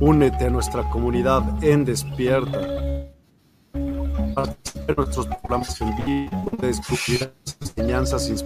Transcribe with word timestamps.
Únete 0.00 0.46
a 0.46 0.50
nuestra 0.50 0.88
comunidad 0.90 1.42
en 1.62 1.84
Despierta. 1.84 2.58
Participa 4.34 4.84
en 4.88 4.96
nuestros 4.96 5.26
programas 5.26 5.80
en 5.80 5.96
vivo 6.04 6.30
donde 6.50 6.66
descubrirás 6.66 7.30
enseñanzas, 7.60 8.44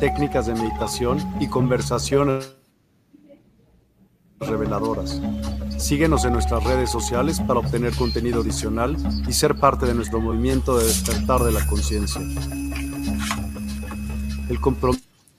técnicas 0.00 0.46
de 0.46 0.54
meditación 0.54 1.18
y 1.40 1.46
conversaciones 1.46 2.56
reveladoras. 4.40 5.20
Síguenos 5.78 6.24
en 6.24 6.32
nuestras 6.32 6.64
redes 6.64 6.90
sociales 6.90 7.40
para 7.40 7.60
obtener 7.60 7.94
contenido 7.94 8.40
adicional 8.40 8.96
y 9.28 9.32
ser 9.32 9.54
parte 9.54 9.86
de 9.86 9.94
nuestro 9.94 10.20
movimiento 10.20 10.78
de 10.78 10.84
despertar 10.84 11.42
de 11.42 11.52
la 11.52 11.64
conciencia. 11.66 12.20
El 14.48 14.60
compromiso 14.60 15.11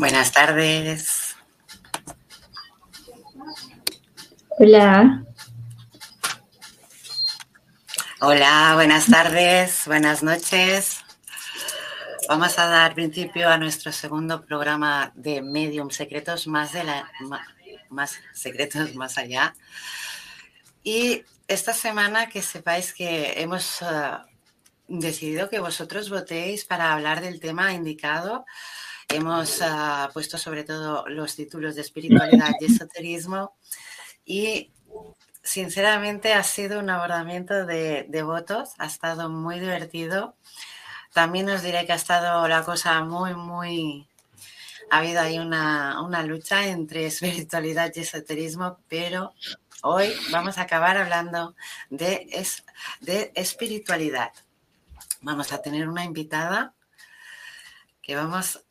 Buenas 0.00 0.32
tardes. 0.32 1.36
Hola. 4.58 5.26
Hola, 8.22 8.72
buenas 8.76 9.10
tardes, 9.10 9.82
buenas 9.84 10.22
noches. 10.22 11.04
Vamos 12.30 12.58
a 12.58 12.64
dar 12.64 12.94
principio 12.94 13.50
a 13.50 13.58
nuestro 13.58 13.92
segundo 13.92 14.42
programa 14.46 15.12
de 15.16 15.42
Medium 15.42 15.90
Secretos 15.90 16.46
más 16.46 16.72
de 16.72 16.84
la 16.84 17.06
más 17.90 18.18
secretos 18.32 18.94
más 18.94 19.18
allá. 19.18 19.54
Y 20.82 21.26
esta 21.46 21.74
semana 21.74 22.30
que 22.30 22.40
sepáis 22.40 22.94
que 22.94 23.34
hemos 23.36 23.82
eh, 23.82 23.86
decidido 24.88 25.50
que 25.50 25.58
vosotros 25.58 26.08
votéis 26.08 26.64
para 26.64 26.94
hablar 26.94 27.20
del 27.20 27.38
tema 27.38 27.74
indicado. 27.74 28.46
Hemos 29.12 29.60
eh, 29.60 29.66
puesto 30.12 30.38
sobre 30.38 30.62
todo 30.62 31.04
los 31.08 31.34
títulos 31.34 31.74
de 31.74 31.80
espiritualidad 31.80 32.52
y 32.60 32.66
esoterismo 32.66 33.56
y 34.24 34.70
sinceramente 35.42 36.32
ha 36.32 36.44
sido 36.44 36.78
un 36.78 36.90
abordamiento 36.90 37.66
de, 37.66 38.22
votos, 38.24 38.74
ha 38.78 38.86
estado 38.86 39.28
muy 39.28 39.58
divertido. 39.58 40.36
También 41.12 41.48
os 41.48 41.62
diré 41.62 41.86
que 41.86 41.92
ha 41.92 41.96
estado 41.96 42.46
la 42.46 42.62
cosa 42.62 43.02
muy, 43.02 43.34
muy... 43.34 44.06
Ha 44.90 44.98
habido 44.98 45.20
ahí 45.20 45.40
una, 45.40 46.22
lucha 46.24 46.68
entre 46.68 47.06
espiritualidad 47.06 47.90
y 47.96 48.00
esoterismo, 48.00 48.78
pero 48.88 49.34
hoy 49.82 50.12
vamos 50.30 50.56
a 50.56 50.62
acabar 50.62 50.96
hablando 50.96 51.56
de, 51.88 52.28
de 53.00 53.32
espiritualidad. 53.34 54.30
Vamos 55.20 55.52
a 55.52 55.60
tener 55.60 55.88
una 55.88 56.04
invitada 56.04 56.74
que 58.02 58.14
vamos 58.14 58.64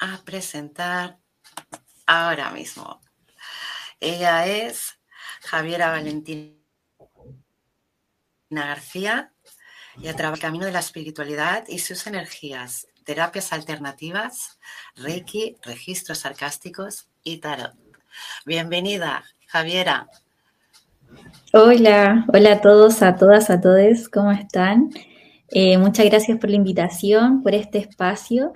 a 0.00 0.22
presentar 0.24 1.18
ahora 2.06 2.50
mismo. 2.50 3.00
Ella 4.00 4.46
es 4.46 4.98
Javiera 5.42 5.90
Valentina 5.90 6.56
García 8.50 9.32
y 9.98 10.08
a 10.08 10.16
través 10.16 10.40
del 10.40 10.48
camino 10.48 10.64
de 10.64 10.72
la 10.72 10.80
espiritualidad 10.80 11.64
y 11.68 11.78
sus 11.78 12.06
energías, 12.06 12.88
terapias 13.04 13.52
alternativas, 13.52 14.58
Reiki, 14.96 15.56
registros 15.62 16.18
sarcásticos 16.18 17.08
y 17.22 17.38
tarot. 17.38 17.74
Bienvenida, 18.46 19.24
Javiera. 19.46 20.08
Hola, 21.52 22.24
hola 22.32 22.52
a 22.52 22.60
todos, 22.60 23.02
a 23.02 23.16
todas, 23.16 23.50
a 23.50 23.60
todos, 23.60 24.08
¿cómo 24.08 24.32
están? 24.32 24.90
Eh, 25.48 25.76
muchas 25.78 26.06
gracias 26.06 26.38
por 26.38 26.48
la 26.48 26.56
invitación, 26.56 27.42
por 27.42 27.54
este 27.54 27.78
espacio 27.78 28.52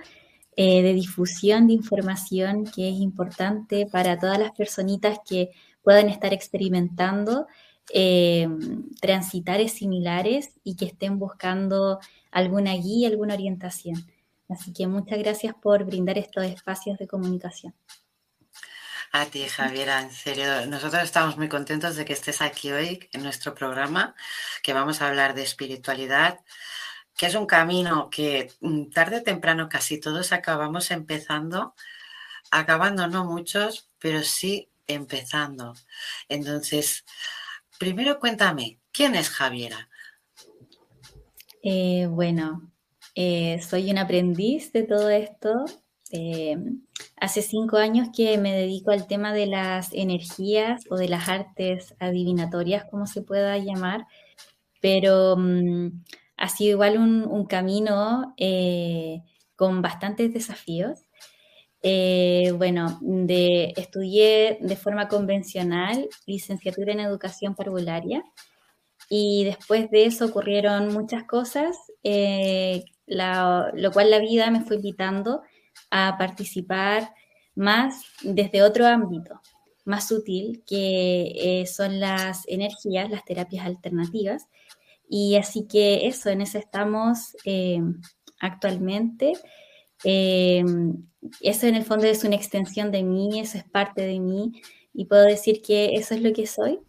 eh, 0.57 0.81
de 0.81 0.93
difusión 0.93 1.67
de 1.67 1.73
información 1.73 2.65
que 2.65 2.89
es 2.89 2.95
importante 2.95 3.87
para 3.91 4.17
todas 4.17 4.39
las 4.39 4.51
personitas 4.51 5.19
que 5.27 5.51
puedan 5.83 6.09
estar 6.09 6.33
experimentando 6.33 7.47
eh, 7.93 8.47
transitares 8.99 9.73
similares 9.73 10.51
y 10.63 10.75
que 10.75 10.85
estén 10.85 11.19
buscando 11.19 11.99
alguna 12.31 12.73
guía, 12.73 13.09
alguna 13.09 13.35
orientación. 13.35 14.05
Así 14.49 14.73
que 14.73 14.87
muchas 14.87 15.19
gracias 15.19 15.53
por 15.61 15.83
brindar 15.85 16.17
estos 16.17 16.45
espacios 16.45 16.97
de 16.97 17.07
comunicación. 17.07 17.73
A 19.11 19.25
ti, 19.27 19.47
Javiera, 19.47 20.01
en 20.01 20.11
serio, 20.11 20.65
nosotros 20.67 21.01
estamos 21.03 21.37
muy 21.37 21.47
contentos 21.47 21.95
de 21.95 22.03
que 22.03 22.13
estés 22.13 22.41
aquí 22.41 22.71
hoy 22.71 23.07
en 23.13 23.23
nuestro 23.23 23.55
programa, 23.55 24.13
que 24.61 24.73
vamos 24.73 25.01
a 25.01 25.07
hablar 25.07 25.35
de 25.35 25.43
espiritualidad, 25.43 26.39
que 27.17 27.27
es 27.27 27.35
un 27.35 27.45
camino 27.45 28.09
que 28.09 28.51
mm, 28.59 28.89
tarde 28.89 29.17
o 29.17 29.23
temprano 29.23 29.69
casi 29.69 29.99
todos 29.99 30.31
acabamos 30.33 30.91
empezando, 30.91 31.73
acabando 32.51 33.07
no 33.07 33.25
muchos, 33.25 33.89
pero 33.99 34.21
sí 34.23 34.69
empezando. 34.87 35.73
Entonces, 36.29 37.05
primero 37.79 38.19
cuéntame, 38.19 38.79
¿quién 38.91 39.15
es 39.15 39.29
Javiera? 39.29 39.89
Eh, 41.63 42.07
bueno, 42.09 42.71
eh, 43.15 43.61
soy 43.61 43.89
un 43.89 43.97
aprendiz 43.97 44.71
de 44.73 44.83
todo 44.83 45.09
esto. 45.09 45.65
Eh, 46.11 46.57
hace 47.17 47.41
cinco 47.41 47.77
años 47.77 48.09
que 48.15 48.37
me 48.37 48.53
dedico 48.53 48.91
al 48.91 49.07
tema 49.07 49.33
de 49.33 49.47
las 49.47 49.91
energías 49.93 50.83
o 50.89 50.97
de 50.97 51.09
las 51.09 51.27
artes 51.29 51.95
adivinatorias, 51.99 52.85
como 52.85 53.07
se 53.07 53.21
pueda 53.21 53.57
llamar, 53.57 54.05
pero... 54.81 55.35
Mm, 55.37 56.03
ha 56.37 56.49
sido 56.49 56.71
igual 56.71 56.97
un, 56.97 57.45
camino 57.45 58.33
eh, 58.37 59.21
con 59.55 59.81
bastantes 59.81 60.33
desafíos. 60.33 61.05
Eh, 61.81 62.51
bueno, 62.57 62.97
de, 63.01 63.73
estudié 63.77 64.57
de 64.59 64.75
forma 64.75 65.07
convencional 65.07 66.09
licenciatura 66.25 66.93
en 66.93 66.99
educación 66.99 67.53
parvularia 67.53 68.23
y 69.07 69.43
después 69.43 69.91
de 69.91 70.05
eso 70.05 70.25
ocurrieron 70.25 70.91
muchas 70.91 71.25
cosas, 71.25 71.77
eh, 72.03 72.83
lo 73.05 73.91
cual 73.91 74.09
la 74.09 74.19
vida 74.19 74.49
me 74.49 74.61
fue 74.61 74.77
invitando 74.77 75.43
a 75.91 76.15
participar 76.17 77.13
más 77.53 78.03
desde 78.23 78.63
otro 78.63 78.87
ámbito, 78.87 79.39
más 79.85 80.07
sutil, 80.07 80.63
que 80.65 81.63
son 81.71 81.99
las 81.99 82.47
energías, 82.47 83.11
las 83.11 83.23
terapias 83.25 83.67
alternativas. 83.67 84.47
Y 85.09 85.35
así 85.35 85.67
que 85.67 86.07
eso, 86.07 86.29
en 86.29 86.41
eso 86.41 86.57
estamos 86.57 87.35
actualmente. 88.39 89.33
eso 90.03 91.67
en 91.67 91.75
el 91.75 91.83
fondo 91.83 92.05
es 92.05 92.23
una 92.23 92.35
extensión 92.35 92.91
de 92.91 93.03
mí, 93.03 93.39
eso 93.39 93.57
es 93.57 93.63
parte 93.63 94.01
de 94.01 94.19
mí 94.19 94.61
y 94.93 95.05
puedo 95.05 95.23
decir 95.23 95.61
que 95.61 95.95
eso 95.95 96.13
es 96.15 96.21
lo 96.21 96.31
que 96.33 96.47
soy 96.47 96.79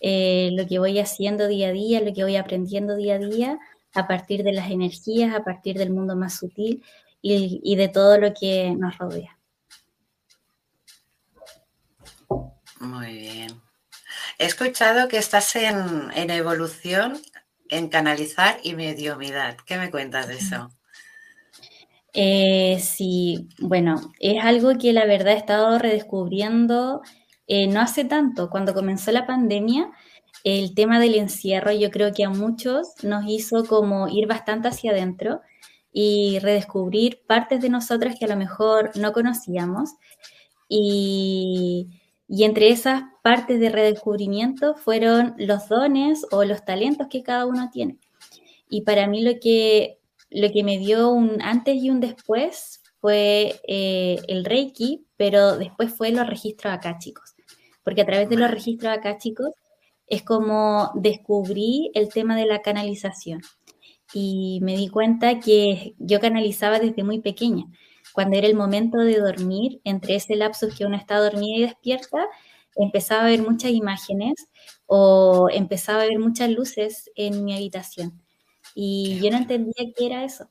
eh, 0.00 0.50
lo 0.52 0.66
que 0.66 0.78
voy 0.78 0.98
haciendo 0.98 1.48
día 1.48 1.68
a 1.68 1.72
día, 1.72 2.00
lo 2.00 2.12
que 2.12 2.22
voy 2.22 2.36
aprendiendo 2.36 2.96
día 2.96 3.16
a 3.16 3.18
día, 3.18 3.58
a 3.94 4.06
partir 4.06 4.44
de 4.44 4.52
las 4.52 4.70
energías, 4.70 5.34
a 5.34 5.42
partir 5.42 5.76
del 5.76 5.90
mundo 5.90 6.14
más 6.14 6.36
sutil 6.36 6.84
y, 7.20 7.74
de 7.74 7.88
todo 7.88 8.18
lo 8.18 8.32
que 8.32 8.74
nos 8.78 8.96
rodea. 8.96 9.36
Muy 12.78 13.18
bien. 13.18 13.60
He 14.38 14.46
escuchado 14.46 15.08
que 15.08 15.18
estás 15.18 15.56
en, 15.56 16.30
evolución, 16.30 17.20
en 17.70 17.88
canalizar 17.88 18.58
y 18.62 18.74
mediumidad. 18.74 19.56
¿Qué 19.66 19.76
me 19.76 19.90
cuentas 19.90 20.28
de 20.28 20.36
eso? 20.36 20.70
Eh, 22.14 22.78
sí, 22.80 23.48
bueno, 23.58 24.12
es 24.18 24.42
algo 24.42 24.76
que 24.78 24.92
la 24.92 25.04
verdad 25.04 25.34
he 25.34 25.36
estado 25.36 25.78
redescubriendo 25.78 27.02
eh, 27.50 27.66
no 27.66 27.80
hace 27.80 28.04
tanto, 28.04 28.50
cuando 28.50 28.74
comenzó 28.74 29.10
la 29.10 29.26
pandemia, 29.26 29.90
el 30.44 30.74
tema 30.74 31.00
del 31.00 31.14
encierro 31.14 31.72
yo 31.72 31.90
creo 31.90 32.12
que 32.12 32.24
a 32.24 32.30
muchos 32.30 32.88
nos 33.02 33.24
hizo 33.26 33.64
como 33.64 34.06
ir 34.08 34.26
bastante 34.26 34.68
hacia 34.68 34.92
adentro 34.92 35.40
y 35.90 36.38
redescubrir 36.40 37.22
partes 37.26 37.62
de 37.62 37.70
nosotras 37.70 38.16
que 38.18 38.26
a 38.26 38.28
lo 38.28 38.36
mejor 38.36 38.92
no 38.96 39.12
conocíamos. 39.12 39.94
Y, 40.68 41.97
y 42.28 42.44
entre 42.44 42.68
esas 42.68 43.02
partes 43.22 43.58
de 43.58 43.70
redescubrimiento 43.70 44.74
fueron 44.74 45.34
los 45.38 45.68
dones 45.68 46.26
o 46.30 46.44
los 46.44 46.64
talentos 46.64 47.08
que 47.08 47.22
cada 47.22 47.46
uno 47.46 47.70
tiene. 47.72 47.98
Y 48.68 48.82
para 48.82 49.06
mí 49.06 49.22
lo 49.22 49.40
que, 49.40 49.98
lo 50.30 50.50
que 50.52 50.62
me 50.62 50.78
dio 50.78 51.10
un 51.10 51.40
antes 51.42 51.76
y 51.76 51.90
un 51.90 52.00
después 52.00 52.82
fue 53.00 53.60
eh, 53.66 54.18
el 54.28 54.44
Reiki, 54.44 55.06
pero 55.16 55.56
después 55.56 55.92
fue 55.92 56.10
los 56.12 56.26
registros 56.26 56.72
acá, 56.72 56.98
chicos 56.98 57.34
porque 57.88 58.02
a 58.02 58.04
través 58.04 58.28
de 58.28 58.36
los 58.36 58.50
registros 58.50 58.92
acá, 58.92 59.16
chicos, 59.16 59.48
es 60.06 60.22
como 60.22 60.90
descubrí 60.94 61.90
el 61.94 62.10
tema 62.10 62.36
de 62.36 62.44
la 62.44 62.60
canalización. 62.60 63.40
Y 64.12 64.60
me 64.60 64.76
di 64.76 64.88
cuenta 64.88 65.40
que 65.40 65.94
yo 65.98 66.20
canalizaba 66.20 66.80
desde 66.80 67.02
muy 67.02 67.22
pequeña. 67.22 67.64
Cuando 68.18 68.36
era 68.36 68.48
el 68.48 68.56
momento 68.56 68.98
de 68.98 69.20
dormir, 69.20 69.80
entre 69.84 70.16
ese 70.16 70.34
lapsus 70.34 70.76
que 70.76 70.84
uno 70.84 70.96
está 70.96 71.18
dormida 71.18 71.56
y 71.56 71.62
despierta, 71.62 72.26
empezaba 72.74 73.22
a 73.22 73.26
ver 73.26 73.42
muchas 73.42 73.70
imágenes 73.70 74.34
o 74.86 75.48
empezaba 75.52 76.02
a 76.02 76.06
ver 76.06 76.18
muchas 76.18 76.50
luces 76.50 77.12
en 77.14 77.44
mi 77.44 77.54
habitación. 77.54 78.20
Y 78.74 79.20
yo 79.22 79.30
no 79.30 79.36
entendía 79.36 79.92
qué 79.96 80.06
era 80.06 80.24
eso. 80.24 80.50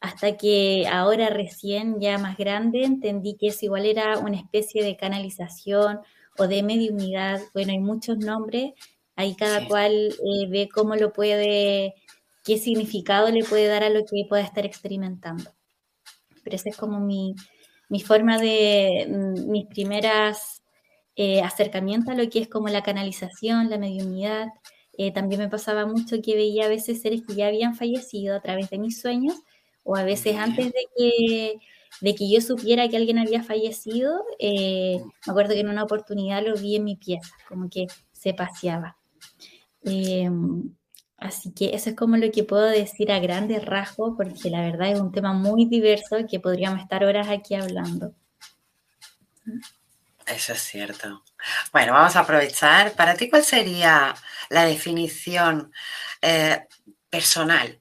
Hasta 0.00 0.36
que 0.36 0.88
ahora 0.88 1.30
recién, 1.30 2.00
ya 2.00 2.18
más 2.18 2.36
grande, 2.36 2.82
entendí 2.82 3.36
que 3.36 3.50
eso 3.50 3.66
igual 3.66 3.86
era 3.86 4.18
una 4.18 4.38
especie 4.38 4.82
de 4.82 4.96
canalización 4.96 6.00
o 6.36 6.48
de 6.48 6.64
mediunidad, 6.64 7.40
bueno, 7.54 7.70
hay 7.70 7.78
muchos 7.78 8.18
nombres, 8.18 8.72
ahí 9.14 9.36
cada 9.36 9.68
cual 9.68 9.92
eh, 9.92 10.48
ve 10.48 10.68
cómo 10.74 10.96
lo 10.96 11.12
puede, 11.12 11.94
qué 12.42 12.58
significado 12.58 13.30
le 13.30 13.44
puede 13.44 13.68
dar 13.68 13.84
a 13.84 13.90
lo 13.90 14.00
que 14.00 14.26
pueda 14.28 14.42
estar 14.42 14.66
experimentando. 14.66 15.55
Pero 16.46 16.54
esa 16.54 16.68
es 16.68 16.76
como 16.76 17.00
mi, 17.00 17.34
forma 18.04 18.38
de, 18.38 19.08
mm, 19.10 19.50
mis 19.50 19.66
primeras 19.66 20.62
eh, 21.16 21.42
acercamientos 21.42 22.14
a 22.14 22.16
lo 22.16 22.30
que 22.30 22.38
es 22.38 22.48
como 22.48 22.68
la 22.68 22.84
canalización, 22.84 23.68
la 23.68 23.78
mediunidad. 23.78 24.46
Eh, 24.96 25.12
también 25.12 25.40
me 25.40 25.48
pasaba 25.48 25.86
mucho 25.86 26.22
que 26.22 26.36
veía 26.36 26.66
a 26.66 26.68
veces 26.68 27.02
seres 27.02 27.22
que 27.26 27.34
ya 27.34 27.48
habían 27.48 27.74
fallecido 27.74 28.36
a 28.36 28.40
través 28.40 28.70
de 28.70 28.78
mis 28.78 29.00
sueños 29.00 29.34
o 29.82 29.96
a 29.96 30.04
veces 30.04 30.36
antes 30.36 30.66
de 30.66 30.86
que 30.96 31.58
de 32.00 32.14
que 32.14 32.30
yo 32.30 32.40
supiera 32.40 32.88
que 32.88 32.96
alguien 32.96 33.18
había 33.18 33.42
fallecido, 33.42 34.24
eh, 34.38 35.00
me 35.26 35.30
acuerdo 35.30 35.54
que 35.54 35.60
en 35.60 35.68
una 35.68 35.82
oportunidad 35.82 36.44
lo 36.46 36.54
vi 36.54 36.76
en 36.76 36.84
mi 36.84 36.96
pieza, 36.96 37.34
como 37.48 37.68
que 37.70 37.86
se 38.12 38.34
paseaba. 38.34 38.96
Así 41.18 41.52
que 41.52 41.74
eso 41.74 41.90
es 41.90 41.96
como 41.96 42.16
lo 42.16 42.30
que 42.30 42.44
puedo 42.44 42.64
decir 42.64 43.10
a 43.10 43.18
grandes 43.20 43.64
rasgos, 43.64 44.14
porque 44.16 44.50
la 44.50 44.60
verdad 44.60 44.90
es 44.90 45.00
un 45.00 45.12
tema 45.12 45.32
muy 45.32 45.64
diverso 45.64 46.16
que 46.28 46.40
podríamos 46.40 46.80
estar 46.80 47.04
horas 47.04 47.28
aquí 47.28 47.54
hablando. 47.54 48.12
Eso 50.26 50.52
es 50.52 50.60
cierto. 50.60 51.22
Bueno, 51.72 51.92
vamos 51.92 52.16
a 52.16 52.20
aprovechar. 52.20 52.92
Para 52.92 53.14
ti, 53.14 53.30
¿cuál 53.30 53.44
sería 53.44 54.14
la 54.50 54.64
definición 54.64 55.72
eh, 56.20 56.66
personal 57.08 57.78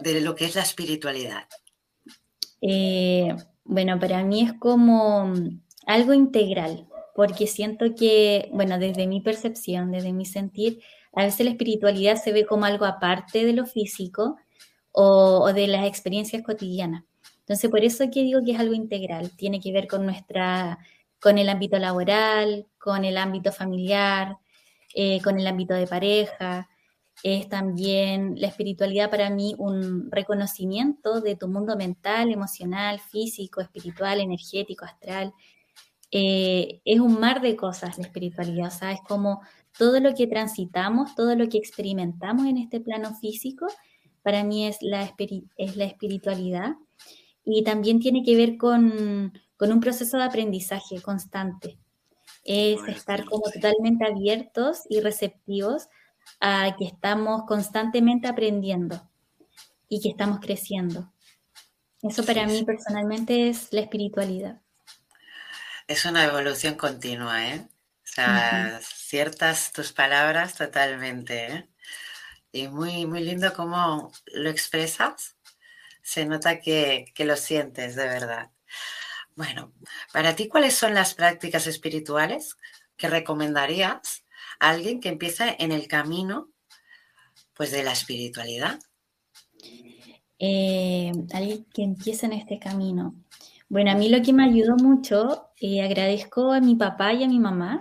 de 0.00 0.20
lo 0.20 0.34
que 0.34 0.46
es 0.46 0.54
la 0.54 0.62
espiritualidad? 0.62 1.46
Eh, 2.62 3.34
bueno, 3.64 3.98
para 4.00 4.24
mí 4.24 4.42
es 4.42 4.54
como 4.54 5.26
mm, 5.26 5.60
algo 5.86 6.14
integral, 6.14 6.88
porque 7.14 7.46
siento 7.46 7.94
que, 7.94 8.48
bueno, 8.52 8.78
desde 8.78 9.06
mi 9.06 9.20
percepción, 9.20 9.92
desde 9.92 10.12
mi 10.12 10.24
sentir, 10.24 10.82
a 11.14 11.24
veces 11.24 11.44
la 11.44 11.52
espiritualidad 11.52 12.16
se 12.16 12.32
ve 12.32 12.46
como 12.46 12.64
algo 12.64 12.84
aparte 12.84 13.44
de 13.44 13.52
lo 13.52 13.66
físico 13.66 14.36
o, 14.92 15.52
de 15.52 15.66
las 15.66 15.86
experiencias 15.86 16.42
cotidianas. 16.42 17.04
Entonces, 17.40 17.70
por 17.70 17.84
eso 17.84 18.04
que 18.10 18.22
digo 18.22 18.40
que 18.44 18.52
es 18.52 18.60
algo 18.60 18.74
integral, 18.74 19.30
tiene 19.36 19.60
que 19.60 19.72
ver 19.72 19.88
con 19.88 20.04
nuestra, 20.04 20.78
con 21.20 21.38
el 21.38 21.48
ámbito 21.48 21.78
laboral, 21.78 22.66
con 22.78 23.04
el 23.04 23.16
ámbito 23.18 23.52
familiar, 23.52 24.38
eh, 24.94 25.20
con 25.22 25.38
el 25.38 25.46
ámbito 25.46 25.74
de 25.74 25.86
pareja, 25.86 26.68
es 27.22 27.48
también 27.48 28.34
la 28.38 28.48
espiritualidad 28.48 29.10
para 29.10 29.30
mí 29.30 29.54
un 29.58 30.10
reconocimiento 30.10 31.20
de 31.20 31.36
tu 31.36 31.48
mundo 31.48 31.76
mental, 31.76 32.32
emocional, 32.32 32.98
físico, 33.00 33.60
espiritual, 33.60 34.20
energético, 34.20 34.84
astral. 34.84 35.32
Eh, 36.10 36.80
es 36.84 37.00
un 37.00 37.20
mar 37.20 37.40
de 37.40 37.54
cosas 37.56 37.96
la 37.98 38.04
espiritualidad, 38.04 38.68
o 38.68 38.70
sea, 38.70 38.92
es 38.92 39.00
como 39.02 39.40
todo 39.78 40.00
lo 40.00 40.14
que 40.14 40.26
transitamos, 40.26 41.14
todo 41.14 41.34
lo 41.36 41.48
que 41.48 41.58
experimentamos 41.58 42.46
en 42.46 42.58
este 42.58 42.80
plano 42.80 43.14
físico, 43.14 43.66
para 44.22 44.44
mí 44.44 44.66
es 44.66 44.78
la, 44.80 45.14
es 45.56 45.76
la 45.76 45.84
espiritualidad. 45.84 46.74
Y 47.44 47.64
también 47.64 47.98
tiene 47.98 48.22
que 48.22 48.36
ver 48.36 48.56
con, 48.56 49.32
con 49.56 49.72
un 49.72 49.80
proceso 49.80 50.16
de 50.16 50.24
aprendizaje 50.24 51.00
constante. 51.00 51.78
Es 52.44 52.80
estar 52.88 53.24
como 53.24 53.50
totalmente 53.50 54.04
abiertos 54.04 54.82
y 54.88 55.00
receptivos 55.00 55.88
a 56.40 56.74
que 56.76 56.84
estamos 56.84 57.42
constantemente 57.46 58.28
aprendiendo 58.28 59.08
y 59.88 60.00
que 60.00 60.08
estamos 60.08 60.40
creciendo. 60.40 61.12
Eso 62.02 62.24
para 62.24 62.46
mí 62.46 62.64
personalmente 62.64 63.48
es 63.48 63.72
la 63.72 63.80
espiritualidad. 63.82 64.60
Es 65.86 66.04
una 66.04 66.24
evolución 66.24 66.74
continua, 66.74 67.48
¿eh? 67.48 67.68
O 68.12 68.14
sea, 68.14 68.78
ciertas 68.82 69.72
tus 69.72 69.92
palabras 69.92 70.54
totalmente, 70.54 71.46
¿eh? 71.46 71.68
Y 72.52 72.68
muy, 72.68 73.06
muy 73.06 73.20
lindo 73.24 73.54
cómo 73.54 74.12
lo 74.26 74.50
expresas. 74.50 75.38
Se 76.02 76.26
nota 76.26 76.60
que, 76.60 77.06
que 77.14 77.24
lo 77.24 77.36
sientes 77.36 77.96
de 77.96 78.04
verdad. 78.04 78.50
Bueno, 79.34 79.72
para 80.12 80.36
ti, 80.36 80.46
¿cuáles 80.46 80.74
son 80.74 80.92
las 80.92 81.14
prácticas 81.14 81.66
espirituales 81.66 82.58
que 82.98 83.08
recomendarías 83.08 84.26
alguien 84.58 85.00
que 85.00 85.08
empieza 85.08 85.48
en 85.48 85.72
el 85.72 85.88
camino 85.88 86.50
pues 87.54 87.70
de 87.70 87.82
la 87.82 87.92
espiritualidad? 87.92 88.78
Eh, 90.38 91.12
alguien 91.32 91.64
que 91.72 91.82
empieza 91.82 92.26
en 92.26 92.34
este 92.34 92.58
camino. 92.58 93.14
Bueno, 93.72 93.90
a 93.90 93.94
mí 93.94 94.10
lo 94.10 94.20
que 94.20 94.34
me 94.34 94.44
ayudó 94.44 94.76
mucho, 94.76 95.48
eh, 95.58 95.80
agradezco 95.80 96.52
a 96.52 96.60
mi 96.60 96.74
papá 96.76 97.14
y 97.14 97.24
a 97.24 97.26
mi 97.26 97.38
mamá, 97.38 97.80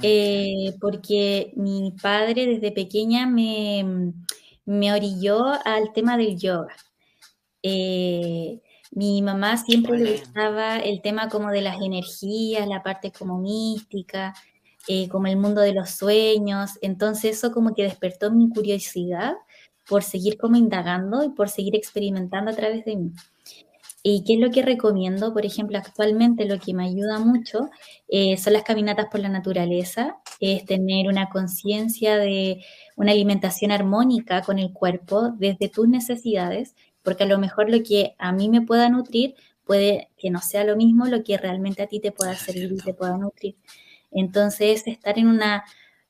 eh, 0.00 0.74
porque 0.80 1.52
mi 1.54 1.92
padre 2.00 2.46
desde 2.46 2.72
pequeña 2.72 3.26
me, 3.26 4.14
me 4.64 4.90
orilló 4.90 5.44
al 5.66 5.92
tema 5.92 6.16
del 6.16 6.38
yoga. 6.38 6.74
mi 8.92 9.20
mamá 9.20 9.58
siempre 9.58 9.98
le 9.98 10.12
gustaba 10.12 10.78
el 10.78 11.02
tema 11.02 11.28
como 11.28 11.50
de 11.50 11.60
las 11.60 11.82
energías, 11.82 12.66
la 12.66 12.82
parte 12.82 13.12
como 13.12 13.38
mística, 13.38 14.32
eh, 14.88 15.10
como 15.10 15.26
el 15.26 15.36
mundo 15.36 15.60
de 15.60 15.74
los 15.74 15.90
sueños. 15.90 16.78
Entonces 16.80 17.36
eso 17.36 17.52
como 17.52 17.74
que 17.74 17.82
despertó 17.82 18.30
mi 18.30 18.48
curiosidad 18.48 19.34
por 19.86 20.02
seguir 20.04 20.38
como 20.38 20.56
indagando 20.56 21.22
y 21.22 21.28
por 21.28 21.50
seguir 21.50 21.76
experimentando 21.76 22.50
a 22.50 22.54
través 22.54 22.86
de 22.86 22.96
mí. 22.96 23.12
¿Y 24.04 24.24
qué 24.24 24.34
es 24.34 24.40
lo 24.40 24.50
que 24.50 24.62
recomiendo? 24.62 25.32
Por 25.32 25.46
ejemplo, 25.46 25.78
actualmente 25.78 26.44
lo 26.44 26.58
que 26.58 26.74
me 26.74 26.84
ayuda 26.84 27.20
mucho 27.20 27.70
eh, 28.08 28.36
son 28.36 28.54
las 28.54 28.64
caminatas 28.64 29.06
por 29.10 29.20
la 29.20 29.28
naturaleza, 29.28 30.16
es 30.40 30.64
tener 30.64 31.06
una 31.06 31.28
conciencia 31.28 32.16
de 32.16 32.64
una 32.96 33.12
alimentación 33.12 33.70
armónica 33.70 34.42
con 34.42 34.58
el 34.58 34.72
cuerpo 34.72 35.30
desde 35.38 35.68
tus 35.68 35.86
necesidades, 35.86 36.74
porque 37.02 37.24
a 37.24 37.26
lo 37.26 37.38
mejor 37.38 37.70
lo 37.70 37.82
que 37.84 38.16
a 38.18 38.32
mí 38.32 38.48
me 38.48 38.62
pueda 38.62 38.88
nutrir 38.88 39.36
puede 39.64 40.10
que 40.18 40.30
no 40.30 40.40
sea 40.40 40.64
lo 40.64 40.76
mismo 40.76 41.06
lo 41.06 41.22
que 41.22 41.38
realmente 41.38 41.82
a 41.82 41.86
ti 41.86 42.00
te 42.00 42.12
pueda 42.12 42.34
servir 42.34 42.72
y 42.72 42.78
te 42.78 42.94
pueda 42.94 43.16
nutrir. 43.16 43.56
Entonces, 44.10 44.86
estar 44.86 45.18
en 45.18 45.28
una, 45.28 45.64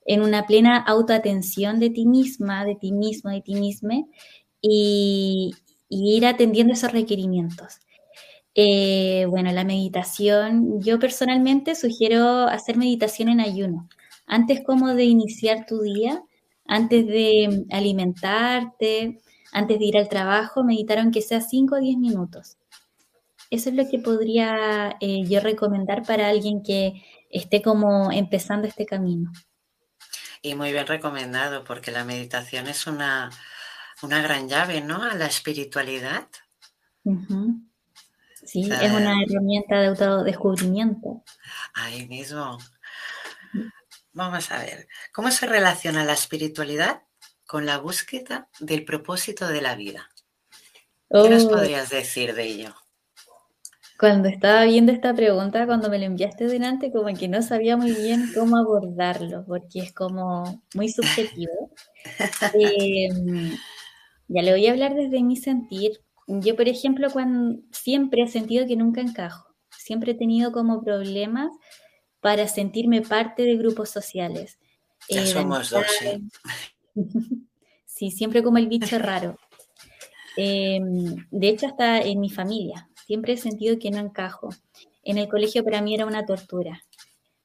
en 0.07 0.23
una 0.23 0.47
plena 0.47 0.79
autoatención 0.79 1.79
de 1.79 1.91
ti 1.91 2.07
misma, 2.07 2.65
de 2.65 2.77
ti 2.77 2.93
mismo, 2.93 3.31
de 3.31 3.43
ti 3.43 3.55
misma, 3.55 3.95
y, 4.63 5.53
y 5.95 6.17
ir 6.17 6.25
atendiendo 6.25 6.73
esos 6.73 6.91
requerimientos. 6.91 7.81
Eh, 8.55 9.27
bueno, 9.29 9.53
la 9.53 9.63
meditación, 9.63 10.81
yo 10.81 10.99
personalmente 10.99 11.75
sugiero 11.75 12.49
hacer 12.49 12.79
meditación 12.79 13.29
en 13.29 13.41
ayuno, 13.41 13.91
antes 14.27 14.63
como 14.65 14.95
de 14.95 15.05
iniciar 15.05 15.67
tu 15.67 15.83
día, 15.83 16.23
antes 16.67 17.07
de 17.07 17.67
alimentarte, 17.71 19.21
antes 19.53 19.79
de 19.79 19.85
ir 19.85 19.99
al 19.99 20.09
trabajo, 20.09 20.65
meditar 20.65 20.99
aunque 20.99 21.21
sea 21.21 21.43
5 21.43 21.75
o 21.75 21.79
10 21.79 21.99
minutos. 21.99 22.57
Eso 23.51 23.69
es 23.69 23.77
lo 23.77 23.87
que 23.87 23.99
podría 23.99 24.97
eh, 24.99 25.25
yo 25.27 25.41
recomendar 25.41 26.05
para 26.05 26.29
alguien 26.29 26.63
que 26.63 27.03
esté 27.29 27.61
como 27.61 28.11
empezando 28.11 28.67
este 28.67 28.87
camino. 28.87 29.31
Y 30.41 30.55
muy 30.55 30.73
bien 30.73 30.87
recomendado, 30.87 31.65
porque 31.65 31.91
la 31.91 32.05
meditación 32.05 32.67
es 32.67 32.87
una, 32.87 33.31
una 34.03 34.23
gran 34.23 34.49
llave, 34.49 34.81
¿no? 34.81 35.03
A 35.03 35.15
la 35.15 35.27
espiritualidad. 35.27 36.27
Sí, 38.45 38.69
es 38.71 38.93
una 38.93 39.23
herramienta 39.23 39.81
de 39.81 39.87
autodescubrimiento. 39.89 41.23
Ahí 41.75 42.07
mismo. 42.07 42.59
Vamos 44.13 44.51
a 44.51 44.59
ver, 44.59 44.89
¿cómo 45.13 45.31
se 45.31 45.47
relaciona 45.47 46.05
la 46.05 46.13
espiritualidad 46.13 47.03
con 47.47 47.65
la 47.65 47.79
búsqueda 47.79 48.49
del 48.61 48.85
propósito 48.85 49.49
de 49.49 49.63
la 49.63 49.75
vida? 49.75 50.11
¿Qué 51.09 51.31
nos 51.31 51.45
oh. 51.45 51.51
podrías 51.51 51.89
decir 51.91 52.35
de 52.35 52.45
ello? 52.45 52.75
Cuando 53.99 54.29
estaba 54.29 54.65
viendo 54.65 54.91
esta 54.91 55.15
pregunta, 55.15 55.65
cuando 55.65 55.89
me 55.89 55.99
la 55.99 56.07
enviaste 56.07 56.47
delante, 56.47 56.91
como 56.91 57.15
que 57.17 57.29
no 57.29 57.41
sabía 57.41 57.77
muy 57.77 57.93
bien 57.93 58.33
cómo 58.35 58.57
abordarlo, 58.57 59.45
porque 59.47 59.79
es 59.79 59.93
como 59.93 60.63
muy 60.75 60.89
subjetivo. 60.89 61.71
Em, 62.55 63.57
ya 64.35 64.43
le 64.43 64.53
voy 64.53 64.67
a 64.67 64.73
hablar 64.73 64.95
desde 64.95 65.23
mi 65.23 65.37
sentir. 65.37 66.01
Yo, 66.27 66.57
por 66.57 66.69
ejemplo, 66.69 67.11
cuando 67.11 67.61
siempre 67.71 68.23
he 68.23 68.29
sentido 68.29 68.67
que 68.67 68.77
nunca 68.77 69.01
encajo. 69.01 69.47
Siempre 69.77 70.13
he 70.13 70.15
tenido 70.15 70.53
como 70.53 70.83
problemas 70.83 71.53
para 72.21 72.47
sentirme 72.49 73.03
parte 73.03 73.43
de 73.43 73.57
grupos 73.57 73.91
sociales. 73.91 74.59
Ya 75.09 75.23
eh, 75.23 75.27
somos 75.27 75.71
dos, 75.71 75.85
sí. 75.99 76.29
sí, 77.85 78.11
siempre 78.11 78.43
como 78.43 78.59
el 78.59 78.69
bicho 78.69 78.99
raro. 78.99 79.37
Em, 80.37 81.27
de 81.31 81.49
hecho, 81.49 81.67
hasta 81.67 82.01
en 82.01 82.21
mi 82.21 82.31
familia, 82.31 82.89
siempre 83.07 83.35
he 83.35 83.37
sentido 83.37 83.79
que 83.79 83.91
no 83.91 83.99
encajo. 83.99 84.49
En 85.03 85.19
el 85.19 85.29
colegio 85.29 85.65
para 85.65 85.83
mí 85.83 85.95
era 85.95 86.07
una 86.07 86.25
tortura. 86.25 86.83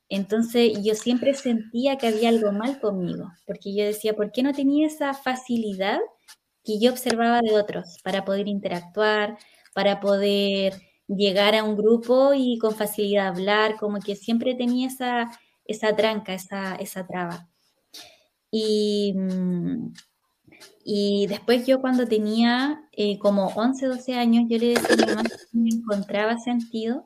Entonces 0.10 0.82
yo 0.84 0.96
siempre 0.96 1.34
sentía 1.34 1.98
que 1.98 2.08
había 2.08 2.30
algo 2.30 2.54
mal 2.54 2.80
conmigo, 2.80 3.34
porque 3.46 3.76
yo 3.76 3.84
decía, 3.84 4.16
¿por 4.16 4.32
qué 4.32 4.42
no 4.42 4.54
tenía 4.54 4.88
esa 4.88 5.14
facilidad 5.14 6.00
que 6.68 6.80
yo 6.80 6.92
observaba 6.92 7.40
de 7.42 7.56
otros 7.56 8.00
para 8.04 8.26
poder 8.26 8.50
interactuar, 8.50 9.38
para 9.74 10.02
poder 10.02 10.74
llegar 11.08 11.56
a 11.56 11.64
un 11.64 11.78
grupo 11.78 12.34
y 12.34 12.58
con 12.58 12.76
facilidad 12.76 13.28
hablar, 13.28 13.78
como 13.78 14.00
que 14.02 14.18
siempre 14.18 14.54
tenía 14.54 14.88
esa, 14.88 15.32
esa 15.64 15.96
tranca, 15.96 16.34
esa, 16.34 16.76
esa 16.76 17.08
traba. 17.08 17.48
Y, 18.52 19.14
mm, 19.16 19.94
y 20.84 21.28
después 21.28 21.66
yo 21.66 21.80
cuando 21.80 22.06
tenía 22.06 22.82
eh, 22.92 23.18
como 23.20 23.48
11, 23.56 23.88
12 23.88 24.16
años, 24.16 24.46
yo 24.50 24.58
le 24.58 24.68
decía 24.70 24.90
a 24.94 24.96
mi 24.98 25.06
mamá 25.06 25.24
que 25.24 25.36
no 25.54 25.68
encontraba 25.74 26.38
sentido 26.38 27.06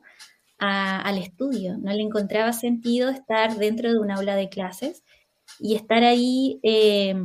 al 0.58 1.18
estudio, 1.18 1.76
no 1.78 1.92
le 1.92 2.02
encontraba 2.02 2.52
sentido 2.52 3.10
estar 3.10 3.56
dentro 3.58 3.92
de 3.92 3.98
un 3.98 4.12
aula 4.12 4.36
de 4.36 4.48
clases 4.48 5.02
y 5.58 5.74
estar 5.74 6.04
ahí 6.04 6.60
eh, 6.62 7.16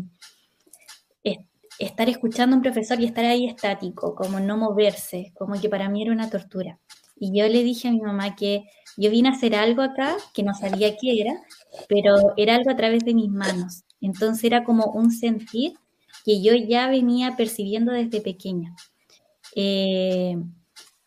estar 1.80 2.10
escuchando 2.10 2.56
a 2.56 2.58
un 2.58 2.64
profesor 2.64 3.00
y 3.00 3.06
estar 3.06 3.26
ahí 3.26 3.46
estático, 3.46 4.16
como 4.16 4.40
no 4.40 4.58
moverse, 4.58 5.32
como 5.38 5.60
que 5.60 5.70
para 5.70 5.90
mí 5.90 6.02
era 6.04 6.12
una 6.12 6.30
tortura. 6.30 6.80
Y 7.20 7.38
yo 7.38 7.48
le 7.48 7.64
dije 7.64 7.88
a 7.88 7.92
mi 7.92 8.02
mamá 8.02 8.36
que 8.36 8.66
yo 8.96 9.10
vine 9.10 9.30
a 9.30 9.34
hacer 9.34 9.56
algo 9.56 9.82
acá 9.82 10.16
que 10.34 10.44
no 10.44 10.54
sabía 10.54 10.96
qué 10.98 11.22
era, 11.22 11.34
pero 11.88 12.34
era 12.38 12.56
algo 12.56 12.72
a 12.72 12.76
través 12.76 13.04
de 13.06 13.14
mis 13.14 13.30
manos. 13.30 13.84
Entonces 14.02 14.44
era 14.44 14.64
como 14.64 14.86
un 14.86 15.12
sentir 15.12 15.74
que 16.26 16.42
yo 16.42 16.54
ya 16.54 16.90
venía 16.90 17.36
percibiendo 17.36 17.92
desde 17.92 18.22
pequeña. 18.22 18.76
Eh, 19.56 20.38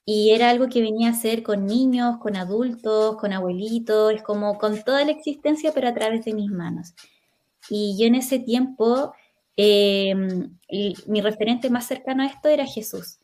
y 0.05 0.31
era 0.31 0.51
algo 0.51 0.69
que 0.69 0.83
venía 0.83 1.09
a 1.09 1.13
hacer 1.13 1.43
con 1.43 1.67
niños, 1.67 2.19
con 2.19 2.37
adultos, 2.37 3.17
con 3.17 3.33
abuelitos, 3.33 4.13
es 4.15 4.23
como 4.23 4.59
con 4.59 4.83
toda 4.83 5.05
la 5.05 5.13
existencia, 5.13 5.73
pero 5.73 5.89
a 5.89 5.95
través 5.95 6.25
de 6.25 6.35
mis 6.35 6.51
manos. 6.51 6.95
Y 7.69 7.97
yo 7.99 8.07
en 8.07 8.17
ese 8.17 8.41
tiempo 8.41 9.13
eh, 9.57 10.15
mi 11.07 11.21
referente 11.21 11.71
más 11.71 11.87
cercano 11.87 12.23
a 12.23 12.27
esto 12.27 12.49
era 12.49 12.67
Jesús. 12.67 13.19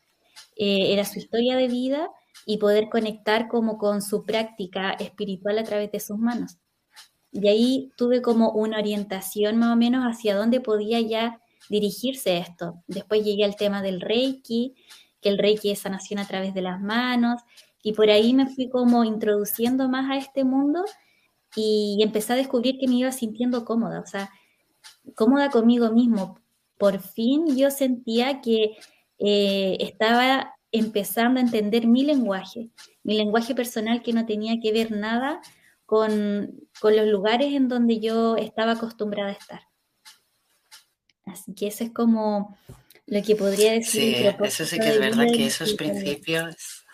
Eh, 0.55 0.93
era 0.93 1.05
su 1.05 1.19
historia 1.19 1.55
de 1.55 1.67
vida 1.67 2.09
y 2.45 2.57
poder 2.57 2.89
conectar 2.89 3.47
como 3.47 3.77
con 3.77 4.01
su 4.01 4.25
práctica 4.25 4.91
espiritual 4.91 5.59
a 5.59 5.63
través 5.63 5.91
de 5.91 5.99
sus 5.99 6.17
manos. 6.17 6.57
Y 7.31 7.47
ahí 7.47 7.91
tuve 7.97 8.21
como 8.21 8.51
una 8.51 8.79
orientación 8.79 9.57
más 9.57 9.73
o 9.73 9.75
menos 9.75 10.03
hacia 10.03 10.35
dónde 10.35 10.59
podía 10.59 10.99
ya 11.01 11.39
dirigirse 11.69 12.37
esto. 12.37 12.81
Después 12.87 13.23
llegué 13.23 13.43
al 13.43 13.55
tema 13.55 13.81
del 13.81 14.01
Reiki, 14.01 14.75
que 15.21 15.29
el 15.29 15.37
Reiki 15.37 15.71
es 15.71 15.79
sanación 15.79 16.19
a 16.19 16.27
través 16.27 16.53
de 16.53 16.61
las 16.61 16.81
manos, 16.81 17.41
y 17.83 17.93
por 17.93 18.09
ahí 18.09 18.33
me 18.33 18.47
fui 18.47 18.69
como 18.69 19.03
introduciendo 19.03 19.87
más 19.89 20.09
a 20.09 20.17
este 20.17 20.43
mundo 20.43 20.83
y 21.55 21.99
empecé 22.01 22.33
a 22.33 22.37
descubrir 22.37 22.77
que 22.79 22.87
me 22.87 22.95
iba 22.95 23.11
sintiendo 23.11 23.65
cómoda. 23.65 23.99
O 23.99 24.05
sea, 24.05 24.29
cómoda 25.15 25.49
conmigo 25.49 25.91
mismo. 25.91 26.39
Por 26.77 26.99
fin 26.99 27.57
yo 27.57 27.71
sentía 27.71 28.41
que 28.41 28.77
eh, 29.19 29.77
estaba 29.79 30.55
empezando 30.71 31.39
a 31.39 31.43
entender 31.43 31.87
mi 31.87 32.03
lenguaje, 32.03 32.69
mi 33.03 33.15
lenguaje 33.17 33.55
personal 33.55 34.03
que 34.03 34.13
no 34.13 34.25
tenía 34.25 34.59
que 34.61 34.71
ver 34.71 34.91
nada 34.91 35.41
con, 35.85 36.69
los 36.83 37.07
lugares 37.07 37.53
en 37.53 37.67
donde 37.69 37.99
yo 37.99 38.35
estaba 38.35 38.73
acostumbrada 38.73 39.29
a 39.29 39.33
estar. 39.33 39.61
Así 41.25 41.53
que 41.55 41.67
eso 41.67 41.85
es 41.85 41.91
como 41.91 42.57
lo 43.05 43.23
que 43.23 43.35
podría 43.35 43.71
decir. 43.71 44.15
Sí, 44.15 44.45
eso 44.45 44.65
sí 44.65 44.79
que 44.79 44.89
es 44.89 44.99
verdad 44.99 45.25
que 45.33 45.47
esos 45.47 45.73
principios... 45.73 46.85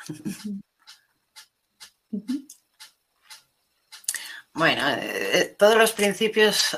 Bueno, 4.54 4.88
eh, 4.88 5.30
eh, 5.34 5.56
todos 5.58 5.76
los 5.76 5.94
principios 5.94 6.78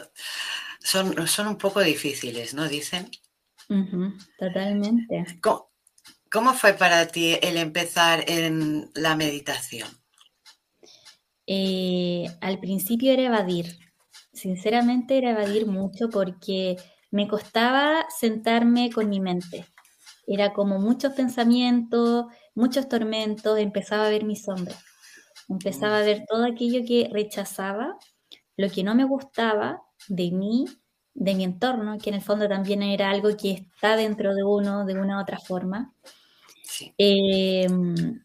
son, 0.86 1.28
son 1.28 1.48
un 1.48 1.58
poco 1.58 1.82
difíciles, 1.82 2.54
¿no? 2.54 2.68
Dicen. 2.68 3.10
totalmente. 4.38 5.26
¿Cómo, 6.32 6.54
fue 6.54 6.74
para 6.74 7.08
ti 7.08 7.38
el 7.42 7.58
empezar 7.58 8.24
en 8.28 8.92
la 8.94 9.16
meditación? 9.16 9.88
Eh, 11.48 12.26
al 12.42 12.60
principio 12.60 13.12
era 13.12 13.24
evadir. 13.24 13.78
Sinceramente 14.32 15.18
era 15.18 15.32
evadir 15.32 15.66
mucho 15.66 16.10
porque 16.10 16.76
me 17.10 17.28
costaba 17.28 18.06
sentarme 18.10 18.92
con 18.92 19.10
mi 19.10 19.20
mente. 19.20 19.66
Era 20.28 20.54
como 20.54 20.80
muchos 20.80 21.14
pensamientos, 21.14 22.26
muchos 22.54 22.88
tormentos, 22.88 23.58
empezaba 23.58 24.06
a 24.06 24.10
ver 24.10 24.24
mi 24.24 24.36
sombra. 24.36 24.76
Empezaba 25.50 26.00
a 26.00 26.04
ver 26.04 26.26
todo 26.28 26.46
aquello 26.46 26.86
que 26.86 27.10
rechazaba, 27.12 27.98
lo 28.58 28.70
que 28.70 28.84
no 28.84 28.96
me 28.96 29.04
gustaba 29.04 29.82
de 30.08 30.32
mí, 30.32 30.66
de 31.14 31.34
mi 31.34 31.44
entorno, 31.44 31.98
que 31.98 32.10
en 32.10 32.16
el 32.16 32.22
fondo 32.22 32.48
también 32.48 32.84
era 32.84 33.10
algo 33.10 33.36
que 33.38 33.52
está 33.52 33.96
dentro 33.96 34.34
de 34.36 34.44
uno 34.44 34.86
de 34.86 35.00
una 35.00 35.18
u 35.18 35.22
otra 35.22 35.40
forma. 35.40 35.94
Em, 36.98 38.22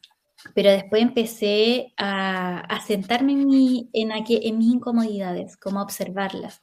pero 0.54 0.70
después 0.70 1.02
empecé 1.02 1.92
a, 1.96 2.80
sentarme 2.86 3.32
en, 3.32 3.46
mi, 3.46 3.90
en, 3.92 4.10
en 4.12 4.58
mis 4.58 4.74
incomodidades, 4.74 5.56
como 5.56 5.80
a 5.80 5.82
observarlas. 5.82 6.62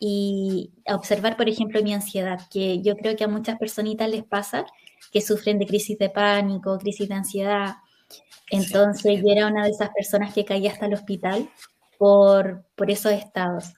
Y 0.00 0.72
a 0.86 0.96
observar, 0.96 1.36
por 1.36 1.48
ejemplo, 1.48 1.82
mi 1.82 1.94
ansiedad, 1.94 2.40
que 2.50 2.82
yo 2.82 2.96
creo 2.96 3.16
que 3.16 3.24
a 3.24 3.28
muchas 3.28 3.58
personitas 3.58 4.08
les 4.08 4.24
pasa, 4.24 4.66
que 5.12 5.20
sufren 5.20 5.58
de 5.58 5.66
crisis 5.66 5.98
de 5.98 6.10
pánico, 6.10 6.78
crisis 6.78 7.08
de 7.08 7.14
ansiedad. 7.14 7.76
Entonces 8.50 9.20
yo 9.22 9.30
era 9.30 9.46
una 9.46 9.64
de 9.64 9.70
esas 9.70 9.90
personas 9.90 10.34
que 10.34 10.44
caía 10.44 10.72
hasta 10.72 10.86
el 10.86 10.94
hospital 10.94 11.48
por, 11.98 12.64
por 12.74 12.90
esos 12.90 13.12
estados. 13.12 13.74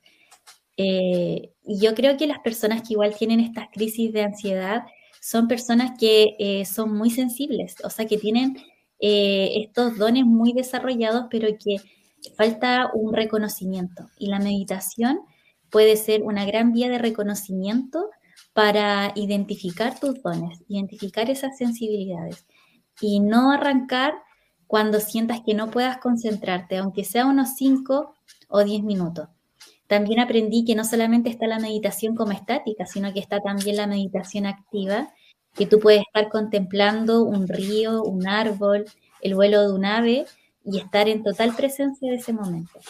Eh, 0.76 1.52
y 1.64 1.80
yo 1.80 1.94
creo 1.94 2.16
que 2.16 2.26
las 2.26 2.40
personas 2.40 2.82
que 2.82 2.94
igual 2.94 3.14
tienen 3.16 3.40
estas 3.40 3.68
crisis 3.72 4.12
de 4.12 4.24
ansiedad 4.24 4.84
son 5.20 5.48
personas 5.48 5.98
que 5.98 6.36
eh, 6.38 6.64
son 6.64 6.96
muy 6.96 7.10
sensibles, 7.10 7.76
o 7.82 7.90
sea, 7.90 8.06
que 8.06 8.18
tienen 8.18 8.56
estos 8.98 9.98
dones 9.98 10.24
muy 10.24 10.54
desarrollados, 10.54 11.26
pero 11.30 11.48
que 11.62 11.76
falta 12.34 12.90
un 12.94 13.12
reconocimiento. 13.12 14.08
Y 14.18 14.28
la 14.28 14.38
meditación 14.38 15.20
puede 15.70 15.96
ser 15.96 16.22
una 16.22 16.44
gran 16.44 16.72
vía 16.72 16.88
de 16.88 16.98
reconocimiento 16.98 18.08
para 18.52 19.12
identificar 19.14 19.98
tus 19.98 20.22
dones, 20.22 20.60
identificar 20.68 21.30
esas 21.30 21.58
sensibilidades 21.58 22.46
y 23.00 23.20
no 23.20 23.52
arrancar 23.52 24.14
cuando 24.66 25.00
sientas 25.00 25.40
que 25.44 25.54
no 25.54 25.70
puedas 25.70 25.98
concentrarte, 25.98 26.76
aunque 26.78 27.04
sea 27.04 27.26
unos 27.26 27.54
5 27.56 28.14
o 28.48 28.64
10 28.64 28.82
minutos. 28.82 29.28
También 29.86 30.18
aprendí 30.18 30.64
que 30.64 30.74
no 30.74 30.84
solamente 30.84 31.30
está 31.30 31.46
la 31.46 31.60
meditación 31.60 32.16
como 32.16 32.32
estática, 32.32 32.86
sino 32.86 33.12
que 33.12 33.20
está 33.20 33.40
también 33.40 33.76
la 33.76 33.86
meditación 33.86 34.46
activa, 34.46 35.12
que 35.54 35.66
tú 35.66 35.78
puedes 35.78 36.02
estar 36.02 36.28
contemplando 36.28 37.22
un 37.22 37.46
río, 37.46 38.02
un 38.02 38.26
árbol, 38.26 38.84
el 39.22 39.34
vuelo 39.34 39.62
de 39.62 39.72
un 39.72 39.84
ave 39.84 40.26
y 40.64 40.78
estar 40.78 41.08
en 41.08 41.22
total 41.22 41.54
presencia 41.54 42.10
de 42.10 42.16
ese 42.16 42.32
momento. 42.32 42.80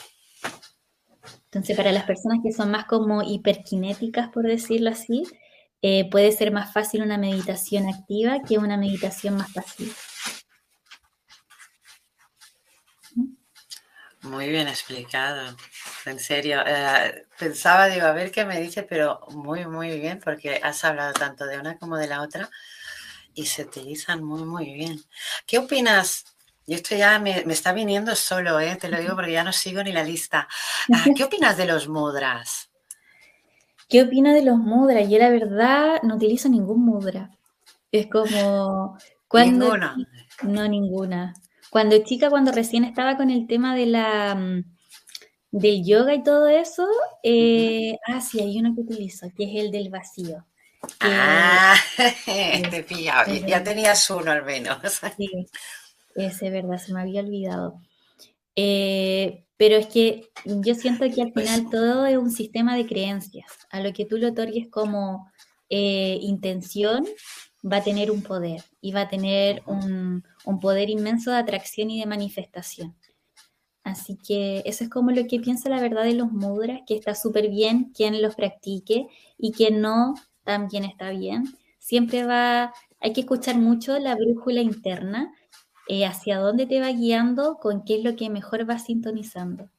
Entonces, 1.47 1.77
para 1.77 1.93
las 1.93 2.05
personas 2.05 2.41
que 2.43 2.53
son 2.53 2.71
más 2.71 2.87
como 2.87 3.23
hiperkinéticas, 3.23 4.31
por 4.31 4.47
decirlo 4.47 4.91
así, 4.91 5.25
eh, 5.83 6.09
puede 6.11 6.33
ser 6.33 6.51
más 6.51 6.73
fácil 6.73 7.03
una 7.03 7.19
meditación 7.19 7.89
activa 7.89 8.43
que 8.43 8.59
una 8.59 8.77
meditación 8.77 9.37
más 9.37 9.53
pasiva. 9.53 9.93
Muy 14.31 14.49
bien 14.49 14.69
explicado, 14.69 15.57
en 16.05 16.19
serio. 16.19 16.63
Eh, 16.67 17.27
pensaba, 17.39 17.87
digo, 17.87 18.07
a 18.07 18.13
ver 18.13 18.31
qué 18.31 18.45
me 18.45 18.61
dice, 18.61 18.83
pero 18.83 19.21
muy, 19.31 19.67
muy 19.67 20.01
bien, 20.01 20.21
porque 20.23 20.61
has 20.63 20.85
hablado 20.85 21.13
tanto 21.13 21.47
de 21.47 21.59
una 21.59 21.79
como 21.79 21.97
de 21.97 22.09
la 22.09 22.23
otra 22.23 22.51
y 23.35 23.47
se 23.47 23.63
utilizan 23.63 24.25
muy, 24.25 24.45
muy 24.45 24.73
bien. 24.75 25.01
¿Qué 25.47 25.59
opinas? 25.59 26.25
Y 26.67 26.75
esto 26.75 26.97
ya 26.97 27.19
me, 27.21 27.45
está 27.53 27.73
viniendo 27.73 28.17
solo, 28.17 28.59
¿eh? 28.59 28.77
te 28.77 28.89
lo 28.89 28.99
digo 28.99 29.15
porque 29.15 29.33
ya 29.33 29.45
no 29.45 29.53
sigo 29.53 29.83
ni 29.83 29.93
la 29.93 30.03
lista. 30.03 30.49
Ah, 30.93 31.05
¿Qué 31.17 31.25
opinas 31.25 31.57
de 31.57 31.67
los 31.67 31.89
mudras? 31.89 32.71
¿Qué 33.89 34.03
opina 34.03 34.33
de 34.33 34.43
los 34.43 34.57
mudras? 34.57 35.09
Yo 35.09 35.19
la 35.19 35.31
verdad 35.31 36.01
no 36.03 36.15
utilizo 36.15 36.49
ningún 36.49 36.85
mudra. 36.85 37.31
Es 37.91 38.07
como... 38.07 38.97
Cuando, 39.27 39.65
ninguna. 39.65 39.97
No, 40.43 40.69
ninguna. 40.69 41.35
Cuando 41.77 41.99
chica, 41.99 42.31
cuando 42.31 42.53
recién 42.53 42.85
estaba 42.85 43.19
con 43.19 43.29
el 43.29 43.47
tema 43.47 43.77
de 43.77 43.85
la 43.85 44.35
mm, 44.35 44.65
del 45.51 45.85
yoga 45.85 46.15
y 46.15 46.23
todo 46.23 46.49
eso, 46.49 46.89
eh, 47.23 47.99
ah, 48.07 48.23
sí, 48.23 48.41
hay 48.41 48.59
uno 48.59 48.75
que 48.75 48.81
utilizo, 48.81 49.27
que 49.37 49.45
es 49.45 49.63
el 49.63 49.71
del 49.71 49.91
vacío. 49.91 50.47
ah, 51.01 51.77
te 52.71 52.83
pillado. 52.83 53.31
Ya 53.47 53.63
tenías 53.63 54.09
uno 54.09 54.31
al 54.31 54.43
menos. 54.47 54.79
Sí, 55.19 55.29
ese 56.15 56.49
verdad, 56.49 56.79
se 56.79 56.95
me 56.95 57.03
había 57.03 57.21
olvidado. 57.21 57.79
Eh, 58.55 59.45
pero 59.59 59.77
es 59.77 59.89
que 59.89 60.31
yo 60.47 60.75
siento 60.75 61.05
que 61.15 61.21
al 61.21 61.35
final 61.35 61.65
pues 61.65 61.71
todo 61.71 62.07
es 62.07 62.17
un 62.17 62.31
sistema 62.31 62.75
de 62.75 62.87
creencias. 62.87 63.53
A 63.69 63.81
lo 63.81 63.93
que 63.93 64.07
tú 64.07 64.17
le 64.17 64.29
otorgues 64.29 64.69
como 64.71 65.31
eh, 65.69 66.17
intención, 66.23 67.05
va 67.71 67.79
a 67.79 67.85
tener 67.85 68.11
un 68.11 68.23
poder 68.23 68.63
y 68.81 68.93
va 68.93 69.03
a 69.03 69.09
tener 69.09 69.63
un, 69.67 70.25
poder 70.61 70.91
inmenso 70.91 71.31
de 71.31 71.39
atracción 71.39 71.91
y 71.91 72.01
de 72.01 72.07
manifestación. 72.07 72.95
Así 73.83 74.17
que 74.17 74.63
eso 74.67 74.83
es 74.83 74.91
como 74.91 75.13
lo 75.13 75.27
que 75.27 75.39
piensa 75.39 75.69
la 75.69 75.81
verdad 75.81 76.05
de 76.05 76.15
los 76.15 76.33
mudras, 76.33 76.81
que 76.87 76.97
está 76.97 77.15
súper 77.15 77.49
bien 77.49 77.93
quien 77.95 78.21
los 78.21 78.35
practique 78.35 79.07
y 79.39 79.53
quien 79.53 79.81
no 79.81 80.15
también 80.43 80.85
está 80.85 81.11
bien. 81.11 81.45
Siempre 81.79 82.25
va, 82.25 82.73
hay 83.01 83.13
que 83.13 83.21
escuchar 83.21 83.59
mucho 83.59 83.97
la 83.99 84.17
brújula 84.17 84.61
interna 84.61 85.33
eh, 85.89 86.05
hacia 86.05 86.39
dónde 86.39 86.67
te 86.67 86.81
va 86.81 86.91
guiando, 86.91 87.59
con 87.59 87.85
qué 87.85 87.99
es 87.99 88.05
lo 88.05 88.17
que 88.17 88.29
mejor 88.29 88.69
va 88.69 88.81
sintonizando. 88.81 89.71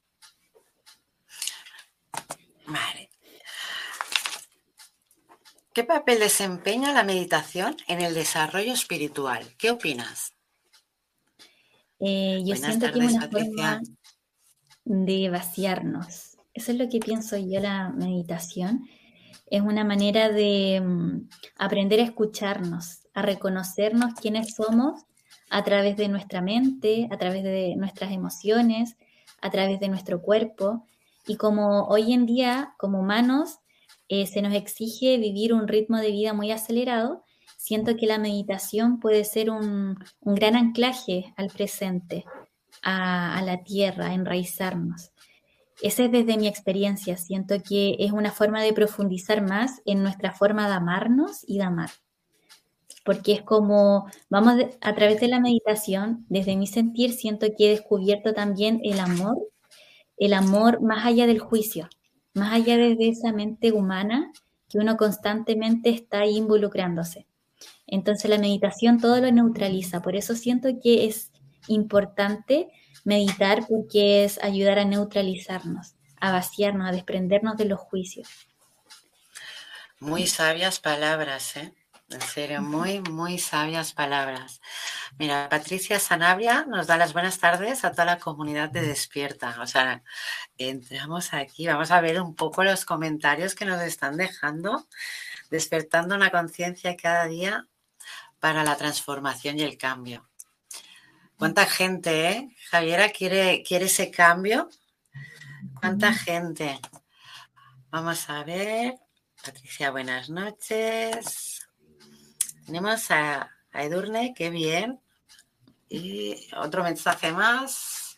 Vale. 2.66 3.10
¿Qué 5.74 5.84
papel 5.84 6.20
desempeña 6.20 6.94
la 6.94 7.04
meditación 7.04 7.76
en 7.88 8.00
el 8.02 8.14
desarrollo 8.14 8.72
espiritual? 8.72 9.54
¿Qué 9.58 9.70
opinas? 9.70 10.37
Eh, 12.00 12.42
yo 12.46 12.56
siento 12.56 12.92
que 12.92 13.00
es 13.00 13.14
una 13.14 13.30
forma 13.30 13.82
de 14.86 15.30
vaciarnos. 15.30 16.38
Eso 16.54 16.72
es 16.72 16.78
lo 16.78 16.90
que 16.90 17.00
pienso 17.00 17.38
yo, 17.38 17.60
la 17.60 17.90
meditación. 17.90 18.88
Es 19.50 19.62
una 19.62 19.84
manera 19.84 20.30
de 20.30 20.82
mm, 20.82 21.30
aprender 21.58 22.00
a 22.00 22.04
escucharnos, 22.04 23.08
a 23.14 23.22
reconocernos 23.22 24.14
quiénes 24.16 24.56
somos 24.56 25.04
a 25.50 25.64
través 25.64 25.96
de 25.98 26.08
nuestra 26.08 26.42
mente, 26.42 27.08
a 27.12 27.18
través 27.18 27.44
de 27.44 27.76
nuestras 27.78 28.12
emociones, 28.12 28.98
a 29.42 29.50
través 29.50 29.80
de 29.80 29.88
nuestro 29.88 30.22
cuerpo. 30.22 30.86
Y 31.26 31.36
como 31.36 31.84
hoy 31.86 32.14
en 32.14 32.26
día, 32.26 32.74
como 32.78 33.00
humanos, 33.00 33.60
eh, 34.10 34.26
se 34.26 34.42
nos 34.42 34.54
exige 34.54 35.18
vivir 35.18 35.54
un 35.54 35.68
ritmo 35.68 35.98
de 35.98 36.12
vida 36.12 36.34
muy 36.34 36.52
acelerado, 36.52 37.24
siento 37.68 37.98
que 37.98 38.06
la 38.06 38.18
meditación 38.18 39.02
puede 39.02 39.26
ser 39.26 39.50
un, 39.50 39.98
gran 40.22 40.56
anclaje 40.56 41.34
al 41.36 41.50
presente, 41.50 42.24
a, 42.82 43.42
la 43.44 43.62
tierra, 43.66 44.08
a 44.08 44.14
enraizarnos. 44.14 45.12
Esa 45.82 46.06
es 46.06 46.12
desde 46.12 46.38
mi 46.38 46.48
experiencia. 46.48 47.18
Siento 47.18 47.62
que 47.62 47.98
es 48.00 48.14
una 48.14 48.32
forma 48.32 48.64
de 48.64 48.72
profundizar 48.72 49.42
más 49.42 49.82
en 49.86 50.02
nuestra 50.02 50.32
forma 50.32 50.68
de 50.68 50.76
amarnos 50.76 51.44
y 51.46 51.58
de 51.58 51.64
amar 51.64 51.90
porque 53.04 53.32
es 53.32 53.42
como, 53.42 54.08
vamos 54.30 54.56
a 54.82 54.94
través 54.94 55.22
de 55.22 55.30
la 55.30 55.40
meditación, 55.40 56.26
desde 56.28 56.58
mi 56.58 56.68
sentir, 56.68 57.14
siento 57.14 57.48
que 57.58 57.68
he 57.68 57.70
descubierto 57.70 58.34
también 58.34 58.82
el 58.84 59.00
amor, 59.00 59.38
el 60.18 60.34
amor 60.34 60.82
más 60.82 61.06
allá 61.06 61.26
del 61.26 61.40
juicio, 61.40 61.88
más 62.34 62.52
allá 62.52 62.76
de 62.76 62.98
esa 63.00 63.32
mente 63.32 63.72
humana 63.72 64.34
que 64.68 64.80
uno 64.80 64.98
constantemente 64.98 65.90
está 65.90 66.26
involucrándose. 66.26 67.27
Entonces 67.86 68.30
la 68.30 68.38
meditación 68.38 69.00
todo 69.00 69.20
lo 69.20 69.32
neutraliza, 69.32 70.02
por 70.02 70.16
eso 70.16 70.36
siento 70.36 70.70
que 70.82 71.06
es 71.06 71.32
importante 71.68 72.68
meditar 73.04 73.66
porque 73.68 74.24
es 74.24 74.42
ayudar 74.44 74.80
a 74.80 74.86
neutralizarnos, 74.86 75.96
a 76.20 76.32
vaciarnos, 76.32 76.88
a 76.88 76.92
desprendernos 76.92 77.58
de 77.58 77.66
los 77.66 77.80
juicios. 77.80 78.28
Muy 80.00 80.28
sabias 80.28 80.80
palabras, 80.80 81.56
¿eh? 81.58 81.74
En 82.10 82.22
serio, 82.22 82.62
muy, 82.62 83.02
muy 83.02 83.38
sabias 83.38 83.92
palabras. 83.92 84.62
Mira, 85.20 85.50
Patricia 85.50 86.00
Sanabria 86.00 86.66
nos 86.66 86.88
da 86.88 86.96
las 86.96 87.12
buenas 87.12 87.38
tardes 87.40 87.84
a 87.84 87.92
toda 87.92 88.06
la 88.06 88.18
comunidad 88.18 88.70
de 88.70 88.82
Despierta. 88.82 89.58
O 89.60 89.68
sea, 89.68 90.04
entramos 90.58 91.34
aquí, 91.34 91.68
vamos 91.68 91.92
a 91.92 92.00
ver 92.00 92.22
un 92.22 92.34
poco 92.34 92.64
los 92.64 92.86
comentarios 92.86 93.56
que 93.56 93.66
nos 93.66 93.82
están 93.82 94.16
dejando, 94.16 94.88
despertando 95.50 96.16
una 96.16 96.32
conciencia 96.32 96.96
cada 96.98 97.26
día 97.26 97.68
para 98.40 98.64
la 98.64 98.76
transformación 98.76 99.60
y 99.60 99.64
el 99.64 99.78
cambio. 99.78 100.28
¿Cuánta 101.38 101.66
gente, 101.66 102.30
eh? 102.30 102.56
Javiera, 102.70 103.10
quiere, 103.10 103.64
quiere 103.64 103.86
ese 103.86 104.10
cambio? 104.10 104.70
¿Cuánta 105.80 106.14
gente? 106.14 106.80
Vamos 107.90 108.30
a 108.30 108.44
ver. 108.44 108.96
Patricia, 109.44 109.92
buenas 109.92 110.30
noches. 110.30 111.68
Tenemos 112.66 113.10
a, 113.12 113.50
Edurne, 113.72 114.34
qué 114.36 114.50
bien. 114.50 115.00
Y 115.88 116.50
otro 116.58 116.84
mensaje 116.84 117.32
más 117.32 118.18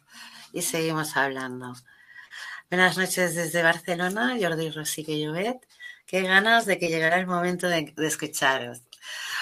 y 0.54 0.64
seguimos 0.64 1.16
hablando. 1.16 1.74
Buenas 2.70 2.98
noches 2.98 3.36
desde 3.36 3.62
Barcelona, 3.62 4.38
Jordi 4.42 4.72
Rosique 4.72 5.20
Llobet. 5.20 5.68
Qué 6.10 6.24
ganas 6.24 6.66
de 6.66 6.80
que 6.80 6.90
llegara 6.90 7.20
el 7.20 7.28
momento 7.28 7.70
de, 7.70 7.94
escucharos. 7.98 8.82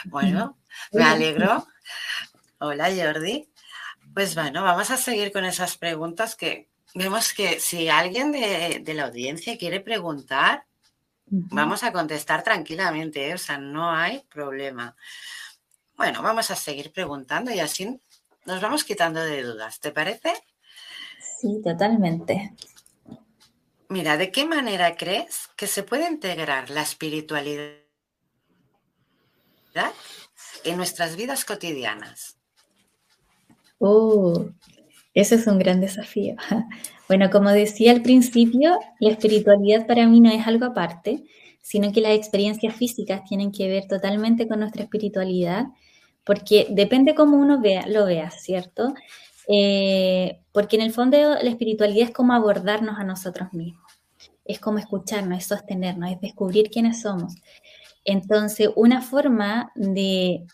Bueno, 0.06 0.58
me 0.92 1.04
alegro. 1.04 1.66
Hola 2.60 2.90
Jordi. 2.94 3.50
Pues 4.14 4.36
bueno, 4.36 4.64
vamos 4.64 4.92
a 4.92 4.98
seguir 4.98 5.32
con 5.32 5.46
esas 5.46 5.78
preguntas 5.78 6.36
que 6.36 6.70
vemos 6.94 7.34
que 7.34 7.60
si 7.62 7.88
alguien 7.88 8.32
de, 8.32 8.82
de 8.84 8.94
la 8.94 9.06
audiencia 9.06 9.58
quiere 9.58 9.80
preguntar, 9.80 10.68
Vamos 11.30 11.84
a 11.84 11.92
contestar 11.92 12.42
tranquilamente, 12.42 13.30
¿eh? 13.30 13.34
o 13.34 13.38
sea, 13.38 13.58
no 13.58 13.92
hay 13.92 14.24
problema. 14.30 14.96
Bueno, 15.98 16.22
vamos 16.22 16.52
a 16.52 16.56
seguir 16.56 16.94
preguntando 16.94 17.52
y 17.52 17.60
así 17.60 18.00
nos 18.46 18.62
vamos 18.62 18.86
quitando 18.86 19.20
de 19.20 19.44
dudas, 19.44 19.82
¿te 19.82 19.92
parece? 19.92 20.32
Sí, 21.20 21.62
totalmente. 21.62 22.54
Mira, 23.90 24.18
¿de 24.18 24.32
qué 24.32 24.46
manera 24.46 24.98
crees 24.98 25.48
que 25.56 25.66
se 25.66 25.84
puede 25.84 26.10
integrar 26.10 26.70
la 26.70 26.82
espiritualidad 26.82 27.78
en 30.66 30.76
nuestras 30.76 31.16
vidas 31.16 31.46
cotidianas? 31.46 32.38
Oh, 33.80 34.46
Ese 35.14 35.36
es 35.36 35.48
un 35.48 35.60
gran 35.60 35.82
desafío. 35.82 36.36
Bueno, 37.08 37.30
como 37.30 37.50
decía 37.52 37.94
al 37.94 38.02
principio, 38.02 38.78
la 39.00 39.12
espiritualidad 39.12 39.88
para 39.88 40.06
mí 40.08 40.20
no 40.20 40.30
es 40.30 40.46
algo 40.46 40.66
aparte, 40.66 41.24
sino 41.62 41.94
que 41.94 42.02
las 42.02 42.12
experiencias 42.12 42.76
físicas 42.76 43.24
tienen 43.24 43.54
que 43.54 43.70
ver 43.70 43.88
totalmente 43.88 44.46
con 44.46 44.60
nuestra 44.60 44.84
espiritualidad, 44.84 45.68
porque 46.26 46.68
depende 46.70 47.16
cómo 47.16 47.38
uno 47.38 47.62
vea, 47.62 47.88
lo 47.88 48.04
vea, 48.06 48.30
¿cierto? 48.30 48.94
Eh, 49.48 50.42
porque 50.52 50.76
en 50.76 50.82
el 50.82 50.92
fondo 50.92 51.18
la 51.18 51.50
espiritualidad 51.50 52.10
es 52.10 52.14
como 52.14 52.34
abordarnos 52.34 53.00
a 53.00 53.04
nosotros 53.04 53.54
mismos, 53.54 53.92
es 54.46 54.60
como 54.60 54.78
escucharnos, 54.80 55.38
es 55.40 55.46
sostenernos, 55.48 56.12
es 56.12 56.22
descubrir 56.22 56.70
quiénes 56.70 57.02
somos. 57.02 57.36
Entonces, 58.04 58.70
una 58.76 59.02
forma 59.02 59.72
de 59.76 60.46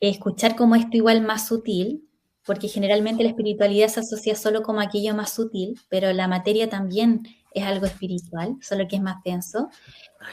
escuchar 0.00 0.56
como 0.56 0.74
esto 0.76 0.96
igual 0.96 1.22
más 1.22 1.48
sutil, 1.48 2.04
porque 2.44 2.68
generalmente 2.68 3.22
la 3.22 3.30
espiritualidad 3.30 3.88
se 3.88 4.00
asocia 4.00 4.34
solo 4.34 4.62
como 4.62 4.80
aquello 4.80 5.14
más 5.14 5.32
sutil, 5.32 5.80
pero 5.88 6.12
la 6.12 6.28
materia 6.28 6.68
también 6.68 7.22
es 7.52 7.64
algo 7.64 7.86
espiritual, 7.86 8.56
solo 8.60 8.86
que 8.88 8.96
es 8.96 9.02
más 9.02 9.22
denso. 9.24 9.70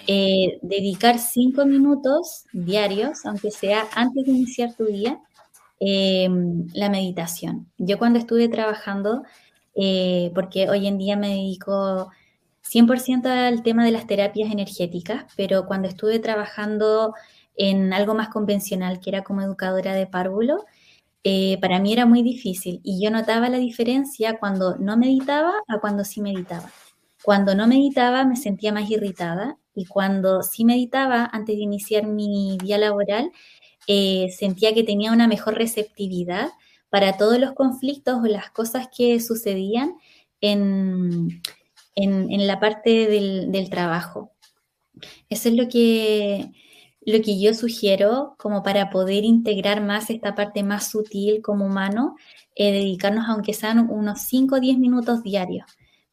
Eh, 0.08 0.60
dedicar 0.62 1.20
cinco 1.20 1.66
minutos 1.66 2.46
diarios, 2.52 3.26
aunque 3.26 3.52
sea 3.52 3.88
antes 3.94 4.26
de 4.26 4.32
iniciar 4.32 4.76
tu 4.76 4.86
día, 4.86 5.20
em, 5.82 6.68
la 6.74 6.90
meditación. 6.90 7.72
Yo 7.78 7.98
cuando 7.98 8.20
estuve 8.20 8.48
trabajando, 8.50 9.24
eh, 9.76 10.32
porque 10.36 10.70
hoy 10.70 10.88
en 10.88 10.98
día 11.00 11.18
me 11.18 11.30
dedico 11.30 12.12
100% 12.62 13.30
al 13.30 13.64
tema 13.64 13.84
de 13.84 13.92
las 13.92 14.06
terapias 14.08 14.52
energéticas, 14.52 15.26
pero 15.36 15.66
cuando 15.66 15.88
estuve 15.88 16.20
trabajando 16.20 17.16
en 17.56 17.94
algo 17.94 18.14
más 18.14 18.30
convencional, 18.30 19.00
que 19.00 19.10
era 19.10 19.24
como 19.24 19.42
educadora 19.42 19.96
de 19.96 20.08
párvulo, 20.08 20.66
eh, 21.24 21.58
para 21.62 21.80
mí 21.80 21.94
era 21.94 22.06
muy 22.06 22.24
difícil 22.24 22.80
y 22.84 23.04
yo 23.04 23.12
notaba 23.12 23.50
la 23.50 23.58
diferencia 23.58 24.40
cuando 24.40 24.78
no 24.78 24.98
meditaba 24.98 25.54
a 25.68 25.80
cuando 25.80 26.04
sí 26.04 26.22
meditaba. 26.22 26.70
Cuando 27.24 27.56
no 27.56 27.68
meditaba 27.68 28.24
me 28.26 28.36
sentía 28.36 28.72
más 28.74 28.90
irritada 28.90 29.58
y 29.76 29.86
cuando 29.86 30.44
sí 30.44 30.66
meditaba 30.66 31.30
antes 31.32 31.56
de 31.56 31.64
iniciar 31.64 32.06
mi 32.08 32.58
día 32.62 32.78
laboral, 32.78 33.32
eh, 33.88 34.28
sentía 34.38 34.74
que 34.74 34.84
tenía 34.84 35.12
una 35.12 35.28
mejor 35.28 35.56
receptividad 35.56 36.50
para 36.90 37.18
todos 37.18 37.40
los 37.40 37.54
conflictos 37.54 38.20
o 38.22 38.28
las 38.28 38.52
cosas 38.52 38.90
que 38.96 39.20
sucedían 39.20 39.96
en, 40.42 41.42
en, 41.96 42.48
la 42.48 42.60
parte 42.60 43.08
del, 43.08 43.52
del, 43.52 43.70
trabajo. 43.70 44.32
Eso 45.30 45.50
es 45.50 45.56
lo 45.56 45.68
que, 45.68 46.52
lo 47.06 47.22
que 47.22 47.40
yo 47.40 47.54
sugiero 47.54 48.36
como 48.38 48.64
para 48.64 48.90
poder 48.90 49.24
integrar 49.24 49.82
más 49.82 50.10
esta 50.10 50.36
parte 50.36 50.64
más 50.64 50.90
sutil 50.90 51.42
como 51.42 51.66
humano, 51.66 52.16
eh, 52.56 52.72
dedicarnos 52.72 53.26
aunque 53.28 53.54
sean 53.54 53.90
unos 53.90 54.22
5 54.22 54.56
o 54.56 54.60
10 54.60 54.78
minutos 54.78 55.24
diarios, 55.24 55.66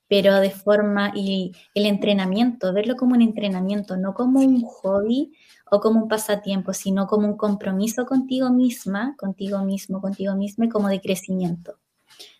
pero 0.08 0.36
de 0.40 0.50
forma 0.50 1.12
y 1.14 1.52
el 1.74 1.86
entrenamiento, 1.86 2.72
verlo 2.72 2.96
como 2.96 3.14
un 3.14 3.22
entrenamiento, 3.22 3.96
no 3.96 4.14
como 4.14 4.40
un 4.40 4.62
hobby 4.62 5.32
o 5.70 5.80
como 5.80 6.00
un 6.02 6.08
pasatiempo, 6.08 6.72
sino 6.72 7.06
como 7.06 7.26
un 7.26 7.36
compromiso 7.36 8.06
contigo 8.06 8.50
misma, 8.50 9.14
contigo 9.18 9.64
mismo, 9.64 10.00
contigo 10.00 10.34
misma, 10.34 10.68
como 10.68 10.88
de 10.88 11.00
crecimiento, 11.00 11.78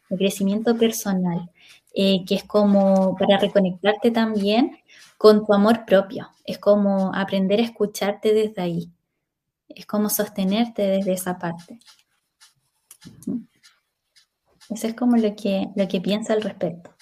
de 0.09 0.17
crecimiento 0.17 0.77
personal. 0.77 1.51
Eh, 1.95 2.25
que 2.27 2.37
es 2.37 2.45
como 2.45 3.17
para 3.17 3.39
reconectarte 3.39 4.11
también 4.11 4.79
con 5.17 5.45
tu 5.45 5.53
amor 5.53 5.85
propio. 5.85 6.31
Es 6.45 6.59
como 6.59 7.13
aprender 7.15 7.61
a 7.61 7.65
escucharte 7.65 8.33
desde 8.33 8.63
ahí. 8.63 8.93
Es 9.69 9.85
como 9.85 10.09
sostenerte 10.09 10.83
desde 10.83 11.13
esa 11.15 11.39
parte. 11.39 11.81
Eso 14.71 14.87
es 14.87 14.95
como 14.95 15.17
lo 15.17 15.35
que, 15.35 15.69
lo 15.75 15.89
que 15.89 16.01
piensa 16.01 16.35
al 16.35 16.43
respecto. 16.43 16.95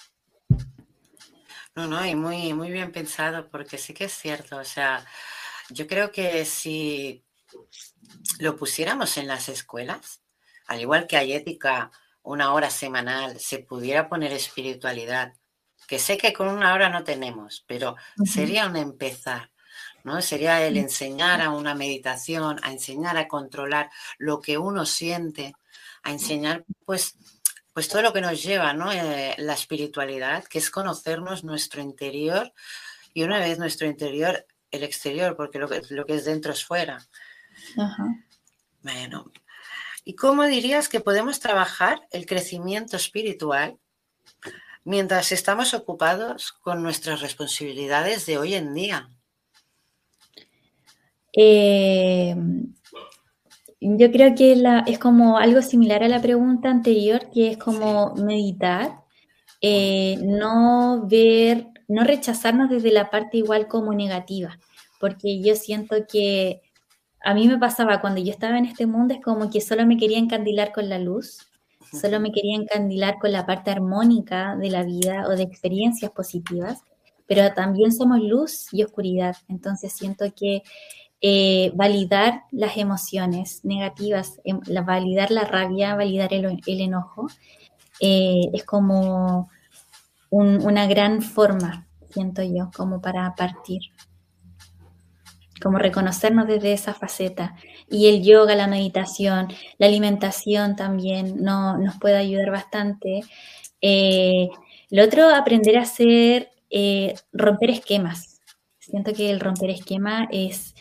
No, 1.75 1.85
no, 1.85 2.03
y 2.03 2.15
muy, 2.15 2.53
muy 2.53 2.71
bien 2.71 2.91
pensado, 2.91 3.49
porque 3.49 3.77
sí 3.77 3.93
que 3.93 4.05
es 4.05 4.13
cierto. 4.13 4.57
O 4.57 4.63
sea, 4.63 5.05
yo 5.69 5.87
creo 5.87 6.11
que 6.11 6.45
si 6.45 7.23
lo 8.39 8.55
pusiéramos 8.55 9.17
en 9.17 9.27
las 9.27 9.49
escuelas, 9.49 10.21
al 10.67 10.81
igual 10.81 11.07
que 11.07 11.17
hay 11.17 11.33
ética 11.33 11.91
una 12.23 12.53
hora 12.53 12.69
semanal, 12.69 13.39
se 13.39 13.59
pudiera 13.59 14.09
poner 14.09 14.33
espiritualidad, 14.33 15.33
que 15.87 15.99
sé 15.99 16.17
que 16.17 16.33
con 16.33 16.49
una 16.49 16.73
hora 16.73 16.89
no 16.89 17.03
tenemos, 17.03 17.63
pero 17.67 17.95
sería 18.25 18.67
un 18.67 18.75
empezar, 18.75 19.51
¿no? 20.03 20.21
Sería 20.21 20.65
el 20.65 20.75
enseñar 20.75 21.41
a 21.41 21.51
una 21.51 21.73
meditación, 21.73 22.59
a 22.63 22.71
enseñar 22.71 23.17
a 23.17 23.29
controlar 23.29 23.89
lo 24.17 24.41
que 24.41 24.57
uno 24.57 24.85
siente, 24.85 25.53
a 26.03 26.11
enseñar 26.11 26.65
pues, 26.85 27.15
pues 27.73 27.87
todo 27.87 28.01
lo 28.01 28.11
que 28.11 28.21
nos 28.21 28.43
lleva, 28.43 28.73
¿no? 28.73 28.91
Eh, 28.91 29.35
la 29.37 29.53
espiritualidad, 29.53 30.43
que 30.43 30.59
es 30.59 30.69
conocernos 30.69 31.45
nuestro 31.45 31.81
interior 31.81 32.51
y 33.13 33.23
una 33.23 33.39
vez 33.39 33.57
nuestro 33.57 33.87
interior, 33.87 34.45
el 34.71 34.83
exterior, 34.83 35.35
porque 35.35 35.59
lo 35.59 35.67
que, 35.67 35.81
lo 35.89 36.05
que 36.05 36.15
es 36.15 36.25
dentro 36.25 36.51
es 36.51 36.63
fuera. 36.63 37.05
Bueno, 38.81 39.31
¿Y 40.07 40.13
cómo 40.13 40.45
dirías 40.45 40.87
que 40.87 41.01
podemos 41.01 41.41
trabajar 41.41 42.07
el 42.11 42.25
crecimiento 42.25 42.95
espiritual 42.95 43.77
mientras 44.85 45.33
estamos 45.33 45.73
ocupados 45.73 46.53
con 46.53 46.81
nuestras 46.81 47.19
responsabilidades 47.19 48.25
de 48.25 48.37
hoy 48.37 48.53
en 48.53 48.73
día? 48.73 49.09
Eh, 51.35 52.33
yo 53.81 54.09
creo 54.13 54.33
que 54.33 54.63
es 54.85 54.97
como 54.97 55.39
algo 55.39 55.61
similar 55.61 56.01
a 56.05 56.07
la 56.07 56.21
pregunta 56.21 56.69
anterior, 56.69 57.29
que 57.33 57.49
es 57.49 57.57
como 57.57 58.15
meditar, 58.15 59.01
eh, 59.59 60.17
no 60.21 61.05
ver, 61.05 61.67
no 61.87 62.03
rechazarnos 62.03 62.69
desde 62.69 62.91
la 62.91 63.09
parte 63.09 63.37
igual 63.37 63.67
como 63.67 63.93
negativa, 63.93 64.59
porque 64.99 65.41
yo 65.41 65.55
siento 65.55 65.95
que 66.11 66.61
a 67.21 67.33
mí 67.33 67.47
me 67.47 67.57
pasaba 67.57 68.01
cuando 68.01 68.21
yo 68.21 68.31
estaba 68.31 68.57
en 68.57 68.65
este 68.65 68.85
mundo, 68.85 69.13
es 69.13 69.21
como 69.21 69.49
que 69.49 69.61
solo 69.61 69.85
me 69.85 69.97
quería 69.97 70.17
encandilar 70.17 70.71
con 70.71 70.89
la 70.89 70.99
luz, 70.99 71.47
solo 71.91 72.19
me 72.19 72.31
quería 72.31 72.55
encandilar 72.55 73.17
con 73.19 73.31
la 73.31 73.45
parte 73.45 73.71
armónica 73.71 74.55
de 74.55 74.69
la 74.69 74.83
vida 74.83 75.25
o 75.27 75.31
de 75.31 75.43
experiencias 75.43 76.11
positivas, 76.11 76.81
pero 77.25 77.53
también 77.53 77.91
somos 77.91 78.21
luz 78.21 78.67
y 78.71 78.83
oscuridad, 78.83 79.35
entonces 79.47 79.93
siento 79.93 80.25
que 80.35 80.63
eh, 81.19 81.71
validar 81.73 82.43
las 82.51 82.77
emociones 82.77 83.65
negativas, 83.65 84.39
em, 84.43 84.59
validar 84.85 85.31
la 85.31 85.45
rabia, 85.45 85.95
validar 85.95 86.31
el, 86.33 86.61
enojo, 86.67 87.27
eh, 87.99 88.49
es 88.53 88.63
como 88.63 89.49
una 90.39 90.87
gran 90.87 91.21
forma, 91.21 91.87
siento 92.09 92.43
yo, 92.43 92.69
como 92.75 93.01
para 93.01 93.33
partir 93.35 93.81
como 95.61 95.77
reconocernos 95.77 96.47
desde 96.47 96.73
esa 96.73 96.93
faceta. 96.93 97.55
Y 97.89 98.07
el 98.07 98.23
yoga, 98.23 98.55
la 98.55 98.67
meditación, 98.67 99.47
la 99.77 99.87
alimentación 99.87 100.75
también 100.75 101.43
no, 101.43 101.77
nos 101.77 101.97
puede 101.99 102.17
ayudar 102.17 102.51
bastante. 102.51 103.21
Eh, 103.81 104.49
lo 104.89 105.03
otro, 105.03 105.29
aprender 105.29 105.77
a 105.77 105.81
hacer, 105.81 106.49
eh, 106.69 107.15
romper 107.31 107.71
esquemas. 107.71 108.41
Siento 108.79 109.13
que 109.13 109.29
el 109.29 109.39
romper 109.39 109.69
esquema 109.69 110.27
es 110.31 110.75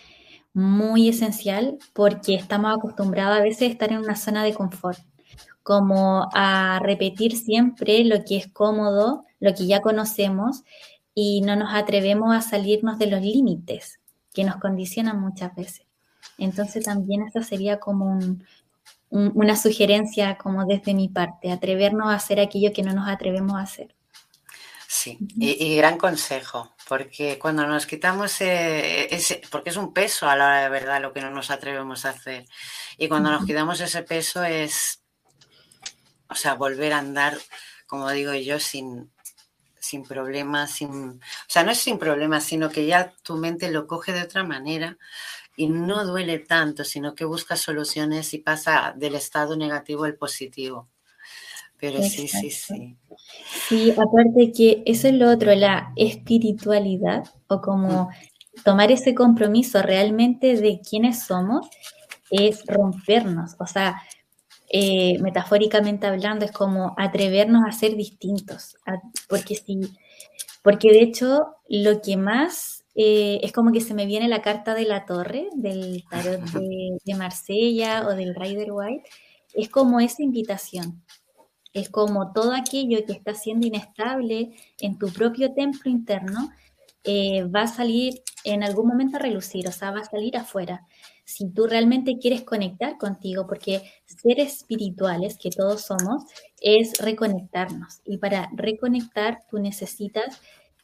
muy 0.53 1.09
esencial 1.09 1.79
porque 1.93 2.35
estamos 2.35 2.77
acostumbrados 2.77 3.39
a 3.39 3.43
veces 3.43 3.63
a 3.69 3.73
estar 3.73 3.93
en 3.93 3.99
una 3.99 4.17
zona 4.17 4.43
de 4.43 4.55
confort, 4.55 4.99
como 5.63 6.29
a 6.33 6.81
repetir 6.83 7.37
siempre 7.37 8.05
lo 8.05 8.25
que 8.25 8.39
es 8.39 8.47
cómodo, 8.53 9.26
lo 9.41 9.55
que 9.55 9.67
ya 9.67 9.83
conocemos 9.83 10.65
y 11.15 11.41
no 11.41 11.57
nos 11.57 11.75
atrevemos 11.75 12.35
a 12.35 12.43
salirnos 12.43 12.99
de 12.99 13.07
los 13.07 13.23
límites 13.23 14.01
que 14.35 14.45
nos 14.45 14.57
condicionan 14.57 15.21
muchas 15.21 15.55
veces. 15.55 15.87
Entonces 16.39 16.85
también 16.85 17.23
esa 17.23 17.43
sería 17.43 17.79
como 17.79 18.19
una 19.11 19.57
sugerencia 19.57 20.37
como 20.37 20.67
desde 20.67 20.93
mi 20.93 21.09
parte, 21.09 21.51
atrevernos 21.51 22.09
a 22.09 22.17
hacer 22.17 22.41
aquello 22.41 22.73
que 22.73 22.83
no 22.83 22.93
nos 22.93 23.09
atrevemos 23.09 23.57
a 23.57 23.63
hacer. 23.63 23.95
Sí, 24.89 25.19
y, 25.37 25.77
gran 25.77 25.99
consejo, 25.99 26.75
porque 26.89 27.39
cuando 27.39 27.67
nos 27.67 27.87
quitamos 27.87 28.41
ese, 28.41 29.43
porque 29.51 29.71
es 29.71 29.77
un 29.77 29.93
peso 29.93 30.29
a 30.29 30.37
la 30.37 30.47
hora 30.47 30.63
de 30.63 30.69
verdad 30.69 31.03
lo 31.03 31.13
que 31.13 31.21
no 31.21 31.31
nos 31.31 31.51
atrevemos 31.51 32.05
a 32.05 32.11
hacer, 32.11 32.47
y 32.97 33.09
cuando 33.09 33.31
nos 33.31 33.45
quitamos 33.45 33.81
ese 33.81 34.03
peso 34.03 34.45
es, 34.45 35.03
o 36.29 36.35
sea, 36.35 36.55
volver 36.55 36.93
a 36.93 36.99
andar, 36.99 37.37
como 37.87 38.11
digo 38.11 38.33
yo, 38.35 38.61
sin, 38.61 39.11
sin 39.87 40.03
problemas, 40.03 40.73
sin, 40.73 40.91
o 40.91 41.49
sea, 41.49 41.63
no 41.63 41.71
es 41.71 41.79
sin 41.79 41.99
problemas, 41.99 42.45
sino 42.45 42.71
que 42.71 42.87
ya 42.87 43.13
tu 43.23 43.37
mente 43.37 43.71
lo 43.71 43.87
coge 43.87 44.13
de 44.13 44.23
otra 44.23 44.45
manera 44.45 44.99
y 45.57 45.69
no 45.69 46.05
duele 46.05 46.39
tanto, 46.39 46.85
sino 46.85 47.15
que 47.15 47.25
busca 47.25 47.57
soluciones 47.57 48.35
y 48.35 48.39
pasa 48.39 48.95
del 48.97 49.15
estado 49.15 49.57
negativo 49.57 50.05
al 50.05 50.17
positivo. 50.17 50.89
Pero 51.79 52.03
sí, 52.03 52.29
sí, 52.29 52.51
sí. 52.51 52.97
Sí, 53.69 53.91
aparte 53.93 54.53
que 54.53 54.83
eso 54.87 55.09
es 55.09 55.15
lo 55.15 55.31
otro, 55.31 55.55
la 55.55 55.93
espiritualidad 55.97 57.25
o 57.49 57.61
como 57.61 58.11
tomar 58.65 58.91
ese 58.91 59.15
compromiso 59.15 59.83
realmente 59.83 60.57
de 60.57 60.81
quiénes 60.81 61.25
somos 61.25 61.67
es 62.31 62.65
rompernos, 62.67 63.55
o 63.59 63.67
sea, 63.67 64.03
eh, 64.69 65.19
metafóricamente 65.21 66.07
hablando, 66.07 66.45
es 66.45 66.53
como 66.53 66.95
atrevernos 66.97 67.63
a 67.67 67.73
ser 67.73 67.97
distintos, 67.97 68.77
porque, 69.29 69.55
si, 69.55 69.81
porque 70.63 70.91
de 70.93 71.03
hecho 71.03 71.55
lo 71.69 72.01
que 72.03 72.17
más 72.17 72.85
eh, 72.95 73.41
es 73.43 73.53
como 73.53 73.73
que 73.73 73.81
se 73.81 73.95
me 73.95 74.07
viene 74.07 74.29
la 74.29 74.43
carta 74.43 74.75
de 74.75 74.85
la 74.85 75.05
torre 75.07 75.49
del 75.55 76.03
tarot 76.11 76.41
de, 76.51 76.99
de 77.05 77.15
Marsella 77.15 78.07
o 78.07 78.15
del 78.15 78.35
Rider 78.35 78.73
White, 78.73 79.09
es 79.55 79.69
como 79.69 80.01
esa 80.01 80.23
invitación, 80.23 81.03
es 81.73 81.91
como 81.91 82.33
todo 82.33 82.53
aquello 82.53 83.05
que 83.07 83.13
está 83.13 83.35
siendo 83.35 83.67
inestable 83.67 84.53
en 84.81 84.99
tu 84.99 85.09
propio 85.13 85.53
templo 85.53 85.91
interno, 85.91 86.51
eh, 87.07 87.45
va 87.45 87.63
a 87.63 87.69
salir 87.69 88.23
en 88.45 88.65
algún 88.65 88.89
momento 88.89 89.17
a 89.17 89.21
relucir, 89.21 89.69
o 89.69 89.73
sea, 89.73 89.93
va 89.93 90.01
a 90.01 90.05
salir 90.05 90.37
afuera. 90.37 90.87
Si 91.25 91.49
tú 91.51 91.67
realmente 91.67 92.19
quieres 92.19 92.43
conectar 92.43 92.99
contigo, 92.99 93.47
porque 93.47 93.83
seres 94.07 94.59
espirituales, 94.59 95.39
que 95.39 95.51
todos 95.51 95.83
somos, 95.83 96.25
es 96.61 96.99
reconectarnos. 96.99 98.01
Y 98.05 98.19
para 98.19 98.49
reconectar, 98.55 99.41
tú 99.51 99.59
necesitas 99.59 100.41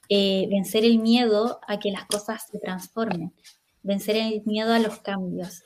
eh, 0.08 0.46
vencer 0.48 0.84
el 0.84 0.98
miedo 0.98 1.60
a 1.66 1.78
que 1.78 1.90
las 1.90 2.06
cosas 2.06 2.46
se 2.50 2.58
transformen, 2.58 3.32
vencer 3.82 4.16
el 4.16 4.42
miedo 4.44 4.72
a 4.72 4.78
los 4.78 5.00
cambios, 5.00 5.62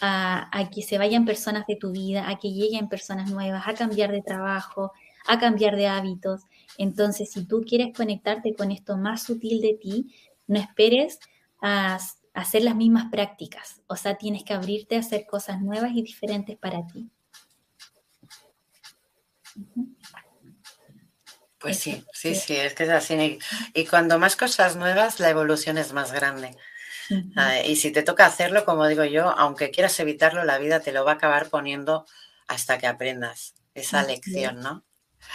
a, 0.00 0.48
a, 0.56 0.70
que 0.70 0.82
se 0.82 0.98
vayan 0.98 1.24
personas 1.24 1.66
de 1.66 1.76
tu 1.76 1.92
vida, 1.92 2.28
a 2.28 2.38
que 2.38 2.52
lleguen 2.52 2.88
personas 2.88 3.30
nuevas, 3.30 3.64
a 3.66 3.74
cambiar 3.74 4.12
de 4.12 4.22
trabajo, 4.22 4.92
a 5.28 5.38
cambiar 5.38 5.76
de 5.76 5.86
hábitos. 5.86 6.42
Entonces, 6.78 7.30
si 7.30 7.44
tú 7.44 7.64
quieres 7.68 7.94
conectarte 7.94 8.54
con 8.54 8.72
esto 8.72 8.96
más 8.96 9.22
sutil 9.22 9.60
de 9.60 9.74
ti, 9.74 10.14
no 10.46 10.58
esperes 10.58 11.20
a, 11.60 11.98
hacer 12.34 12.62
las 12.62 12.74
mismas 12.74 13.10
prácticas. 13.10 13.82
O 13.88 13.96
sea, 13.96 14.16
tienes 14.16 14.44
que 14.44 14.54
abrirte 14.54 14.96
a 14.96 15.00
hacer 15.00 15.26
cosas 15.26 15.60
nuevas 15.60 15.90
y 15.92 16.02
diferentes 16.02 16.56
para 16.56 16.86
ti. 16.86 17.10
Pues 21.58 21.78
sí, 21.78 22.04
sí, 22.12 22.34
sí, 22.36 22.56
es 22.56 22.74
que 22.74 22.84
es 22.84 22.90
así. 22.90 23.38
Y 23.74 23.84
cuando 23.86 24.18
más 24.18 24.36
cosas 24.36 24.76
nuevas, 24.76 25.18
la 25.20 25.30
evolución 25.30 25.78
es 25.78 25.92
más 25.92 26.12
grande. 26.12 26.56
Ah, 27.36 27.60
y 27.62 27.76
si 27.76 27.90
te 27.90 28.02
toca 28.02 28.26
hacerlo, 28.26 28.64
como 28.64 28.86
digo 28.86 29.04
yo, 29.04 29.30
aunque 29.30 29.70
quieras 29.70 29.98
evitarlo, 29.98 30.44
la 30.44 30.58
vida 30.58 30.80
te 30.80 30.92
lo 30.92 31.04
va 31.04 31.12
a 31.12 31.14
acabar 31.14 31.48
poniendo 31.48 32.06
hasta 32.46 32.78
que 32.78 32.86
aprendas 32.86 33.54
esa 33.74 34.02
lección, 34.04 34.60
¿no? 34.60 34.84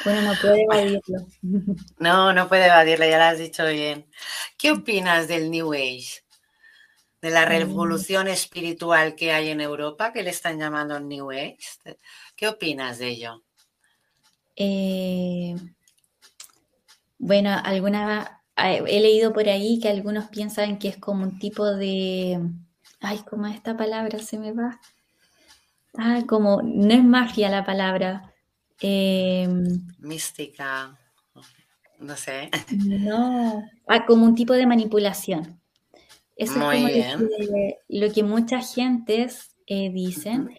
Bueno, 0.03 0.21
no 0.21 0.33
puede 0.39 0.63
evadirlo. 0.63 1.27
No, 1.99 2.33
no 2.33 2.47
puede 2.47 2.65
evadirlo, 2.65 3.05
ya 3.05 3.17
lo 3.17 3.23
has 3.23 3.39
dicho 3.39 3.65
bien. 3.65 4.05
¿Qué 4.57 4.71
opinas 4.71 5.27
del 5.27 5.51
New 5.51 5.73
Age? 5.73 6.23
De 7.21 7.29
la 7.29 7.45
mm. 7.45 7.49
revolución 7.49 8.27
espiritual 8.27 9.15
que 9.15 9.31
hay 9.31 9.49
en 9.49 9.61
Europa, 9.61 10.11
que 10.11 10.23
le 10.23 10.31
están 10.31 10.59
llamando 10.59 10.99
New 10.99 11.31
Age. 11.31 11.57
¿Qué 12.35 12.47
opinas 12.47 12.97
de 12.97 13.07
ello? 13.07 13.43
Eh, 14.55 15.55
bueno, 17.17 17.57
alguna 17.63 18.41
he 18.57 18.99
leído 18.99 19.33
por 19.33 19.47
ahí 19.49 19.79
que 19.79 19.89
algunos 19.89 20.29
piensan 20.29 20.77
que 20.77 20.89
es 20.89 20.97
como 20.97 21.23
un 21.23 21.39
tipo 21.39 21.65
de, 21.65 22.39
ay, 23.01 23.19
¿cómo 23.29 23.47
es 23.47 23.55
esta 23.55 23.75
palabra? 23.75 24.19
Se 24.19 24.37
me 24.37 24.51
va. 24.51 24.79
Ah, 25.97 26.23
como, 26.27 26.61
no 26.63 26.93
es 26.93 27.03
mafia 27.03 27.49
la 27.49 27.63
palabra, 27.63 28.32
Em, 28.85 29.87
Mística, 29.99 30.99
no 31.99 32.17
sé. 32.17 32.49
No, 32.75 33.63
ah, 33.87 34.05
como 34.05 34.25
un 34.25 34.35
tipo 34.35 34.51
de 34.51 34.67
manipulación. 34.67 35.61
Eso 36.35 36.51
es 36.51 36.81
como 36.81 36.87
Lo, 37.87 38.11
que, 38.11 38.23
muchas 38.23 38.75
gentes 38.75 39.55
eh, 39.67 39.89
dicen. 39.89 40.49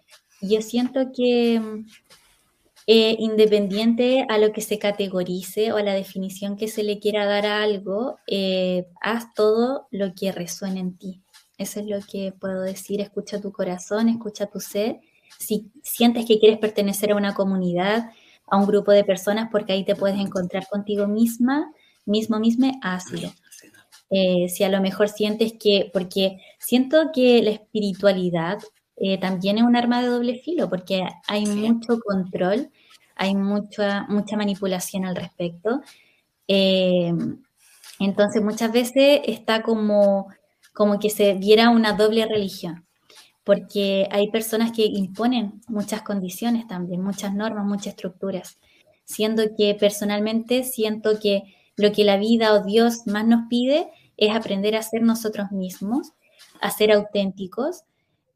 Yo 0.41 0.63
siento 0.63 1.13
que 1.15 1.61
eh, 2.87 3.17
independiente 3.19 4.25
a 4.31 4.39
lo 4.39 4.53
que 4.53 4.63
se 4.63 4.79
categorice 4.79 5.73
o 5.73 5.77
a 5.77 5.83
la 5.83 5.93
definición 5.93 6.57
que 6.57 6.69
se 6.69 6.83
le 6.83 7.01
quiera 7.01 7.27
dar 7.27 7.45
a 7.45 7.63
algo, 7.63 8.17
eh, 8.27 8.87
haz 9.03 9.35
todo 9.35 9.87
lo 9.91 10.15
que 10.15 10.33
resuene 10.33 10.81
en 10.81 10.97
ti. 10.97 11.21
Eso 11.59 11.81
es 11.81 11.87
lo 11.87 11.99
que 12.11 12.33
puedo 12.33 12.63
decir. 12.63 13.03
Escucha 13.03 13.39
tu 13.39 13.53
corazón, 13.53 14.09
escucha 14.09 14.47
tu 14.47 14.61
ser 14.61 15.01
si 15.39 15.71
sientes 15.83 16.27
que 16.27 16.39
quieres 16.39 16.59
pertenecer 16.59 17.13
a 17.13 17.17
una 17.17 17.35
comunidad, 17.35 18.11
a 18.47 18.57
un 18.57 18.67
grupo 18.67 18.93
de 18.93 19.05
personas, 19.05 19.49
porque 19.51 19.73
ahí 19.73 19.85
te 19.85 19.97
puedes 19.97 20.19
encontrar 20.19 20.67
contigo 20.69 21.07
misma, 21.07 21.73
mismo, 22.07 22.39
mismo, 22.39 22.71
hazlo. 22.83 23.33
Eh, 24.11 24.49
si 24.49 24.65
a 24.65 24.69
lo 24.69 24.81
mejor 24.81 25.09
sientes 25.09 25.55
que, 25.59 25.91
porque 25.93 26.39
siento 26.59 27.11
que 27.13 27.43
la 27.43 27.51
espiritualidad 27.51 28.59
eh, 28.97 29.19
también 29.19 29.59
es 29.59 29.65
un 29.65 29.77
arma 29.77 30.03
de 30.03 30.09
doble 30.09 30.39
filo, 30.39 30.69
porque 30.69 31.05
hay 31.27 31.47
mucho 31.47 31.99
control, 31.99 32.71
hay 33.17 33.35
mucha, 33.35 34.07
mucha 34.09 34.37
manipulación 34.37 35.05
al 35.05 35.17
respecto. 35.17 35.81
Eh, 36.47 37.13
entonces 37.99 38.43
muchas 38.43 38.73
veces 38.73 39.21
está 39.25 39.63
como, 39.63 40.29
como 40.73 40.99
que 40.99 41.11
se 41.11 41.35
viera 41.35 41.71
una 41.71 41.95
doble 41.95 42.27
religión 42.27 42.85
porque 43.45 44.09
hay 44.11 44.31
personas 44.31 44.73
que 44.73 44.87
imponen 44.87 45.61
muchas 45.69 46.03
condiciones 46.03 46.67
también, 46.67 47.03
muchas 47.03 47.35
normas, 47.35 47.67
muchas 47.67 47.89
estructuras, 47.89 48.59
siendo 49.05 49.43
que 49.57 49.75
personalmente 49.75 50.65
siento 50.65 51.21
que 51.21 51.43
lo 51.77 51.93
que 51.93 52.05
la 52.05 52.17
vida 52.17 52.55
o 52.55 52.65
Dios 52.65 53.07
más 53.07 53.27
nos 53.27 53.49
pide 53.49 53.89
es 54.17 54.35
aprender 54.35 54.77
a 54.77 54.83
ser 54.83 55.03
nosotros 55.03 55.51
mismos, 55.53 56.13
a 56.61 56.71
ser 56.71 56.93
auténticos 56.93 57.83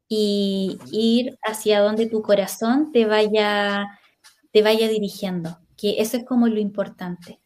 y 0.07 0.77
ir 0.91 1.37
hacia 1.43 1.81
donde 1.81 2.07
tu 2.07 2.21
corazón 2.21 2.91
te 2.91 3.05
vaya, 3.05 3.87
te 4.51 4.61
vaya 4.61 4.87
dirigiendo, 4.87 5.57
que 5.77 6.01
eso 6.01 6.17
es 6.17 6.25
como 6.25 6.47
lo 6.47 6.59
importante. 6.59 7.39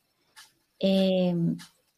Eh, 0.79 1.35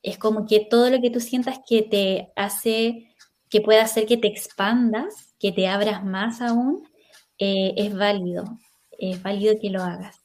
es 0.04 0.20
como 0.20 0.46
que 0.46 0.60
todo 0.60 0.92
lo 0.92 1.02
que 1.02 1.10
tú 1.10 1.20
sientas 1.20 1.60
que 1.68 1.82
te 1.82 2.32
hace, 2.36 3.08
que 3.50 3.62
pueda 3.62 3.84
hacer 3.84 4.06
que 4.06 4.18
te 4.18 4.28
expandas, 4.28 5.35
que 5.46 5.54
te 5.54 5.68
abras 5.68 6.04
más 6.06 6.42
aún, 6.42 6.84
eh, 7.40 7.74
es 7.78 7.96
válido, 7.96 8.46
es 9.00 9.22
válido 9.24 9.56
que 9.62 9.70
lo 9.70 9.84
hagas. 9.84 10.18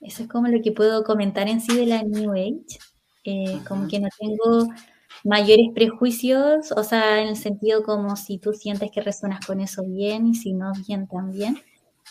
Eso 0.00 0.22
es 0.24 0.28
como 0.28 0.48
lo 0.48 0.62
que 0.62 0.72
puedo 0.72 1.04
comentar 1.04 1.48
en 1.48 1.60
sí 1.60 1.76
de 1.76 1.86
la 1.86 2.02
New 2.02 2.32
Age, 2.32 2.78
eh, 3.24 3.60
como 3.68 3.88
que 3.88 4.00
no 4.00 4.08
tengo 4.18 4.68
mayores 5.24 5.68
prejuicios, 5.74 6.72
o 6.72 6.84
sea, 6.84 7.20
en 7.22 7.28
el 7.28 7.36
sentido 7.36 7.82
como 7.82 8.16
si 8.16 8.38
tú 8.38 8.52
sientes 8.54 8.90
que 8.92 9.02
resuenas 9.02 9.44
con 9.46 9.60
eso 9.60 9.82
bien 9.84 10.26
y 10.28 10.34
si 10.36 10.52
no, 10.54 10.72
bien 10.86 11.08
también. 11.08 11.58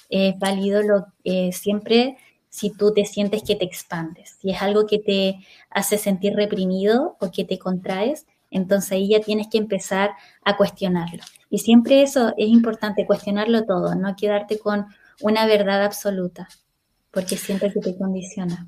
Es 0.09 0.37
válido 0.39 0.83
lo, 0.83 1.07
eh, 1.25 1.51
siempre 1.53 2.17
si 2.49 2.71
tú 2.71 2.93
te 2.93 3.05
sientes 3.05 3.43
que 3.43 3.55
te 3.55 3.65
expandes. 3.65 4.37
Si 4.41 4.51
es 4.51 4.61
algo 4.61 4.87
que 4.87 4.99
te 4.99 5.37
hace 5.69 5.97
sentir 5.97 6.33
reprimido 6.35 7.17
o 7.19 7.31
que 7.31 7.45
te 7.45 7.59
contraes, 7.59 8.25
entonces 8.51 8.93
ahí 8.93 9.09
ya 9.09 9.21
tienes 9.21 9.47
que 9.49 9.57
empezar 9.59 10.11
a 10.45 10.57
cuestionarlo. 10.57 11.23
Y 11.49 11.59
siempre 11.59 12.01
eso 12.01 12.33
es 12.37 12.47
importante, 12.47 13.05
cuestionarlo 13.05 13.65
todo, 13.65 13.95
no 13.95 14.15
quedarte 14.15 14.59
con 14.59 14.87
una 15.21 15.45
verdad 15.45 15.83
absoluta, 15.83 16.47
porque 17.11 17.37
siempre 17.37 17.71
que 17.71 17.79
te 17.79 17.97
condiciona. 17.97 18.67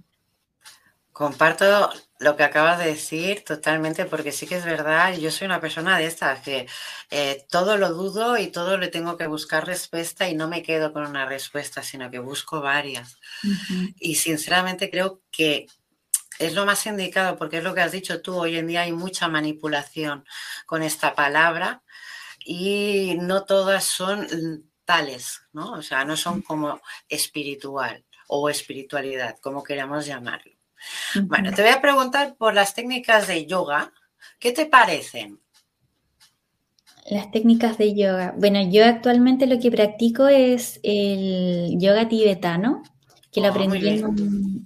Comparto 1.12 1.89
lo 2.20 2.38
que 2.38 2.44
acabas 2.44 2.80
de 2.80 2.86
decir 2.86 3.44
totalmente, 3.44 4.06
porque 4.06 4.32
sí 4.32 4.48
que 4.48 4.56
es 4.56 4.63
verdad, 4.63 5.18
yo 5.18 5.32
soy 5.32 5.46
una 5.46 5.60
persona 5.60 5.98
de 5.98 6.06
estas 6.06 6.39
que 6.42 6.68
eh, 7.12 7.46
todo 7.50 7.78
lo 7.78 7.94
dudo 7.94 8.38
y 8.38 8.48
todo 8.48 8.78
le 8.78 8.88
tengo 8.88 9.18
que 9.18 9.28
buscar 9.28 9.65
respuesta 9.65 10.30
y 10.30 10.36
no 10.36 10.48
me 10.48 10.63
quedo 10.63 10.94
con 10.94 11.06
una 11.06 11.26
respuesta, 11.26 11.84
sino 11.84 12.10
que 12.10 12.20
busco 12.20 12.62
varias. 12.62 13.18
Y 14.00 14.15
sinceramente 14.15 14.89
creo 14.89 15.22
que 15.32 15.68
es 16.39 16.54
lo 16.54 16.65
más 16.65 16.86
indicado 16.86 17.38
porque 17.38 17.58
es 17.58 17.63
lo 17.63 17.74
que 17.74 17.82
has 17.82 17.92
dicho 17.92 18.22
tú, 18.22 18.38
hoy 18.38 18.58
en 18.58 18.68
día 18.68 18.82
hay 18.82 18.94
mucha 18.94 19.28
manipulación 19.28 20.26
con 20.65 20.84
esta 20.84 21.15
palabra 21.15 21.84
y 22.45 23.17
no 23.19 23.45
todas 23.45 23.84
son 23.84 24.28
tales, 24.86 25.41
¿no? 25.54 25.73
O 25.73 25.82
sea, 25.82 26.06
no 26.06 26.17
son 26.17 26.41
como 26.41 26.82
espiritual 27.08 28.04
o 28.28 28.49
espiritualidad, 28.49 29.38
como 29.39 29.63
queramos 29.63 30.06
llamarlo. 30.06 30.54
Bueno, 31.23 31.52
te 31.54 31.62
voy 31.62 31.71
a 31.71 31.82
preguntar 31.82 32.36
por 32.38 32.54
las 32.54 32.73
técnicas 32.73 33.28
de 33.28 33.45
yoga. 33.45 33.91
¿Qué 34.39 34.52
te 34.52 34.65
parecen? 34.65 35.39
Las 37.10 37.32
técnicas 37.32 37.78
de 37.78 37.95
yoga. 37.95 38.34
Bueno, 38.38 38.62
yo 38.69 38.86
actualmente 38.86 39.47
lo 39.47 39.60
que 39.60 39.71
practico 39.71 40.28
es 40.28 40.80
el 40.84 41.78
yoga 41.80 42.08
tibetano, 42.08 42.84
que 43.32 43.41
lo 43.41 43.47
oh, 43.47 43.52
aprendí 43.52 44.04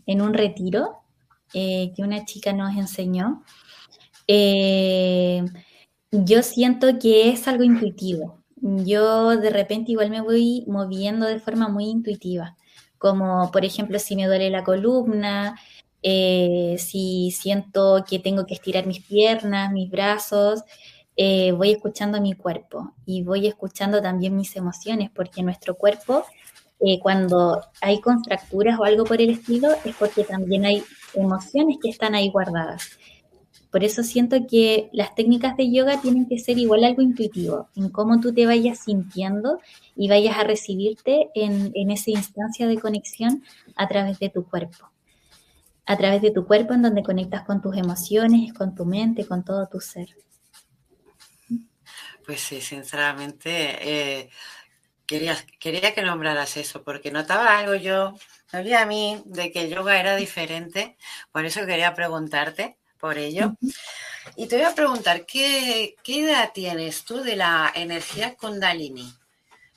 en 0.05 0.21
un 0.21 0.33
retiro 0.33 1.03
eh, 1.53 1.93
que 1.95 2.01
una 2.01 2.25
chica 2.25 2.51
nos 2.51 2.75
enseñó, 2.75 3.43
eh, 4.27 5.43
yo 6.13 6.43
siento 6.43 6.99
que 6.99 7.29
es 7.29 7.47
algo 7.47 7.63
intuitivo. 7.63 8.39
Yo 8.55 9.35
de 9.37 9.49
repente 9.49 9.91
igual 9.91 10.09
me 10.09 10.21
voy 10.21 10.63
moviendo 10.67 11.25
de 11.25 11.39
forma 11.39 11.67
muy 11.67 11.85
intuitiva, 11.85 12.55
como 12.97 13.51
por 13.51 13.65
ejemplo 13.65 13.99
si 13.99 14.15
me 14.15 14.27
duele 14.27 14.49
la 14.49 14.63
columna, 14.63 15.59
eh, 16.01 16.77
si 16.79 17.31
siento 17.31 18.05
que 18.07 18.19
tengo 18.19 18.45
que 18.45 18.53
estirar 18.53 18.87
mis 18.87 19.03
piernas, 19.03 19.71
mis 19.71 19.89
brazos, 19.89 20.61
voy 21.17 21.71
escuchando 21.71 22.21
mi 22.21 22.33
cuerpo 22.33 22.93
y 23.05 23.23
voy 23.23 23.47
escuchando 23.47 24.01
también 24.01 24.35
mis 24.35 24.55
emociones, 24.55 25.11
porque 25.13 25.43
nuestro 25.43 25.75
cuerpo 25.75 26.23
eh, 26.85 26.99
cuando 26.99 27.61
hay 27.79 28.01
contracturas 28.01 28.77
o 28.77 28.83
algo 28.83 29.05
por 29.05 29.21
el 29.21 29.29
estilo, 29.29 29.69
es 29.85 29.95
porque 29.95 30.25
también 30.25 30.65
hay 30.65 30.83
emociones 31.13 31.77
que 31.81 31.89
están 31.89 32.13
ahí 32.13 32.29
guardadas. 32.29 32.99
Por 33.73 33.83
eso 33.83 34.03
siento 34.03 34.45
que 34.47 34.91
las 34.93 35.15
técnicas 35.15 35.57
de 35.57 35.71
yoga 35.71 35.99
tienen 35.99 36.27
que 36.27 36.37
ser 36.37 36.59
igual 36.59 36.83
algo 36.83 37.01
intuitivo, 37.01 37.69
en 37.75 37.89
cómo 37.89 38.19
tú 38.19 38.31
te 38.31 38.45
vayas 38.45 38.83
sintiendo 38.83 39.59
y 39.95 40.09
vayas 40.09 40.37
a 40.37 40.43
recibirte 40.43 41.29
en, 41.33 41.71
en 41.73 41.89
esa 41.89 42.11
instancia 42.11 42.67
de 42.67 42.77
conexión 42.77 43.43
a 43.75 43.87
través 43.87 44.19
de 44.19 44.29
tu 44.29 44.47
cuerpo. 44.47 44.91
A 45.87 45.97
través 45.97 46.21
de 46.21 46.29
tu 46.29 46.45
cuerpo 46.45 46.75
en 46.75 46.83
donde 46.83 47.01
conectas 47.01 47.45
con 47.45 47.63
tus 47.63 47.75
emociones, 47.75 48.53
con 48.53 48.75
tu 48.75 48.85
mente, 48.85 49.25
con 49.25 49.43
todo 49.43 49.65
tu 49.65 49.79
ser. 49.79 50.09
Pues 52.27 52.41
sí, 52.41 52.61
sinceramente, 52.61 53.49
eh, 53.81 54.29
quería, 55.07 55.35
quería 55.59 55.95
que 55.95 56.03
nombraras 56.03 56.57
eso, 56.57 56.83
porque 56.83 57.09
notaba 57.09 57.57
algo 57.57 57.73
yo, 57.73 58.13
sabía 58.45 58.83
a 58.83 58.85
mí 58.85 59.23
de 59.25 59.51
que 59.51 59.67
yoga 59.67 59.99
era 59.99 60.15
diferente, 60.15 60.95
por 61.31 61.43
eso 61.45 61.65
quería 61.65 61.95
preguntarte 61.95 62.77
por 63.03 63.17
ello. 63.17 63.57
Y 64.37 64.47
te 64.47 64.55
voy 64.55 64.63
a 64.63 64.73
preguntar, 64.73 65.25
¿qué, 65.25 65.97
idea 66.05 66.53
tienes 66.53 67.03
tú 67.03 67.17
de 67.17 67.35
la 67.35 67.69
energía 67.75 68.33
kundalini? 68.35 69.13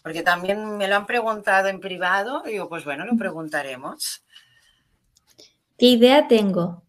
Porque 0.00 0.22
también 0.22 0.76
me 0.76 0.86
lo 0.86 0.94
han 0.94 1.06
preguntado 1.06 1.66
en 1.66 1.80
privado, 1.80 2.44
y 2.46 2.52
digo, 2.52 2.68
pues 2.68 2.84
bueno, 2.84 3.04
lo 3.04 3.16
preguntaremos. 3.16 4.22
¿Qué 5.76 5.86
idea 5.86 6.28
tengo? 6.28 6.84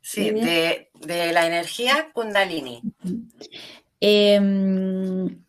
Sí, 0.00 0.30
de, 0.30 0.90
de, 0.94 1.32
la 1.32 1.44
energía 1.44 2.10
kundalini. 2.12 2.80
Em, 3.98 5.42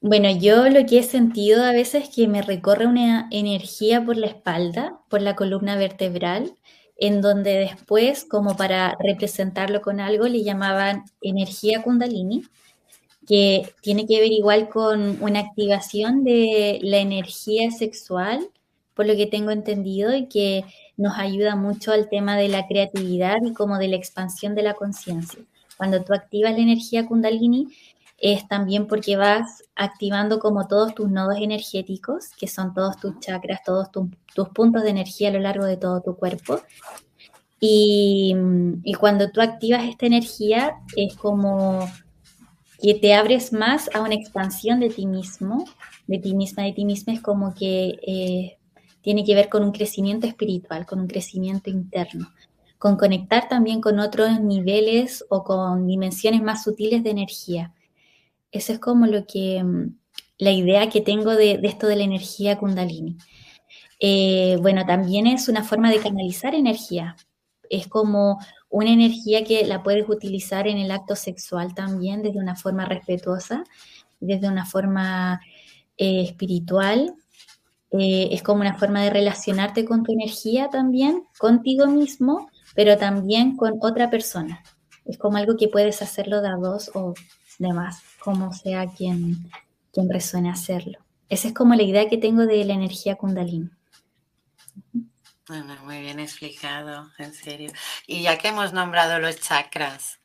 bueno, 0.00 0.30
yo 0.30 0.70
lo 0.70 0.86
que 0.86 1.00
he 1.00 1.02
sentido 1.02 1.62
a 1.62 1.72
veces 1.72 2.04
es 2.04 2.08
que 2.08 2.26
me 2.26 2.40
recorre 2.40 2.86
una 2.86 3.28
energía 3.30 4.02
por 4.02 4.16
la 4.16 4.28
espalda, 4.28 4.98
por 5.10 5.20
la 5.20 5.36
columna 5.36 5.76
vertebral, 5.76 6.56
en 6.96 7.20
donde 7.20 7.54
después, 7.54 8.24
como 8.24 8.56
para 8.56 8.96
representarlo 8.98 9.82
con 9.82 10.00
algo, 10.00 10.26
le 10.26 10.42
llamaban 10.42 11.04
energía 11.20 11.82
kundalini, 11.82 12.44
que 13.26 13.68
tiene 13.82 14.06
que 14.06 14.20
ver 14.20 14.32
igual 14.32 14.68
con 14.68 15.22
una 15.22 15.40
activación 15.40 16.24
de 16.24 16.78
la 16.82 16.98
energía 16.98 17.70
sexual, 17.70 18.48
por 18.94 19.06
lo 19.06 19.14
que 19.14 19.26
tengo 19.26 19.50
entendido, 19.50 20.14
y 20.14 20.26
que 20.26 20.64
nos 20.96 21.18
ayuda 21.18 21.56
mucho 21.56 21.92
al 21.92 22.08
tema 22.08 22.36
de 22.36 22.48
la 22.48 22.66
creatividad 22.66 23.36
y 23.44 23.52
como 23.52 23.78
de 23.78 23.88
la 23.88 23.96
expansión 23.96 24.54
de 24.54 24.62
la 24.62 24.74
conciencia. 24.74 25.42
Cuando 25.76 26.02
tú 26.02 26.14
activas 26.14 26.52
la 26.52 26.60
energía 26.60 27.04
kundalini, 27.04 27.68
es 28.18 28.48
también 28.48 28.86
porque 28.86 29.16
vas 29.16 29.62
activando 29.74 30.38
como 30.38 30.66
todos 30.66 30.94
tus 30.94 31.10
nodos 31.10 31.36
energéticos, 31.38 32.28
que 32.38 32.48
son 32.48 32.72
todos 32.74 32.96
tus 32.98 33.20
chakras, 33.20 33.60
todos 33.64 33.88
tus 33.90 34.48
puntos 34.50 34.82
de 34.82 34.90
energía 34.90 35.28
a 35.28 35.32
lo 35.32 35.40
largo 35.40 35.64
de 35.64 35.76
todo 35.76 36.00
tu 36.00 36.16
cuerpo. 36.16 36.60
Y, 37.60 38.34
y, 38.84 38.94
cuando 38.94 39.30
tú 39.30 39.40
activas 39.40 39.84
esta 39.84 40.06
energía, 40.06 40.74
es 40.94 41.16
como 41.16 41.88
que 42.80 42.94
te 42.94 43.14
abres 43.14 43.52
más 43.52 43.88
a 43.94 44.02
una 44.02 44.14
expansión 44.14 44.78
de 44.80 44.90
ti 44.90 45.06
mismo, 45.06 45.64
de 46.06 46.18
ti 46.18 46.34
misma, 46.34 46.64
de 46.64 46.72
ti 46.72 46.84
misma, 46.84 47.14
es 47.14 47.22
como 47.22 47.54
que 47.54 47.98
eh, 48.06 48.58
tiene 49.00 49.24
que 49.24 49.34
ver 49.34 49.48
con 49.48 49.64
un 49.64 49.72
crecimiento 49.72 50.26
espiritual, 50.26 50.84
con 50.84 51.00
un 51.00 51.06
crecimiento 51.06 51.70
interno 51.70 52.28
con 52.78 52.96
conectar 52.96 53.48
también 53.48 53.80
con 53.80 53.98
otros 53.98 54.40
niveles 54.40 55.24
o 55.28 55.44
con 55.44 55.86
dimensiones 55.86 56.42
más 56.42 56.62
sutiles 56.62 57.02
de 57.02 57.10
energía. 57.10 57.72
Eso 58.56 58.72
es 58.72 58.78
como 58.78 59.06
lo 59.06 59.26
que, 59.26 59.62
mm, 59.62 59.96
la 60.38 60.50
idea 60.50 60.88
que 60.88 61.00
tengo 61.00 61.34
de, 61.34 61.60
esto 61.62 61.86
de 61.86 61.96
la 61.96 62.04
energía 62.04 62.58
kundalini. 62.58 63.16
Eh, 64.00 64.58
bueno, 64.60 64.84
también 64.86 65.26
es 65.26 65.48
una 65.48 65.64
forma 65.64 65.90
de 65.90 65.98
canalizar 65.98 66.54
energía. 66.54 67.16
Es 67.70 67.88
como 67.88 68.38
una 68.68 68.90
energía 68.90 69.44
que 69.44 69.64
la 69.66 69.82
puedes 69.82 70.08
utilizar 70.08 70.68
en 70.68 70.78
el 70.78 70.90
acto 70.90 71.16
sexual 71.16 71.74
también 71.74 72.22
desde 72.22 72.38
una 72.38 72.56
forma 72.56 72.84
respetuosa, 72.84 73.64
desde 74.20 74.48
una 74.48 74.66
forma 74.66 75.40
eh, 75.96 76.22
espiritual. 76.22 77.14
Eh, 77.92 78.28
es 78.32 78.42
como 78.42 78.60
una 78.60 78.74
forma 78.78 79.02
de 79.02 79.10
relacionarte 79.10 79.84
con 79.84 80.02
tu 80.02 80.12
energía 80.12 80.68
también, 80.70 81.24
contigo 81.38 81.86
mismo 81.86 82.48
pero 82.76 82.96
también 82.98 83.56
con 83.56 83.78
otra 83.80 84.10
persona. 84.10 84.62
Es 85.06 85.18
como 85.18 85.38
algo 85.38 85.56
que 85.56 85.68
puedes 85.68 86.02
hacerlo 86.02 86.42
de 86.42 86.48
a 86.48 86.56
dos 86.56 86.90
o 86.94 87.14
demás, 87.58 88.02
como 88.18 88.52
sea 88.52 88.86
quien, 88.86 89.50
quien 89.92 90.10
resuene 90.10 90.50
hacerlo. 90.50 90.98
Esa 91.28 91.48
es 91.48 91.54
como 91.54 91.74
la 91.74 91.82
idea 91.82 92.08
que 92.08 92.18
tengo 92.18 92.46
de 92.46 92.64
la 92.64 92.74
energía 92.74 93.16
kundalini. 93.16 93.70
Bueno, 95.48 95.76
muy 95.84 96.00
bien 96.00 96.18
explicado, 96.20 97.10
en 97.18 97.32
serio. 97.32 97.72
Y 98.06 98.22
ya 98.22 98.38
que 98.38 98.48
hemos 98.48 98.72
nombrado 98.72 99.18
los 99.18 99.40
chakras, 99.40 100.18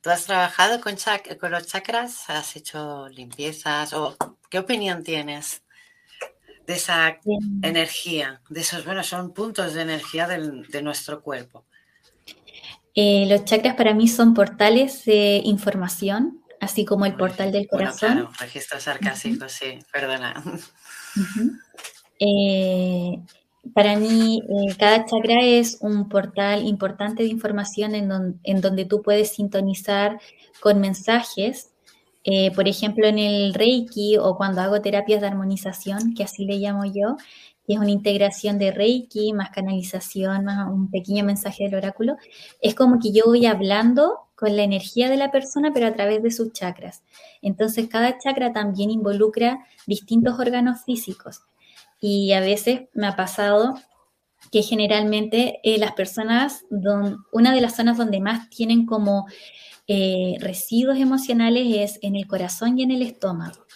¿tú 0.00 0.10
has 0.10 0.24
trabajado 0.24 0.80
con, 0.80 0.96
con 1.40 1.50
los 1.50 1.66
chakras? 1.66 2.28
¿Has 2.28 2.56
hecho 2.56 3.08
limpiezas? 3.08 3.92
¿O 3.92 4.16
qué 4.48 4.58
opinión 4.58 5.02
tienes? 5.02 5.62
de 6.70 6.76
esa 6.76 7.18
energía, 7.62 8.40
de 8.48 8.60
esos, 8.60 8.84
bueno, 8.84 9.02
son 9.02 9.34
puntos 9.34 9.74
de 9.74 9.82
energía 9.82 10.28
de 10.28 10.82
nuestro 10.82 11.20
cuerpo. 11.20 11.66
Eh, 13.02 13.24
los 13.30 13.46
chakras 13.46 13.76
para 13.76 13.94
mí 13.94 14.08
son 14.08 14.34
portales 14.34 15.06
de 15.06 15.40
información, 15.42 16.42
así 16.60 16.84
como 16.84 17.06
el 17.06 17.14
portal 17.14 17.50
del 17.50 17.66
corazón. 17.66 18.12
claro, 18.12 18.30
registros 18.38 18.86
arcásicos, 18.88 19.52
sí, 19.52 19.78
perdona. 19.90 20.42
Eh, 22.22 23.18
para 23.72 23.96
mí, 23.96 24.42
eh, 24.42 24.76
cada 24.78 25.06
chakra 25.06 25.42
es 25.42 25.78
un 25.80 26.10
portal 26.10 26.66
importante 26.66 27.22
de 27.22 27.30
información 27.30 27.94
en, 27.94 28.38
en 28.44 28.60
donde 28.60 28.84
tú 28.84 29.00
puedes 29.00 29.30
sintonizar 29.30 30.20
con 30.60 30.82
mensajes 30.82 31.70
eh, 32.24 32.50
por 32.54 32.68
ejemplo, 32.68 33.06
en 33.06 33.18
el 33.18 33.54
Reiki 33.54 34.18
o 34.18 34.36
cuando 34.36 34.60
hago 34.60 34.80
terapias 34.82 35.20
de 35.20 35.26
armonización, 35.26 36.14
que 36.14 36.24
así 36.24 36.44
le 36.44 36.56
llamo 36.56 36.84
yo, 36.84 37.16
es 37.74 37.78
una 37.78 37.90
integración 37.90 38.58
de 38.58 38.72
Reiki 38.72 39.32
más 39.32 39.50
canalización, 39.50 40.44
más 40.44 40.68
un 40.68 40.90
pequeño 40.90 41.24
mensaje 41.24 41.64
del 41.64 41.76
oráculo, 41.76 42.16
es 42.60 42.74
como 42.74 42.98
que 42.98 43.12
yo 43.12 43.24
voy 43.26 43.46
hablando 43.46 44.28
con 44.34 44.56
la 44.56 44.62
energía 44.62 45.10
de 45.10 45.16
la 45.16 45.30
persona, 45.30 45.70
pero 45.72 45.86
a 45.86 45.92
través 45.92 46.22
de 46.22 46.30
sus 46.30 46.52
chakras. 46.52 47.02
Entonces, 47.42 47.88
cada 47.88 48.18
chakra 48.18 48.52
también 48.52 48.90
involucra 48.90 49.66
distintos 49.86 50.38
órganos 50.38 50.82
físicos. 50.84 51.42
Y 52.00 52.32
a 52.32 52.40
veces 52.40 52.88
me 52.94 53.06
ha 53.06 53.16
pasado 53.16 53.74
que 54.50 54.62
generalmente 54.62 55.60
eh, 55.62 55.78
las 55.78 55.92
personas, 55.92 56.64
una 57.30 57.54
de 57.54 57.60
las 57.60 57.76
zonas 57.76 57.98
donde 57.98 58.20
más 58.20 58.48
tienen 58.48 58.86
como 58.86 59.26
eh, 59.86 60.36
residuos 60.40 60.98
emocionales 60.98 61.66
es 61.76 61.98
en 62.02 62.16
el 62.16 62.26
corazón 62.26 62.78
y 62.78 62.82
en 62.82 62.92
el 62.92 63.02
estómago. 63.02 63.66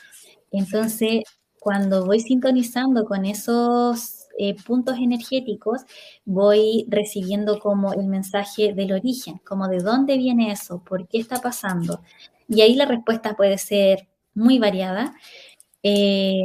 Entonces, 0.50 1.24
cuando 1.64 2.05
voy 2.05 2.20
sintonizando 2.20 3.07
con 3.07 3.24
esos 3.24 4.27
eh, 4.38 4.55
puntos 4.66 4.98
energéticos, 4.98 5.81
voy 6.27 6.85
recibiendo 6.88 7.59
como 7.59 7.94
el 7.94 8.07
mensaje 8.07 8.74
del 8.74 8.92
origen, 8.92 9.40
como 9.46 9.66
de 9.68 9.79
dónde 9.79 10.18
viene 10.18 10.53
eso, 10.53 10.85
por 10.85 11.09
qué 11.09 11.18
está 11.18 11.40
pasando. 11.40 12.03
Y 12.48 12.61
ahí 12.61 12.74
la 12.74 12.85
respuesta 12.85 13.35
puede 13.35 13.57
ser 13.57 14.07
muy 14.35 14.59
variada. 14.59 15.14
Eh, 15.83 16.44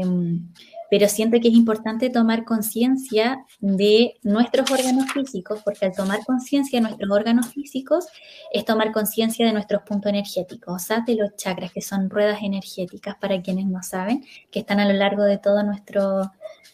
pero 0.90 1.08
siento 1.08 1.40
que 1.40 1.50
es 1.50 1.54
importante 1.54 2.10
tomar 2.10 2.46
conciencia 2.46 3.46
de 3.60 4.16
nuestros 4.24 4.70
órganos 4.72 5.12
físicos, 5.12 5.62
porque 5.64 5.86
al 5.86 5.96
tomar 5.96 6.20
conciencia 6.26 6.80
de 6.80 6.88
nuestros 6.88 7.12
órganos 7.12 7.50
físicos 7.54 8.08
es 8.52 8.66
tomar 8.66 8.92
conciencia 8.92 9.46
de 9.46 9.54
nuestros 9.54 9.84
puntos 9.84 10.10
energéticos, 10.10 10.76
o 10.76 10.80
sea, 10.80 11.02
de 11.02 11.16
los 11.16 11.36
chakras, 11.36 11.72
que 11.72 11.82
son 11.82 12.10
ruedas 12.10 12.40
energéticas, 12.42 13.16
para 13.16 13.42
quienes 13.42 13.66
no 13.66 13.84
saben, 13.84 14.26
que 14.52 14.60
están 14.60 14.80
a 14.80 14.86
lo 14.86 14.94
largo 14.94 15.24
de 15.24 15.38
todo 15.38 15.64
nuestro, 15.64 16.32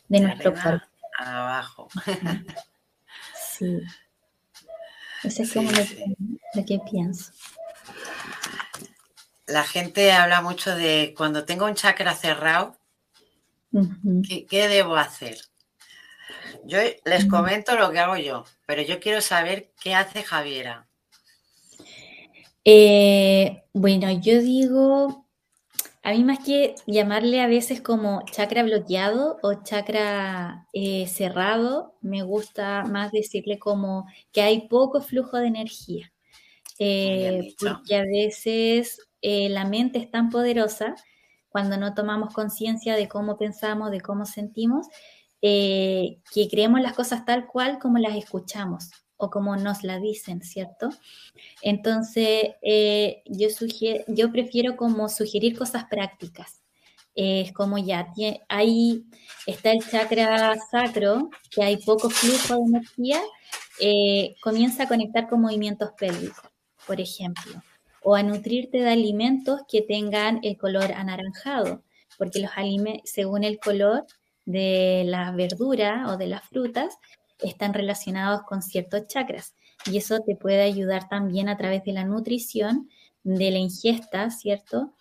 de 0.08 0.20
nuestro 0.20 0.54
cuerpo. 0.54 0.86
Abajo. 1.20 1.88
Sí. 3.58 3.80
Eso 5.24 5.44
es 5.44 5.54
como 5.54 5.72
lo 5.72 6.66
que 6.66 6.80
pienso. 6.92 7.32
La 9.48 9.64
gente 9.64 10.12
habla 10.12 10.42
mucho 10.42 10.76
de 10.76 11.14
cuando 11.16 11.46
tengo 11.46 11.66
un 11.66 11.76
chakra 11.76 12.14
cerrado, 12.16 12.76
¿Qué, 14.50 14.68
debo 14.68 14.96
hacer? 14.96 15.38
Yo 16.66 16.80
les 17.06 17.26
comento 17.26 17.76
lo 17.76 17.92
que 17.92 18.00
hago 18.00 18.18
yo, 18.18 18.46
pero 18.66 18.82
yo 18.82 19.00
quiero 19.00 19.22
saber 19.22 19.72
qué 19.82 19.94
hace 19.94 20.24
Javiera. 20.24 20.88
Eh, 22.64 23.64
bueno, 23.74 24.10
yo 24.12 24.42
digo, 24.42 25.28
a 26.02 26.12
mí 26.12 26.24
más 26.24 26.40
que 26.40 26.76
llamarle 26.88 27.42
a 27.42 27.48
veces 27.48 27.82
como 27.82 28.24
chakra 28.32 28.64
bloqueado 28.64 29.38
o 29.44 29.64
chakra 29.64 30.68
eh, 30.74 31.06
cerrado, 31.08 31.96
me 32.02 32.24
gusta 32.24 32.84
más 32.86 33.12
decirle 33.12 33.60
como 33.60 34.08
que 34.32 34.42
hay 34.42 34.68
poco 34.68 35.02
flujo 35.02 35.38
de 35.38 35.48
energía. 35.48 36.12
Eh, 36.80 37.54
porque 37.60 37.96
a 37.96 38.04
veces 38.04 39.00
la 39.22 39.66
mente 39.66 40.00
es 40.00 40.12
tan 40.12 40.30
poderosa 40.30 40.96
cuando 41.56 41.78
no 41.78 41.94
tomamos 41.94 42.34
conciencia 42.34 42.98
de 42.98 43.08
cómo 43.08 43.38
pensamos, 43.38 43.90
de 43.90 44.02
cómo 44.02 44.26
sentimos, 44.26 44.88
eh, 45.42 46.18
que 46.34 46.50
creemos 46.50 46.82
las 46.82 46.92
cosas 46.92 47.24
tal 47.24 47.48
cual 47.48 47.80
como 47.80 47.98
las 47.98 48.18
escuchamos 48.18 48.90
o 49.16 49.30
como 49.30 49.56
nos 49.56 49.82
la 49.86 49.98
dicen, 49.98 50.42
¿cierto? 50.42 50.90
Entonces, 51.62 52.56
eh, 52.62 53.24
yo, 53.28 53.48
yo 54.10 54.34
prefiero 54.34 54.76
como 54.76 55.08
sugerir 55.08 55.58
cosas 55.58 55.86
prácticas. 55.86 56.62
Es 57.14 57.54
como 57.54 57.78
ya, 57.78 58.06
ahí 58.50 59.06
está 59.46 59.72
el 59.72 59.80
chakra 59.80 60.58
sacro, 60.70 61.30
que 61.52 61.64
hay 61.64 61.78
poco 61.78 62.10
flujo 62.10 62.56
de 62.56 62.68
energía, 62.68 63.22
eh, 63.80 64.36
comienza 64.42 64.84
a 64.84 64.88
conectar 64.90 65.30
con 65.30 65.40
movimientos 65.40 65.92
pélvicos, 65.98 66.50
por 66.86 67.00
ejemplo, 67.00 67.64
o 68.08 68.14
a 68.14 68.22
nutrirte 68.22 68.78
de 68.78 68.92
alimentos 68.92 69.62
que 69.68 69.82
tengan 69.82 70.40
el 70.44 70.58
color 70.58 70.92
anaranjado, 70.92 71.82
porque 72.20 72.40
los 72.40 72.52
alimentos, 72.56 73.10
según 73.10 73.44
el 73.44 73.60
color 73.60 74.06
de 74.46 75.06
la 75.08 75.32
verdura 75.32 76.06
o 76.10 76.16
de 76.16 76.28
las 76.28 76.48
frutas, 76.48 77.00
están 77.40 77.74
relacionados 77.74 78.44
con 78.44 78.62
ciertos 78.62 79.08
chakras. 79.08 79.56
Y 79.88 79.98
eso 79.98 80.20
te 80.20 80.36
puede 80.36 80.62
ayudar 80.62 81.10
también 81.10 81.50
a 81.50 81.58
través 81.58 81.84
de 81.84 81.94
la 81.94 82.06
nutrición, 82.06 82.90
de 83.24 83.50
la 83.50 83.58
ingesta, 83.58 84.30
¿cierto? 84.30 84.94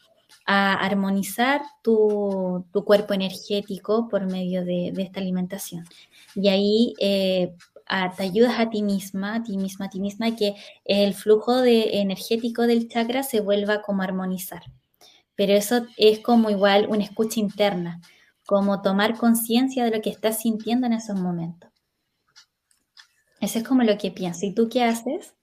A 0.47 0.73
armonizar 0.73 1.61
tu, 1.83 2.65
cuerpo 2.73 3.13
energético 3.13 4.09
por 4.09 4.25
medio 4.25 4.65
de, 4.65 4.95
esta 4.97 5.21
alimentación. 5.21 5.85
Y 6.35 6.49
ahí 6.49 6.95
eh, 6.99 7.55
te 8.17 8.23
ayudas 8.23 8.59
a 8.59 8.71
ti 8.71 8.83
misma, 8.83 9.37
a 9.37 9.43
ti 9.43 9.57
misma, 9.57 9.87
a 9.87 9.91
ti 9.91 10.01
misma, 10.01 10.37
que 10.37 10.55
el 10.85 11.15
flujo 11.15 11.61
de, 11.61 12.01
energético 12.01 12.63
del 12.63 12.89
chakra 12.89 13.23
se 13.23 13.41
vuelva 13.41 13.83
como 13.83 14.03
a 14.03 14.07
armonizar. 14.07 14.63
Pero 15.37 15.53
eso 15.53 15.87
es 15.97 16.21
como 16.21 16.51
igual 16.51 16.87
una 16.89 17.05
escucha 17.05 17.41
interna, 17.41 18.01
como 18.47 18.83
tomar 18.83 19.17
conciencia 19.17 19.85
de 19.85 19.91
lo 19.91 20.03
que 20.03 20.11
estás 20.11 20.41
sintiendo 20.41 20.87
en 20.87 20.95
esos 20.95 21.19
momentos. 21.19 21.71
Eso 23.41 23.59
es 23.59 23.65
como 23.65 23.83
lo 23.83 23.99
que 23.99 24.11
pienso. 24.11 24.47
¿Y 24.47 24.55
tú 24.55 24.69
qué 24.69 24.85
haces? 24.85 25.35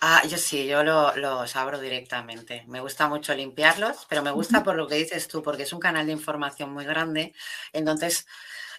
Ah, 0.00 0.22
yo 0.28 0.36
sí, 0.36 0.66
yo 0.66 0.82
los 0.84 1.56
abro 1.56 1.80
directamente. 1.80 2.64
Me 2.66 2.80
gusta 2.80 3.08
mucho 3.08 3.34
limpiarlos, 3.34 4.06
pero 4.08 4.22
me 4.22 4.30
gusta 4.30 4.62
por 4.62 4.76
lo 4.76 4.86
que 4.86 4.96
dices 4.96 5.26
tú, 5.26 5.42
porque 5.42 5.62
es 5.62 5.72
un 5.72 5.80
canal 5.80 6.06
de 6.06 6.12
información 6.12 6.70
muy 6.72 6.84
grande. 6.84 7.32
Entonces, 7.72 8.26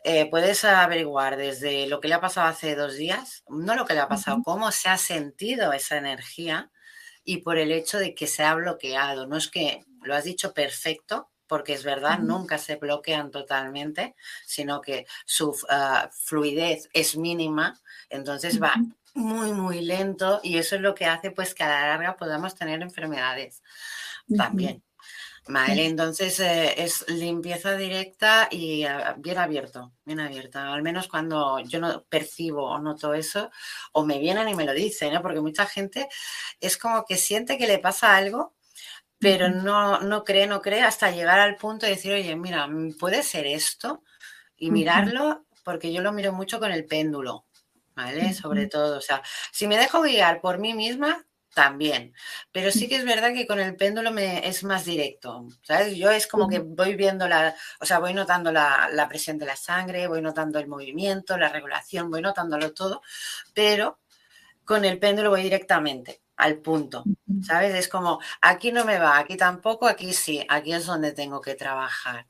eh, 0.09 0.25
puedes 0.29 0.63
averiguar 0.63 1.35
desde 1.35 1.85
lo 1.85 1.99
que 1.99 2.07
le 2.07 2.13
ha 2.13 2.21
pasado 2.21 2.47
hace 2.47 2.75
dos 2.75 2.95
días, 2.95 3.43
no 3.49 3.75
lo 3.75 3.85
que 3.85 3.93
le 3.93 3.99
ha 3.99 4.07
pasado, 4.07 4.41
cómo 4.41 4.71
se 4.71 4.87
ha 4.87 4.97
sentido 4.97 5.73
esa 5.73 5.97
energía 5.97 6.71
y 7.25 7.39
por 7.39 7.57
el 7.57 7.73
hecho 7.73 7.97
de 7.97 8.15
que 8.15 8.25
se 8.25 8.41
ha 8.41 8.55
bloqueado. 8.55 9.27
No 9.27 9.35
es 9.35 9.49
que 9.49 9.83
lo 10.03 10.15
has 10.15 10.23
dicho 10.23 10.53
perfecto, 10.53 11.29
porque 11.45 11.73
es 11.73 11.83
verdad, 11.83 12.19
nunca 12.19 12.57
se 12.57 12.77
bloquean 12.77 13.31
totalmente, 13.31 14.15
sino 14.45 14.79
que 14.79 15.07
su 15.25 15.53
ah, 15.69 16.09
fluidez 16.13 16.87
es 16.93 17.17
mínima, 17.17 17.77
entonces 18.09 18.63
va 18.63 18.75
muy, 19.13 19.51
muy 19.51 19.81
lento 19.81 20.39
y 20.41 20.57
eso 20.57 20.77
es 20.77 20.81
lo 20.81 20.95
que 20.95 21.05
hace 21.05 21.31
pues 21.31 21.53
que 21.53 21.63
a 21.63 21.67
la 21.67 21.87
larga 21.87 22.15
podamos 22.15 22.55
tener 22.55 22.81
enfermedades 22.81 23.61
también. 24.37 24.86
Vale, 25.49 25.85
entonces 25.85 26.39
eh, 26.39 26.73
es 26.77 27.07
limpieza 27.09 27.75
directa 27.75 28.49
y 28.51 28.83
ah, 28.83 29.15
bien 29.17 29.37
abierto, 29.37 29.93
bien 30.03 30.19
abierta. 30.19 30.73
Al 30.73 30.83
menos 30.83 31.07
cuando 31.07 31.59
yo 31.59 31.79
no 31.79 32.03
percibo 32.09 32.69
o 32.69 32.79
noto 32.79 33.13
eso, 33.13 33.49
o 33.93 34.05
me 34.05 34.19
vienen 34.19 34.49
y 34.49 34.55
me 34.55 34.65
lo 34.65 34.73
dicen, 34.73 35.13
¿no? 35.13 35.21
porque 35.21 35.39
mucha 35.39 35.65
gente 35.65 36.09
es 36.59 36.77
como 36.77 37.05
que 37.05 37.15
siente 37.15 37.57
que 37.57 37.67
le 37.67 37.79
pasa 37.79 38.15
algo 38.15 38.57
pero 39.19 39.49
no, 39.49 39.99
no 40.01 40.23
cree, 40.23 40.47
no 40.47 40.61
cree 40.61 40.83
hasta 40.83 41.11
llegar 41.11 41.39
al 41.39 41.55
punto 41.55 41.85
de 41.85 41.93
decir, 41.93 42.13
oye, 42.13 42.35
mira, 42.35 42.69
puede 42.99 43.23
ser 43.23 43.47
esto 43.47 44.03
y 44.55 44.71
mirarlo, 44.71 45.45
porque 45.63 45.91
yo 45.91 46.01
lo 46.01 46.11
miro 46.11 46.33
mucho 46.33 46.59
con 46.59 46.71
el 46.71 46.85
péndulo, 46.85 47.45
¿vale? 47.95 48.33
Sobre 48.33 48.67
todo, 48.67 48.97
o 48.97 49.01
sea, 49.01 49.23
si 49.51 49.67
me 49.67 49.77
dejo 49.77 50.01
guiar 50.01 50.39
por 50.39 50.59
mí 50.59 50.73
misma, 50.73 51.25
también, 51.53 52.13
pero 52.51 52.71
sí 52.71 52.87
que 52.87 52.97
es 52.97 53.05
verdad 53.05 53.33
que 53.33 53.47
con 53.47 53.59
el 53.59 53.75
péndulo 53.75 54.11
me 54.11 54.47
es 54.47 54.63
más 54.63 54.85
directo, 54.85 55.47
¿sabes? 55.63 55.95
Yo 55.95 56.11
es 56.11 56.27
como 56.27 56.47
que 56.47 56.59
voy 56.59 56.95
viendo 56.95 57.27
la, 57.27 57.55
o 57.79 57.85
sea, 57.85 57.99
voy 57.99 58.13
notando 58.13 58.51
la, 58.51 58.89
la 58.93 59.07
presión 59.07 59.37
de 59.37 59.47
la 59.47 59.55
sangre, 59.55 60.07
voy 60.07 60.21
notando 60.21 60.59
el 60.59 60.67
movimiento, 60.67 61.37
la 61.37 61.49
regulación, 61.49 62.11
voy 62.11 62.21
notándolo 62.21 62.73
todo, 62.73 63.01
pero 63.53 63.99
con 64.65 64.85
el 64.85 64.99
péndulo 64.99 65.29
voy 65.31 65.43
directamente 65.43 66.21
al 66.35 66.59
punto, 66.59 67.03
¿sabes? 67.41 67.73
Es 67.73 67.87
como, 67.87 68.19
aquí 68.41 68.71
no 68.71 68.85
me 68.85 68.99
va, 68.99 69.17
aquí 69.17 69.37
tampoco, 69.37 69.87
aquí 69.87 70.13
sí, 70.13 70.45
aquí 70.49 70.73
es 70.73 70.85
donde 70.85 71.11
tengo 71.13 71.41
que 71.41 71.55
trabajar, 71.55 72.27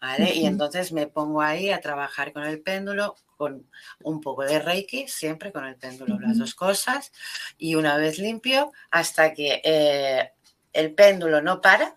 ¿vale? 0.00 0.34
Y 0.34 0.46
entonces 0.46 0.92
me 0.92 1.08
pongo 1.08 1.42
ahí 1.42 1.70
a 1.70 1.80
trabajar 1.80 2.32
con 2.32 2.44
el 2.44 2.62
péndulo, 2.62 3.16
con 3.40 3.66
un 4.02 4.20
poco 4.20 4.42
de 4.42 4.58
Reiki, 4.58 5.08
siempre 5.08 5.50
con 5.50 5.64
el 5.64 5.76
péndulo, 5.76 6.20
las 6.20 6.36
dos 6.36 6.54
cosas, 6.54 7.10
y 7.56 7.74
una 7.74 7.96
vez 7.96 8.18
limpio, 8.18 8.70
hasta 8.90 9.32
que 9.32 9.62
eh, 9.64 10.30
el 10.74 10.92
péndulo 10.94 11.40
no 11.40 11.62
para, 11.62 11.96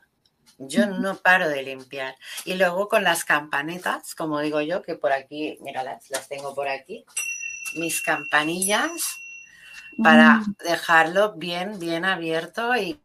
yo 0.57 0.87
no 0.87 1.17
paro 1.17 1.49
de 1.49 1.61
limpiar. 1.63 2.15
Y 2.45 2.53
luego 2.53 2.87
con 2.87 3.03
las 3.03 3.25
campanetas, 3.25 4.15
como 4.15 4.39
digo 4.39 4.61
yo, 4.61 4.83
que 4.83 4.95
por 4.95 5.11
aquí, 5.11 5.57
mira, 5.59 5.83
las 5.83 6.29
tengo 6.29 6.55
por 6.55 6.69
aquí, 6.69 7.03
mis 7.75 8.01
campanillas, 8.01 9.19
para 10.01 10.43
dejarlo 10.63 11.33
bien, 11.33 11.77
bien 11.77 12.05
abierto 12.05 12.73
y 12.77 13.01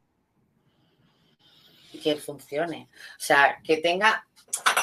que 2.05 2.15
funcione. 2.15 2.89
O 2.93 3.21
sea, 3.21 3.59
que 3.65 3.79
tenga, 3.79 4.28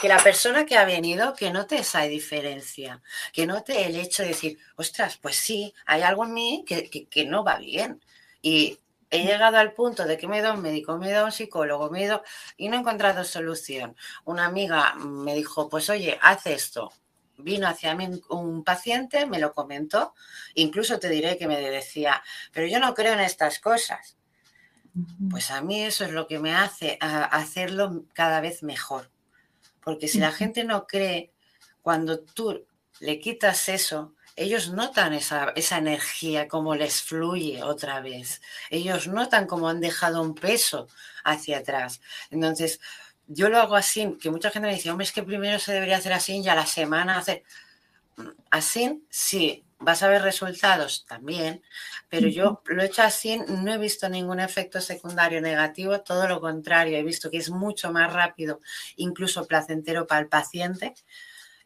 que 0.02 0.08
la 0.08 0.22
persona 0.22 0.66
que 0.66 0.78
ha 0.78 0.86
venido, 0.86 1.34
que 1.34 1.52
note 1.52 1.78
esa 1.78 2.02
diferencia, 2.04 3.02
que 3.34 3.48
note 3.48 3.86
el 3.86 3.96
hecho 3.96 4.24
de 4.24 4.30
decir, 4.30 4.60
ostras, 4.76 5.18
pues 5.18 5.36
sí, 5.36 5.74
hay 5.86 6.02
algo 6.02 6.26
en 6.26 6.34
mí 6.34 6.64
que, 6.68 6.90
que, 6.90 7.26
no 7.26 7.44
va 7.44 7.58
bien. 7.58 8.02
Y 8.42 8.80
he 9.10 9.24
llegado 9.24 9.58
al 9.58 9.74
punto 9.74 10.06
de 10.06 10.18
que 10.18 10.28
me 10.28 10.38
he 10.38 10.40
ido 10.40 10.50
a 10.50 10.54
un 10.54 10.62
médico, 10.62 10.98
me 10.98 11.08
he 11.08 11.12
ido 11.12 11.22
a 11.22 11.26
un 11.26 11.32
psicólogo, 11.32 11.90
me 11.90 12.02
he 12.02 12.06
ido 12.06 12.24
y 12.58 12.70
no 12.70 12.76
he 12.76 12.80
encontrado 12.80 13.24
solución. 13.24 13.96
Una 14.26 14.46
amiga 14.46 14.96
me 14.96 15.34
dijo, 15.36 15.70
pues 15.70 15.90
oye, 15.90 16.18
haz 16.22 16.46
esto 16.48 16.92
vino 17.38 17.68
hacia 17.68 17.96
mí 17.96 18.22
un 18.30 18.64
paciente, 18.64 19.26
me 19.26 19.40
lo 19.40 19.54
comentó, 19.54 20.14
incluso 20.54 21.00
te 21.00 21.10
diré 21.10 21.38
que 21.38 21.48
me 21.48 21.60
decía, 21.60 22.24
pero 22.52 22.68
yo 22.68 22.80
no 22.80 22.94
creo 22.94 23.14
en 23.14 23.20
estas 23.20 23.60
cosas. 23.60 24.18
Pues 25.30 25.52
a 25.52 25.62
mí 25.62 25.82
eso 25.82 26.06
es 26.06 26.12
lo 26.12 26.26
que 26.26 26.40
me 26.40 26.56
hace 26.56 26.98
hacerlo 27.02 28.06
cada 28.14 28.40
vez 28.40 28.64
mejor. 28.64 29.12
Porque 29.86 30.10
si 30.10 30.18
la 30.18 30.32
gente 30.32 30.64
no 30.64 30.88
cree, 30.88 31.32
cuando 31.82 32.20
tú 32.20 32.66
le 33.00 33.20
quitas 33.20 33.70
eso, 33.70 34.16
ellos 34.36 34.72
notan 34.72 35.14
esa, 35.14 35.54
esa 35.56 35.78
energía, 35.78 36.48
como 36.48 36.76
les 36.76 37.04
fluye 37.04 37.64
otra 37.64 38.02
vez. 38.02 38.42
Ellos 38.70 39.08
notan 39.08 39.48
cómo 39.48 39.70
han 39.70 39.80
dejado 39.80 40.22
un 40.22 40.36
peso 40.36 40.88
hacia 41.24 41.60
atrás. 41.60 42.02
Entonces, 42.32 42.82
yo 43.28 43.48
lo 43.50 43.60
hago 43.60 43.76
así, 43.76 44.18
que 44.20 44.32
mucha 44.32 44.50
gente 44.50 44.68
me 44.68 44.76
dice, 44.76 44.90
hombre, 44.90 45.06
es 45.06 45.12
que 45.12 45.24
primero 45.24 45.60
se 45.60 45.74
debería 45.74 45.98
hacer 45.98 46.14
así 46.14 46.40
y 46.40 46.50
a 46.50 46.56
la 46.56 46.66
semana 46.66 47.20
hacer 47.20 47.44
así, 48.50 49.06
sí, 49.10 49.65
vas 49.80 50.04
a 50.04 50.08
ver 50.08 50.22
resultados 50.22 51.06
también, 51.08 51.62
pero 52.10 52.28
yo 52.28 52.62
lo 52.66 52.82
he 52.82 52.86
hecho 52.86 53.04
así, 53.04 53.38
no 53.48 53.74
he 53.74 53.78
visto 53.78 54.08
ningún 54.10 54.40
efecto 54.40 54.82
secundario 54.82 55.42
negativo, 55.42 56.02
todo 56.02 56.28
lo 56.28 56.40
contrario, 56.40 56.98
he 56.98 57.04
visto 57.04 57.30
que 57.30 57.38
es 57.38 57.50
mucho 57.50 57.92
más 57.92 58.12
rápido, 58.12 58.62
incluso 58.96 59.48
placentero 59.48 60.08
para 60.08 60.22
el 60.22 60.28
paciente, 60.28 60.94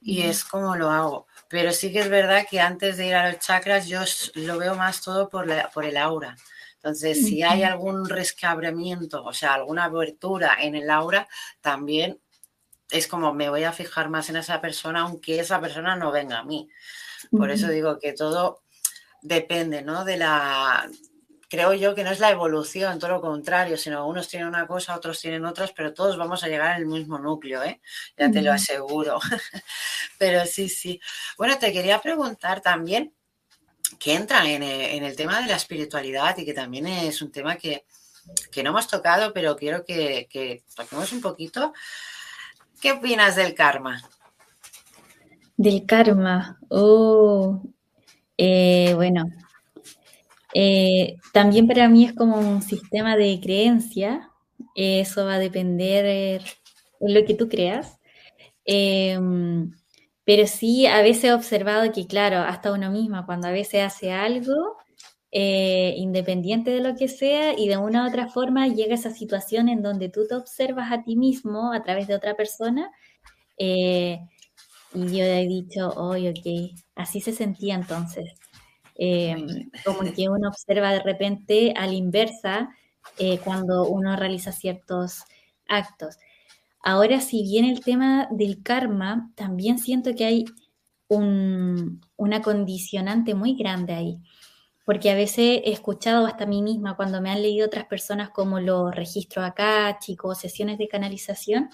y 0.02 0.22
es 0.22 0.44
como 0.46 0.76
lo 0.76 0.90
hago. 0.90 1.28
Pero 1.50 1.72
sí 1.74 1.92
que 1.92 2.00
es 2.00 2.10
verdad 2.10 2.46
que 2.50 2.62
antes 2.62 2.98
de 2.98 3.08
ir 3.08 3.16
a 3.16 3.30
los 3.30 3.40
chakras, 3.40 3.88
yo 3.88 4.02
lo 4.36 4.58
veo 4.58 4.76
más 4.76 5.02
todo 5.02 5.30
por, 5.30 5.48
la, 5.48 5.70
por 5.70 5.86
el 5.86 5.98
aura. 5.98 6.38
Entonces, 6.76 7.28
si 7.28 7.44
hay 7.44 7.64
algún 7.64 8.08
rescabramiento, 8.08 9.24
o 9.26 9.34
sea, 9.34 9.54
alguna 9.54 9.86
abertura 9.86 10.58
en 10.62 10.76
el 10.76 10.90
aura, 10.90 11.28
también 11.60 12.22
es 12.90 13.08
como 13.08 13.34
me 13.34 13.50
voy 13.50 13.66
a 13.66 13.74
fijar 13.74 14.10
más 14.10 14.30
en 14.30 14.38
esa 14.38 14.62
persona, 14.62 15.02
aunque 15.02 15.40
esa 15.40 15.60
persona 15.60 15.96
no 15.98 16.12
venga 16.12 16.40
a 16.40 16.44
mí. 16.44 16.70
Por 17.32 17.52
eso 17.52 17.68
digo 17.70 18.00
que 18.00 18.14
todo 18.14 18.64
depende, 19.22 19.82
¿no? 19.82 20.06
De 20.06 20.18
la. 20.18 20.90
Creo 21.50 21.74
yo 21.74 21.96
que 21.96 22.04
no 22.04 22.12
es 22.12 22.20
la 22.20 22.30
evolución, 22.30 23.00
todo 23.00 23.10
lo 23.10 23.22
contrario, 23.22 23.76
sino 23.76 24.08
unos 24.08 24.28
tienen 24.28 24.48
una 24.48 24.68
cosa, 24.68 24.96
otros 24.96 25.20
tienen 25.20 25.46
otras, 25.46 25.72
pero 25.72 25.96
todos 25.96 26.16
vamos 26.16 26.44
a 26.44 26.48
llegar 26.48 26.74
al 26.74 26.86
mismo 26.86 27.18
núcleo, 27.18 27.64
¿eh? 27.64 27.82
Ya 28.18 28.30
te 28.30 28.44
lo 28.44 28.52
aseguro. 28.52 29.20
pero 30.20 30.46
sí, 30.46 30.70
sí. 30.70 31.02
Bueno, 31.40 31.58
te 31.58 31.74
quería 31.74 32.00
preguntar 32.02 32.62
también, 32.62 33.16
que 33.98 34.14
entra 34.14 34.46
eh, 34.46 34.96
en, 34.96 35.04
el 35.04 35.16
tema 35.16 35.42
de 35.42 35.48
la 35.48 35.56
espiritualidad 35.56 36.38
y 36.38 36.46
que 36.46 36.54
también 36.54 36.86
es 36.86 37.22
un 37.22 37.32
tema 37.32 37.56
que, 37.56 37.86
no 38.64 38.70
hemos 38.70 38.88
tocado, 38.88 39.34
pero 39.34 39.56
quiero 39.56 39.84
que, 39.84 40.64
toquemos 40.76 41.12
un 41.14 41.22
poquito. 41.22 41.74
¿Qué 42.80 42.92
opinas 42.92 43.36
del 43.36 43.56
karma? 43.56 44.02
Del 45.60 45.86
karma. 45.86 46.58
Oh, 46.70 47.62
eh, 48.38 48.94
bueno, 48.96 49.26
eh, 50.54 51.18
también 51.34 51.68
para 51.68 51.90
mí 51.90 52.06
es 52.06 52.14
como 52.14 52.38
un 52.38 52.62
sistema 52.62 53.16
de 53.16 53.40
creencia 53.42 54.30
eso 54.76 55.26
va 55.26 55.36
a 55.36 55.40
depender 55.40 56.04
de 56.06 56.42
lo 57.14 57.26
que 57.26 57.34
tú 57.34 57.50
creas. 57.50 58.00
Em, 58.66 59.72
pero 60.26 60.48
sí, 60.48 60.88
a 60.88 61.02
veces 61.02 61.26
he 61.26 61.34
observado 61.34 61.92
que, 61.94 62.08
claro, 62.08 62.40
hasta 62.40 62.74
uno 62.74 62.92
misma, 62.92 63.26
cuando 63.26 63.48
a 63.48 63.52
veces 63.52 63.84
hace 63.84 64.12
algo, 64.12 64.78
eh, 65.32 65.96
independiente 65.98 66.72
de 66.72 66.82
lo 66.82 66.96
que 66.96 67.08
sea, 67.10 67.58
y 67.58 67.68
de 67.70 67.78
una 67.78 68.06
u 68.06 68.10
otra 68.10 68.30
forma 68.30 68.68
llega 68.68 68.96
esa 68.96 69.12
situación 69.12 69.70
en 69.70 69.82
donde 69.84 70.10
tú 70.10 70.28
te 70.28 70.36
observas 70.36 70.92
a 70.92 71.04
ti 71.04 71.16
mismo 71.18 71.74
a 71.74 71.82
través 71.84 72.08
de 72.08 72.16
otra 72.16 72.36
persona, 72.36 72.92
eh, 73.58 74.20
y 74.94 75.18
yo 75.18 75.24
he 75.24 75.48
dicho, 75.48 75.90
oye, 75.96 76.30
ok, 76.30 76.80
así 76.96 77.22
se 77.22 77.32
sentía 77.32 77.76
entonces. 77.76 78.34
Em, 78.96 79.70
como 79.86 80.02
que 80.14 80.28
uno 80.28 80.50
observa 80.50 80.92
de 80.92 81.02
repente 81.02 81.74
a 81.78 81.88
la 81.88 81.94
inversa 81.94 82.70
eh, 83.18 83.40
cuando 83.44 83.88
uno 83.88 84.16
realiza 84.16 84.52
ciertos 84.52 85.24
actos. 85.68 86.18
Ahora, 86.82 87.22
si 87.22 87.44
bien 87.44 87.66
el 87.66 87.82
tema 87.82 88.28
del 88.32 88.62
karma, 88.64 89.32
también 89.36 89.80
siento 89.80 90.16
que 90.16 90.26
hay 90.26 90.46
un, 91.08 92.02
una 92.18 92.42
condicionante 92.42 93.34
muy 93.36 93.56
grande 93.56 93.94
ahí 93.94 94.20
porque 94.90 95.12
a 95.12 95.16
veces 95.16 95.62
he 95.64 95.72
escuchado 95.72 96.26
hasta 96.26 96.46
a 96.46 96.48
mí 96.48 96.64
misma 96.64 96.96
cuando 96.96 97.22
me 97.22 97.30
han 97.30 97.44
leído 97.44 97.68
otras 97.68 97.86
personas 97.86 98.32
como 98.32 98.60
los 98.60 98.90
registros 98.96 99.46
acá, 99.46 100.00
chicos, 100.00 100.40
sesiones 100.40 100.80
de 100.80 100.88
canalización, 100.88 101.70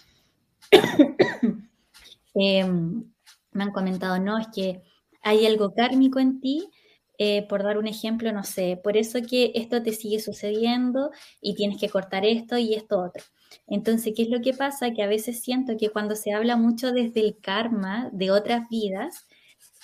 em, 2.36 3.04
me 3.52 3.64
han 3.64 3.72
comentado, 3.72 4.20
no, 4.20 4.38
es 4.38 4.48
que 4.54 4.82
hay 5.22 5.46
algo 5.46 5.74
kármico 5.74 6.20
en 6.20 6.40
ti, 6.42 6.70
eh, 7.18 7.48
por 7.48 7.64
dar 7.64 7.78
un 7.78 7.88
ejemplo, 7.88 8.32
no 8.34 8.44
sé, 8.44 8.80
por 8.84 8.98
eso 8.98 9.20
que 9.28 9.52
esto 9.56 9.82
te 9.82 9.94
sigue 9.94 10.20
sucediendo 10.20 11.12
y 11.42 11.56
tienes 11.56 11.80
que 11.80 11.90
cortar 11.90 12.26
esto 12.26 12.58
y 12.58 12.74
esto 12.74 13.00
otro. 13.00 13.24
Entonces, 13.68 14.14
¿qué 14.16 14.24
es 14.24 14.30
lo 14.30 14.42
que 14.42 14.54
pasa? 14.54 14.92
Que 14.92 15.02
a 15.04 15.08
veces 15.08 15.42
siento 15.42 15.78
que 15.78 15.90
cuando 15.90 16.16
se 16.16 16.34
habla 16.34 16.58
mucho 16.58 16.92
desde 16.92 17.22
el 17.22 17.38
karma 17.40 18.10
de 18.12 18.32
otras 18.32 18.68
vidas, 18.70 19.26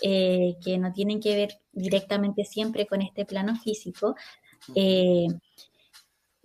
eh, 0.01 0.55
que 0.63 0.77
no 0.77 0.91
tienen 0.93 1.21
que 1.21 1.35
ver 1.35 1.59
directamente 1.71 2.43
siempre 2.43 2.85
con 2.85 3.01
este 3.01 3.25
plano 3.25 3.55
físico, 3.55 4.15
eh, 4.75 5.27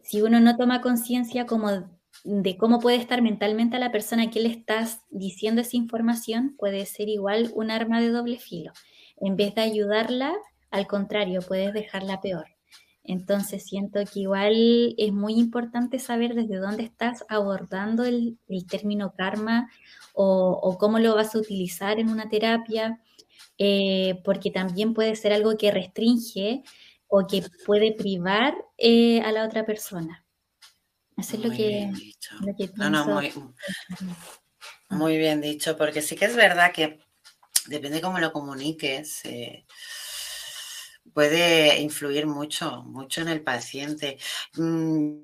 si 0.02 0.22
uno 0.22 0.40
no 0.40 0.57
toma 0.57 0.80
conciencia 0.80 1.46
como 1.46 1.95
de 2.27 2.57
cómo 2.57 2.81
puede 2.81 2.97
estar 2.97 3.22
mentalmente 3.22 3.77
a 3.77 3.81
la 3.81 3.93
persona 3.93 4.31
que 4.31 4.41
le 4.41 4.49
estás 4.49 5.01
diciendo 5.11 5.61
esa 5.62 5.77
información, 5.77 6.57
puede 6.59 6.85
ser 6.87 7.09
igual 7.09 7.51
un 7.55 7.70
arma 7.70 8.01
de 8.01 8.11
doble 8.11 8.39
filo. 8.39 8.72
En 9.16 9.37
vez 9.37 9.55
de 9.55 9.62
ayudarla, 9.62 10.35
al 10.70 10.87
contrario, 10.87 11.41
puedes 11.41 11.72
dejarla 11.72 12.20
peor. 12.20 12.47
Entonces 13.05 13.64
siento 13.64 14.01
que 14.12 14.20
igual 14.20 14.95
es 14.99 15.12
muy 15.12 15.35
importante 15.35 16.01
saber 16.01 16.35
desde 16.35 16.57
dónde 16.57 16.83
estás 16.83 17.24
abordando 17.29 18.05
el, 18.05 18.39
término 18.68 19.14
karma 19.16 19.70
o, 20.12 20.59
o, 20.61 20.77
cómo 20.77 20.99
lo 20.99 21.14
vas 21.14 21.35
a 21.35 21.39
utilizar 21.39 22.01
en 22.01 22.09
una 22.09 22.29
terapia 22.29 23.01
eh, 23.59 24.20
porque 24.24 24.51
también 24.51 24.93
puede 24.93 25.16
ser 25.16 25.33
algo 25.33 25.57
que 25.57 25.70
restringe 25.70 26.62
o 27.09 27.27
que 27.27 27.43
puede 27.64 27.93
privar 27.93 28.55
eh, 28.77 29.20
a 29.22 29.33
la 29.33 29.45
otra 29.45 29.64
persona. 29.64 30.26
Eso 31.17 31.37
es 31.37 31.45
lo 31.45 31.51
que, 31.51 31.91
No, 32.77 32.91
no, 32.91 33.07
muy, 33.07 33.33
muy, 34.91 35.17
bien 35.17 35.41
dicho, 35.41 35.77
porque 35.77 36.03
sí 36.03 36.14
que 36.14 36.27
es 36.27 36.37
verdad 36.37 36.73
que 36.73 37.01
depende 37.67 38.01
cómo 38.01 38.19
lo 38.19 38.33
comuniques, 38.33 39.25
eh, 39.25 39.64
puede 41.14 41.81
influir 41.81 42.27
mucho, 42.27 42.83
mucho 42.83 43.23
en 43.23 43.29
el 43.29 43.43
paciente. 43.43 44.19
Mm, 44.55 45.21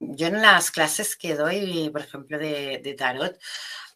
yo 0.00 0.26
en 0.26 0.42
las 0.42 0.70
clases 0.70 1.16
que 1.16 1.34
doy, 1.34 1.88
por 1.90 2.02
ejemplo, 2.02 2.38
de 2.38 2.94
tarot, 2.98 3.38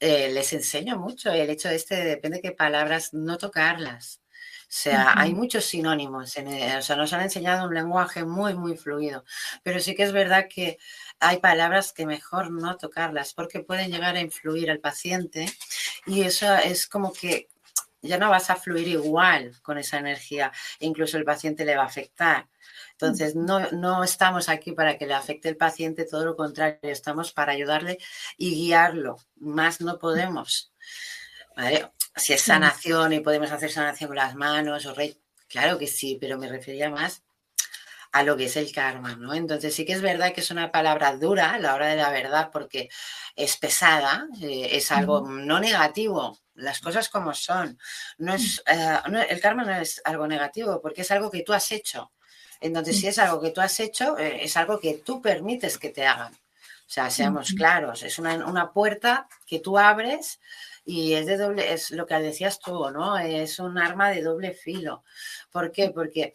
eh, 0.00 0.30
les 0.32 0.52
enseño 0.52 0.96
mucho 0.96 1.32
el 1.32 1.50
hecho 1.50 1.68
de 1.68 1.74
este, 1.74 1.96
depende 1.96 2.36
de 2.38 2.42
qué 2.42 2.52
palabras, 2.52 3.12
no 3.14 3.36
tocarlas. 3.36 4.20
O 4.68 4.70
sea, 4.70 5.14
hay 5.16 5.32
muchos 5.32 5.64
sinónimos, 5.64 6.36
en 6.36 6.76
o 6.76 6.82
sea, 6.82 6.94
nos 6.94 7.14
han 7.14 7.22
enseñado 7.22 7.66
un 7.66 7.74
lenguaje 7.74 8.26
muy, 8.26 8.52
muy 8.52 8.76
fluido, 8.76 9.24
pero 9.62 9.80
sí 9.80 9.94
que 9.94 10.02
es 10.02 10.12
verdad 10.12 10.46
que 10.46 10.78
hay 11.20 11.38
palabras 11.38 11.94
que 11.94 12.04
mejor 12.04 12.50
no 12.50 12.76
tocarlas 12.76 13.32
porque 13.32 13.60
pueden 13.60 13.90
llegar 13.90 14.14
a 14.16 14.20
influir 14.20 14.70
al 14.70 14.80
paciente 14.80 15.46
y 16.04 16.20
eso 16.20 16.54
es 16.54 16.86
como 16.86 17.14
que 17.14 17.48
ya 18.02 18.18
no 18.18 18.28
vas 18.28 18.50
a 18.50 18.56
fluir 18.56 18.88
igual 18.88 19.56
con 19.62 19.78
esa 19.78 19.98
energía, 19.98 20.52
incluso 20.80 21.16
el 21.16 21.24
paciente 21.24 21.64
le 21.64 21.74
va 21.74 21.84
a 21.84 21.86
afectar. 21.86 22.46
Entonces, 22.92 23.34
no, 23.34 23.70
no 23.70 24.04
estamos 24.04 24.48
aquí 24.48 24.72
para 24.72 24.98
que 24.98 25.06
le 25.06 25.14
afecte 25.14 25.48
el 25.48 25.56
paciente, 25.56 26.04
todo 26.04 26.24
lo 26.24 26.36
contrario, 26.36 26.78
estamos 26.82 27.32
para 27.32 27.52
ayudarle 27.52 27.98
y 28.36 28.54
guiarlo. 28.54 29.16
Más 29.36 29.80
no 29.80 29.98
podemos. 29.98 30.72
Si 32.18 32.32
es 32.32 32.42
sanación 32.42 33.12
y 33.12 33.20
podemos 33.20 33.50
hacer 33.50 33.70
sanación 33.70 34.08
con 34.08 34.16
las 34.16 34.34
manos 34.34 34.86
o 34.86 34.94
rey, 34.94 35.18
claro 35.48 35.78
que 35.78 35.86
sí, 35.86 36.18
pero 36.20 36.38
me 36.38 36.48
refería 36.48 36.90
más 36.90 37.22
a 38.12 38.22
lo 38.22 38.36
que 38.36 38.46
es 38.46 38.56
el 38.56 38.72
karma, 38.72 39.16
¿no? 39.16 39.34
Entonces 39.34 39.74
sí 39.74 39.84
que 39.84 39.92
es 39.92 40.00
verdad 40.00 40.32
que 40.32 40.40
es 40.40 40.50
una 40.50 40.72
palabra 40.72 41.16
dura 41.16 41.52
a 41.52 41.58
la 41.58 41.74
hora 41.74 41.88
de 41.88 41.96
la 41.96 42.10
verdad 42.10 42.50
porque 42.52 42.88
es 43.36 43.56
pesada, 43.56 44.26
eh, 44.40 44.68
es 44.72 44.90
algo 44.90 45.20
no 45.28 45.60
negativo, 45.60 46.38
las 46.54 46.80
cosas 46.80 47.08
como 47.08 47.34
son. 47.34 47.78
No 48.18 48.34
es, 48.34 48.62
eh, 48.66 48.98
el 49.28 49.40
karma 49.40 49.64
no 49.64 49.74
es 49.74 50.00
algo 50.04 50.26
negativo 50.26 50.80
porque 50.80 51.02
es 51.02 51.10
algo 51.10 51.30
que 51.30 51.42
tú 51.42 51.52
has 51.52 51.70
hecho. 51.70 52.12
Entonces, 52.60 52.98
si 52.98 53.06
es 53.06 53.18
algo 53.18 53.40
que 53.40 53.50
tú 53.50 53.60
has 53.60 53.78
hecho, 53.78 54.18
eh, 54.18 54.44
es 54.44 54.56
algo 54.56 54.80
que 54.80 54.94
tú 54.94 55.22
permites 55.22 55.78
que 55.78 55.90
te 55.90 56.06
hagan. 56.06 56.32
O 56.34 56.90
sea, 56.90 57.10
seamos 57.10 57.52
claros, 57.52 58.02
es 58.02 58.18
una, 58.18 58.72
puerta 58.72 59.28
que 59.46 59.60
tú 59.60 59.78
abres 59.78 60.40
y 60.90 61.12
es 61.12 61.26
de 61.26 61.36
doble, 61.36 61.70
es 61.74 61.90
lo 61.90 62.06
que 62.06 62.14
decías 62.14 62.60
tú, 62.60 62.90
¿no? 62.90 63.18
Es 63.18 63.58
un 63.58 63.76
arma 63.76 64.08
de 64.08 64.22
doble 64.22 64.54
filo. 64.54 65.04
¿Por 65.50 65.70
qué? 65.70 65.90
Porque 65.90 66.34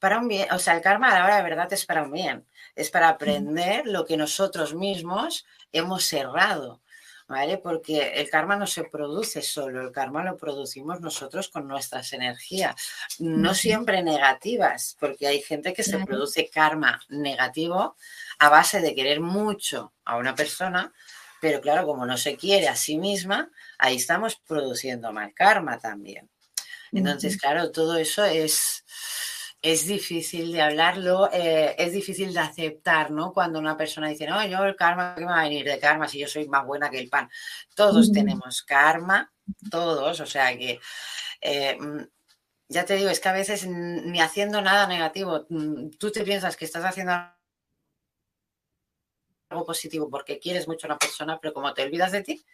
para 0.00 0.18
un 0.18 0.26
bien, 0.26 0.48
o 0.52 0.58
sea, 0.58 0.74
el 0.74 0.82
karma 0.82 1.10
a 1.10 1.20
la 1.20 1.24
hora 1.24 1.36
de 1.36 1.44
verdad 1.44 1.72
es 1.72 1.86
para 1.86 2.02
un 2.02 2.10
bien, 2.10 2.44
es 2.74 2.90
para 2.90 3.08
aprender 3.08 3.86
lo 3.86 4.04
que 4.04 4.16
nosotros 4.16 4.74
mismos 4.74 5.46
hemos 5.70 6.06
cerrado. 6.06 6.82
¿vale? 7.26 7.58
Porque 7.58 8.20
el 8.20 8.28
karma 8.28 8.56
no 8.56 8.66
se 8.66 8.84
produce 8.84 9.42
solo, 9.42 9.80
el 9.80 9.92
karma 9.92 10.24
lo 10.24 10.36
producimos 10.36 11.00
nosotros 11.00 11.48
con 11.48 11.66
nuestras 11.66 12.12
energías, 12.12 12.74
no 13.18 13.54
siempre 13.54 14.02
negativas, 14.02 14.96
porque 15.00 15.26
hay 15.26 15.40
gente 15.40 15.72
que 15.72 15.82
se 15.82 16.04
produce 16.04 16.50
karma 16.50 17.00
negativo 17.08 17.96
a 18.38 18.48
base 18.48 18.80
de 18.80 18.94
querer 18.94 19.20
mucho 19.20 19.94
a 20.04 20.16
una 20.16 20.34
persona, 20.34 20.92
pero 21.44 21.60
claro, 21.60 21.86
como 21.86 22.06
no 22.06 22.16
se 22.16 22.38
quiere 22.38 22.68
a 22.68 22.74
sí 22.74 22.96
misma, 22.96 23.50
ahí 23.76 23.96
estamos 23.96 24.36
produciendo 24.36 25.12
mal 25.12 25.34
karma 25.34 25.78
también. 25.78 26.30
Entonces, 26.90 27.36
claro, 27.36 27.70
todo 27.70 27.98
eso 27.98 28.24
es, 28.24 28.82
es 29.60 29.86
difícil 29.86 30.52
de 30.52 30.62
hablarlo, 30.62 31.28
eh, 31.30 31.74
es 31.76 31.92
difícil 31.92 32.32
de 32.32 32.40
aceptar, 32.40 33.10
¿no? 33.10 33.34
Cuando 33.34 33.58
una 33.58 33.76
persona 33.76 34.08
dice, 34.08 34.26
no, 34.26 34.42
yo 34.46 34.64
el 34.64 34.74
karma, 34.74 35.14
¿qué 35.14 35.20
me 35.20 35.32
va 35.32 35.40
a 35.40 35.42
venir 35.42 35.66
de 35.66 35.78
karma 35.78 36.08
si 36.08 36.18
yo 36.18 36.28
soy 36.28 36.48
más 36.48 36.64
buena 36.64 36.88
que 36.88 36.98
el 36.98 37.10
pan? 37.10 37.28
Todos 37.74 38.10
tenemos 38.10 38.62
karma, 38.62 39.30
todos, 39.70 40.20
o 40.20 40.26
sea 40.26 40.56
que, 40.56 40.80
eh, 41.42 41.76
mm, 41.78 42.06
ya 42.68 42.86
te 42.86 42.94
digo, 42.94 43.10
es 43.10 43.20
que 43.20 43.28
a 43.28 43.34
veces 43.34 43.66
ni 43.66 44.18
haciendo 44.22 44.62
nada 44.62 44.86
negativo, 44.86 45.44
mm, 45.50 45.90
tú 45.98 46.10
te 46.10 46.24
piensas 46.24 46.56
que 46.56 46.64
estás 46.64 46.86
haciendo 46.86 47.12
algo 49.54 49.66
positivo 49.66 50.08
porque 50.10 50.38
quieres 50.38 50.68
mucho 50.68 50.86
a 50.86 50.90
una 50.90 50.98
persona, 50.98 51.38
pero 51.40 51.54
como 51.54 51.72
te 51.72 51.82
olvidas 51.82 52.12
de 52.12 52.22
ti, 52.22 52.44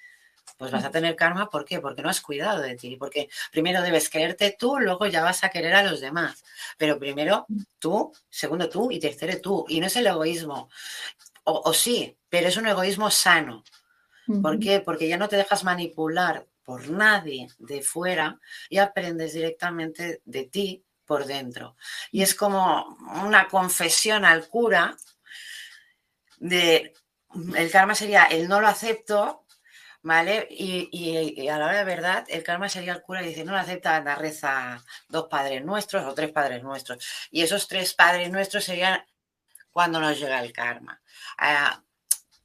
pues 0.57 0.71
vas 0.71 0.85
a 0.85 0.91
tener 0.91 1.17
karma. 1.17 1.49
¿Por 1.49 1.65
qué? 1.65 1.81
Porque 1.81 2.03
no 2.03 2.11
has 2.11 2.21
cuidado 2.21 2.61
de 2.61 2.77
ti. 2.77 2.97
Porque 2.97 3.29
primero 3.51 3.83
debes 3.83 4.09
quererte 4.09 4.57
tú, 4.59 4.79
luego 4.79 5.07
ya 5.07 5.23
vas 5.23 5.45
a 5.45 5.49
querer 5.49 5.75
a 5.75 5.83
los 5.83 6.01
demás. 6.01 6.45
Pero 6.77 6.99
primero 6.99 7.47
tú, 7.79 8.13
segundo 8.29 8.69
tú 8.69 8.91
y 8.91 8.99
tercero 8.99 9.41
tú. 9.41 9.65
Y 9.69 9.81
no 9.81 9.87
es 9.87 9.97
el 9.97 10.07
egoísmo. 10.07 10.69
O, 11.45 11.73
sí, 11.73 12.17
pero 12.29 12.49
es 12.49 12.57
un 12.57 12.67
egoísmo 12.67 13.11
sano. 13.11 13.65
¿Por 14.43 14.61
qué? 14.61 14.81
Porque 14.81 15.09
ya 15.09 15.17
no 15.17 15.29
te 15.29 15.37
dejas 15.37 15.65
manipular 15.65 16.47
por 16.63 16.89
nadie 16.89 17.49
de 17.59 17.83
fuera 17.83 18.39
y 18.69 18.79
aprendes 18.79 19.33
directamente 19.33 20.23
de 20.25 20.45
ti 20.45 20.85
por 21.05 21.25
dentro. 21.25 21.75
Y 22.13 22.23
es 22.23 22.37
como 22.37 22.97
una 23.25 23.49
confesión 23.49 24.25
al 24.25 24.47
cura 24.49 24.97
de 26.41 26.95
el 27.57 27.70
karma 27.70 27.95
sería 27.95 28.24
el 28.24 28.49
no 28.49 28.61
lo 28.61 28.66
acepto, 28.66 29.47
¿vale? 30.03 30.49
Y, 30.51 31.49
a 31.49 31.59
la 31.59 31.66
hora 31.66 31.78
de 31.78 31.84
verdad, 31.84 32.24
el 32.28 32.43
karma 32.43 32.68
sería 32.68 32.93
el 32.95 33.03
cura 33.03 33.22
y 33.22 33.28
dice, 33.28 33.45
no 33.45 33.53
lo 33.53 33.59
acepta, 33.59 34.01
la 34.03 34.16
reza 34.16 34.82
dos 35.09 35.28
padres 35.28 35.64
nuestros 35.64 36.05
o 36.07 36.14
tres 36.14 36.32
padres 36.32 36.62
nuestros. 36.62 37.07
Y 37.30 37.43
esos 37.43 37.68
tres 37.68 37.95
padres 37.95 38.30
nuestros 38.30 38.64
serían 38.64 39.05
cuando 39.70 40.01
nos 40.01 40.18
llega 40.18 40.43
el 40.43 40.53
karma. 40.53 41.01
Ah, 41.38 41.82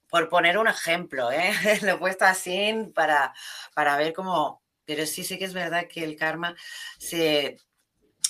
por 0.10 0.30
poner 0.30 0.58
un 0.58 0.68
ejemplo, 0.68 1.32
¿eh? 1.32 1.52
lo 1.82 1.92
he 1.94 1.98
puesto 1.98 2.26
así 2.26 2.92
para, 2.94 3.34
para 3.74 3.98
ver 3.98 4.14
cómo... 4.14 4.64
Pero 4.86 5.06
sí, 5.08 5.24
sí 5.24 5.40
que 5.40 5.46
es 5.46 5.54
verdad 5.54 5.88
que 5.90 6.04
el 6.04 6.16
karma 6.16 6.56
se, 7.00 7.58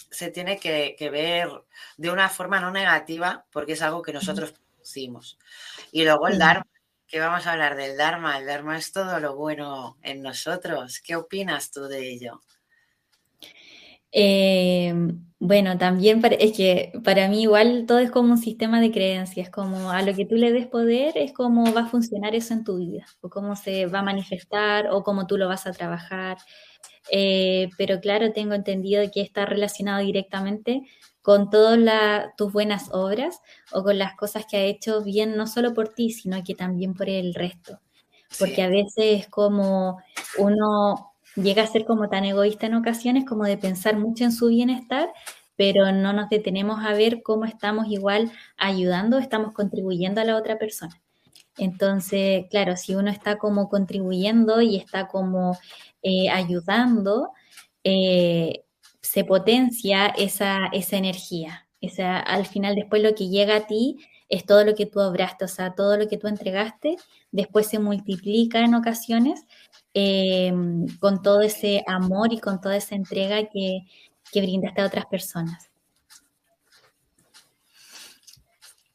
se 0.09 0.31
tiene 0.31 0.57
que, 0.57 0.95
que 0.97 1.09
ver 1.09 1.49
de 1.97 2.11
una 2.11 2.29
forma 2.29 2.61
no 2.61 2.71
negativa, 2.71 3.45
porque 3.51 3.73
es 3.73 3.81
algo 3.81 4.01
que 4.01 4.13
nosotros 4.13 4.53
Y 5.91 6.03
luego 6.03 6.27
el 6.27 6.39
Dharma, 6.39 6.67
que 7.07 7.19
vamos 7.19 7.45
a 7.47 7.53
hablar 7.53 7.75
del 7.75 7.97
Dharma. 7.97 8.37
El 8.37 8.45
Dharma 8.45 8.77
es 8.77 8.91
todo 8.91 9.19
lo 9.19 9.35
bueno 9.35 9.97
en 10.01 10.21
nosotros. 10.21 10.99
¿Qué 10.99 11.15
opinas 11.15 11.71
tú 11.71 11.83
de 11.83 12.09
ello? 12.09 12.41
Eh, 14.11 14.93
bueno, 15.39 15.77
también 15.77 16.21
es 16.39 16.55
que 16.55 16.93
para 17.03 17.27
mí 17.27 17.41
igual 17.41 17.85
todo 17.85 17.99
es 17.99 18.09
como 18.09 18.31
un 18.31 18.37
sistema 18.37 18.79
de 18.79 18.91
creencias, 18.91 19.49
como 19.49 19.91
a 19.91 20.01
lo 20.01 20.15
que 20.15 20.25
tú 20.25 20.35
le 20.35 20.53
des 20.53 20.67
poder 20.67 21.17
es 21.17 21.33
cómo 21.33 21.73
va 21.73 21.81
a 21.81 21.87
funcionar 21.87 22.33
eso 22.33 22.53
en 22.53 22.63
tu 22.63 22.77
vida, 22.77 23.05
o 23.21 23.29
cómo 23.29 23.55
se 23.57 23.85
va 23.87 23.99
a 23.99 24.03
manifestar, 24.03 24.87
o 24.89 25.03
cómo 25.03 25.27
tú 25.27 25.37
lo 25.37 25.47
vas 25.49 25.67
a 25.67 25.73
trabajar. 25.73 26.37
Eh, 27.11 27.69
pero 27.77 27.99
claro, 27.99 28.31
tengo 28.31 28.53
entendido 28.53 29.03
que 29.13 29.21
está 29.21 29.45
relacionado 29.45 29.99
directamente 29.99 30.83
con 31.25 31.49
todas 31.49 32.35
tus 32.37 32.53
buenas 32.53 32.89
obras 32.91 33.41
o 33.71 33.83
con 33.83 33.97
las 33.97 34.13
cosas 34.13 34.45
que 34.45 34.57
ha 34.57 34.61
hecho 34.61 35.01
bien, 35.01 35.35
no 35.35 35.47
solo 35.47 35.73
por 35.73 35.89
ti, 35.89 36.11
sino 36.11 36.43
que 36.43 36.53
también 36.53 36.93
por 36.93 37.09
el 37.09 37.33
resto. 37.33 37.79
Porque 38.37 38.61
a 38.61 38.69
veces 38.69 38.93
es 39.21 39.27
como 39.27 39.97
uno 40.37 41.15
llega 41.35 41.63
a 41.63 41.67
ser 41.67 41.85
como 41.85 42.09
tan 42.09 42.25
egoísta 42.25 42.67
en 42.67 42.75
ocasiones 42.75 43.25
como 43.25 43.43
de 43.43 43.57
pensar 43.57 43.97
mucho 43.97 44.23
en 44.23 44.31
su 44.31 44.49
bienestar, 44.49 45.09
pero 45.55 45.91
no 45.91 46.13
nos 46.13 46.29
detenemos 46.29 46.85
a 46.85 46.93
ver 46.93 47.23
cómo 47.23 47.45
estamos 47.45 47.87
igual 47.87 48.31
ayudando, 48.55 49.17
estamos 49.17 49.51
contribuyendo 49.53 50.21
a 50.21 50.25
la 50.25 50.35
otra 50.35 50.59
persona. 50.59 51.01
Entonces, 51.57 52.45
claro, 52.51 52.77
si 52.77 52.93
uno 52.93 53.09
está 53.09 53.39
como 53.39 53.67
contribuyendo 53.67 54.61
y 54.61 54.75
está 54.75 55.07
como 55.07 55.57
eh, 56.03 56.29
ayudando, 56.29 57.31
eh, 57.83 58.64
se 59.15 59.23
potencia 59.23 60.07
esa, 60.07 60.67
esa 60.73 60.97
energía. 60.97 61.69
Esa, 61.79 62.19
al 62.19 62.45
final, 62.45 62.75
después 62.75 63.01
lo 63.01 63.15
que 63.15 63.29
llega 63.29 63.55
a 63.55 63.65
ti 63.65 64.05
es 64.27 64.45
todo 64.45 64.65
lo 64.65 64.75
que 64.75 64.87
tú 64.87 64.99
obraste, 64.99 65.45
o 65.45 65.47
sea, 65.47 65.73
todo 65.73 65.95
lo 65.95 66.09
que 66.09 66.17
tú 66.17 66.27
entregaste, 66.27 66.97
después 67.31 67.65
se 67.67 67.79
multiplica 67.79 68.59
en 68.59 68.75
ocasiones 68.75 69.45
em, 69.93 70.85
con 70.99 71.21
todo 71.21 71.39
ese 71.39 71.81
amor 71.87 72.33
y 72.33 72.41
con 72.41 72.59
toda 72.59 72.75
esa 72.75 72.95
entrega 72.95 73.47
que, 73.47 73.85
que 74.33 74.41
brindaste 74.41 74.81
a 74.81 74.87
otras 74.87 75.05
personas. 75.05 75.69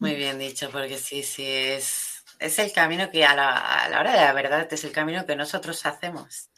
Muy 0.00 0.16
bien 0.16 0.38
dicho, 0.38 0.68
porque 0.70 0.98
sí, 0.98 1.22
sí, 1.22 1.46
es, 1.46 2.24
es 2.38 2.58
el 2.58 2.70
camino 2.74 3.10
que 3.10 3.24
a 3.24 3.34
la, 3.34 3.84
a 3.84 3.88
la 3.88 4.00
hora 4.00 4.12
de 4.12 4.18
la 4.18 4.34
verdad 4.34 4.70
es 4.70 4.84
el 4.84 4.92
camino 4.92 5.24
que 5.24 5.34
nosotros 5.34 5.86
hacemos. 5.86 6.49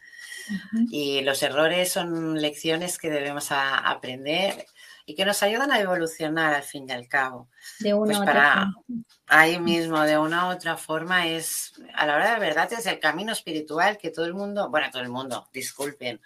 Y 0.91 1.23
los 1.23 1.43
errores 1.43 1.93
son 1.93 2.41
lecciones 2.41 2.99
que 2.99 3.11
debemos 3.11 3.49
aprender 3.51 4.67
y 5.05 5.15
que 5.15 5.25
nos 5.25 5.43
ayudan 5.43 5.73
a 5.73 5.81
evolucionar 5.81 6.55
al 6.55 6.63
fin 6.63 6.89
y 6.89 6.93
al 6.93 7.09
cabo. 7.09 7.49
De 7.81 7.95
una 7.95 8.19
pues 8.19 8.21
otra 8.21 8.73
forma. 8.73 9.05
Ahí 9.27 9.59
mismo, 9.59 10.01
de 10.03 10.19
una 10.19 10.49
u 10.49 10.53
otra 10.53 10.77
forma, 10.77 11.27
es 11.27 11.73
a 11.95 12.07
la 12.07 12.17
hora 12.17 12.27
de 12.27 12.33
la 12.33 12.39
verdad 12.39 12.73
es 12.73 12.87
el 12.87 13.01
camino 13.01 13.33
espiritual 13.33 13.97
que 13.99 14.11
todo 14.11 14.27
el 14.27 14.35
mundo, 14.35 14.69
bueno, 14.69 14.91
todo 14.91 15.03
el 15.03 15.09
mundo, 15.09 15.49
disculpen, 15.53 16.21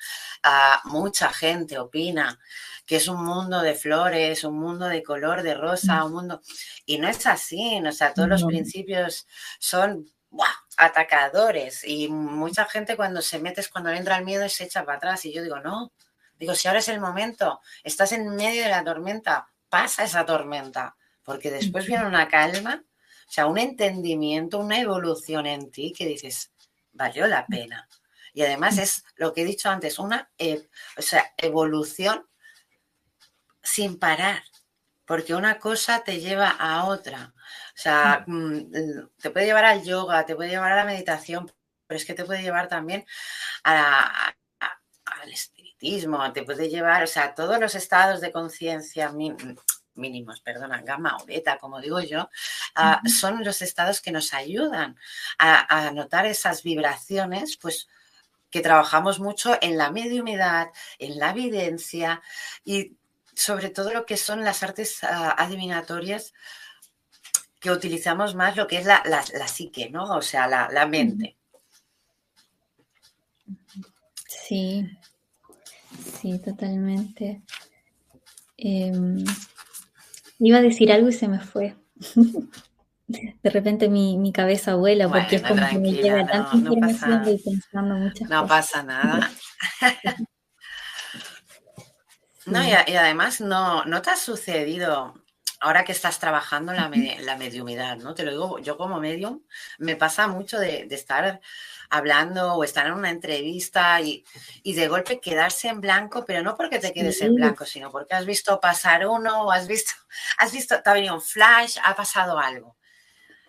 mucha 0.85 1.31
gente 1.31 1.79
opina 1.79 2.39
que 2.87 2.97
es 2.97 3.09
un 3.09 3.25
mundo 3.25 3.61
de 3.62 3.75
flores, 3.75 4.45
un 4.45 4.59
mundo 4.59 4.87
de 4.87 5.03
color 5.03 5.43
de 5.43 5.55
rosa, 5.55 6.05
un 6.05 6.12
mundo. 6.12 6.41
Y 6.87 6.99
no 6.99 7.09
es 7.09 7.27
así, 7.27 7.81
o 7.85 7.93
sea, 7.93 8.14
todos 8.14 8.29
los 8.29 8.45
principios 8.45 9.27
son 9.59 10.09
atacadores 10.77 11.83
y 11.85 12.09
mucha 12.09 12.66
gente 12.66 12.97
cuando 12.97 13.22
se 13.22 13.39
metes, 13.39 13.68
cuando 13.68 13.91
entra 13.91 14.18
el 14.18 14.24
miedo 14.24 14.49
se 14.49 14.64
echa 14.64 14.85
para 14.85 14.99
atrás 14.99 15.24
y 15.24 15.33
yo 15.33 15.43
digo, 15.43 15.61
no, 15.61 15.93
digo, 16.39 16.55
si 16.55 16.68
ahora 16.68 16.81
es 16.81 16.89
el 16.89 17.01
momento, 17.01 17.61
estás 17.83 18.12
en 18.12 18.29
medio 18.37 18.62
de 18.62 18.68
la 18.68 18.85
tormenta, 18.85 19.49
pasa 19.68 20.05
esa 20.05 20.24
tormenta, 20.27 20.97
porque 21.22 21.51
después 21.51 21.87
viene 21.87 22.07
una 22.07 22.29
calma, 22.29 22.85
o 23.29 23.31
sea, 23.31 23.47
un 23.47 23.59
entendimiento, 23.59 24.59
una 24.59 24.81
evolución 24.81 25.47
en 25.47 25.70
ti 25.70 25.93
que 25.97 26.07
dices, 26.07 26.53
valió 26.93 27.27
la 27.27 27.47
pena. 27.47 27.89
Y 28.33 28.43
además 28.43 28.79
es 28.79 29.05
lo 29.16 29.33
que 29.33 29.43
he 29.43 29.45
dicho 29.45 29.70
antes, 29.70 29.99
una 29.99 30.31
e, 30.39 30.68
o 30.97 31.03
sea, 31.03 31.33
evolución 31.39 32.27
sin 33.62 33.99
parar, 33.99 34.43
porque 35.05 35.35
una 35.35 35.59
cosa 35.59 36.05
te 36.05 36.20
lleva 36.20 36.51
a 36.51 36.85
otra. 36.85 37.35
O 37.77 37.79
sea, 37.79 38.24
mm, 38.27 38.70
te 39.20 39.31
puede 39.31 39.45
llevar 39.45 39.66
al 39.66 39.85
yoga, 39.85 40.24
te 40.24 40.35
puede 40.35 40.49
llevar 40.49 40.72
a 40.72 40.77
la 40.77 40.85
meditación, 40.85 41.53
pero 41.87 41.99
es 41.99 42.07
que 42.07 42.14
te 42.14 42.24
puede 42.24 42.43
llevar 42.43 42.68
también 42.68 43.05
al 43.64 45.31
espiritismo, 45.31 46.33
te 46.33 46.43
puede 46.43 46.70
llevar, 46.70 47.03
o 47.03 47.07
sea, 47.07 47.35
todos 47.35 47.61
los 47.61 47.74
estados 47.74 48.22
de 48.22 48.33
conciencia 48.33 49.12
mínimos, 49.95 50.41
perdona, 50.41 50.81
gamma 50.81 51.18
o 51.20 51.27
beta, 51.27 51.59
como 51.59 51.81
digo 51.81 52.01
yo, 52.01 52.31
ah, 52.77 53.03
son 53.07 53.45
los 53.45 53.61
estados 53.61 54.01
que 54.01 54.11
nos 54.11 54.33
ayudan 54.33 54.97
a, 55.39 55.91
notar 55.91 56.24
esas 56.24 56.62
vibraciones, 56.62 57.59
pues 57.59 57.89
que 58.51 58.62
trabajamos 58.62 59.20
mucho 59.20 59.59
en 59.61 59.77
la 59.77 59.91
mediumidad, 59.91 60.68
en 60.99 61.18
la 61.18 61.31
evidencia 61.31 62.22
y 62.64 62.97
sobre 63.35 63.68
todo 63.68 63.93
lo 63.93 64.07
que 64.07 64.16
son 64.16 64.45
las 64.45 64.62
artes 64.62 65.05
ah, 65.05 65.35
adivinatorias 65.37 66.33
que 67.67 67.73
utilizamos 67.73 68.35
más 68.35 68.57
lo 68.57 68.67
que 68.67 68.79
es 68.79 68.87
la, 68.87 69.03
psique, 69.49 69.91
¿no? 69.91 70.05
O 70.17 70.23
sea, 70.23 70.47
la, 70.47 70.87
mente. 70.87 71.37
Sí, 74.27 74.89
sí, 76.21 76.39
totalmente. 76.39 77.43
Em, 78.57 79.25
iba 80.39 80.59
a 80.59 80.62
decir 80.62 80.93
algo 80.93 81.09
y 81.09 81.12
se 81.12 81.29
me 81.29 81.41
fue. 81.41 81.75
De 83.09 83.51
repente 83.51 83.89
mi, 83.89 84.33
cabeza 84.33 84.75
vuela 84.75 85.09
porque 85.09 85.37
es 85.37 85.43
como 85.43 85.64
que 85.69 85.79
me 85.79 85.93
llega 85.93 86.27
tanta 86.27 86.57
información 86.57 87.29
y 87.29 87.39
pensando 87.39 87.95
muchas 87.95 88.29
no 88.29 88.43
cosas. 88.43 88.43
No 88.43 88.47
pasa 88.49 88.83
nada. 88.83 89.31
No, 92.47 92.62
y, 92.62 92.71
además 92.71 93.41
no, 93.41 93.85
no 93.87 94.03
te 94.03 94.11
ha 94.11 94.17
sucedido 94.17 95.14
ahora 95.61 95.85
que 95.85 95.93
estás 95.93 96.19
trabajando 96.19 96.73
la, 96.73 96.91
la 97.21 97.37
mediumidad, 97.37 97.97
¿no? 97.97 98.15
Te 98.15 98.25
lo 98.25 98.31
digo, 98.31 98.59
yo 98.59 98.77
como 98.77 99.01
medium 99.01 99.43
me 99.79 99.97
pasa 99.97 100.29
mucho 100.29 100.59
de, 100.59 100.87
estar 100.91 101.41
hablando 101.89 102.55
o 102.55 102.65
estar 102.65 102.87
en 102.87 102.95
una 102.95 103.11
entrevista 103.11 104.01
y, 104.01 104.25
de 104.65 104.89
golpe 104.89 105.21
quedarse 105.21 105.69
en 105.69 105.81
blanco, 105.81 106.25
pero 106.27 106.43
no 106.43 106.57
porque 106.57 106.79
te 106.79 106.93
quedes 106.93 107.21
en 107.23 107.35
blanco, 107.35 107.65
sino 107.65 107.91
porque 107.91 108.15
has 108.15 108.27
visto 108.27 108.61
pasar 108.61 109.07
uno 109.07 109.45
o 109.45 109.51
has 109.51 109.67
visto, 109.67 109.93
has 110.39 110.53
visto, 110.53 110.83
te 110.83 110.91
ha 110.91 110.95
venido 110.95 111.15
un 111.15 111.23
flash, 111.23 111.77
ha 111.85 111.95
pasado 111.95 112.39
algo. 112.39 112.77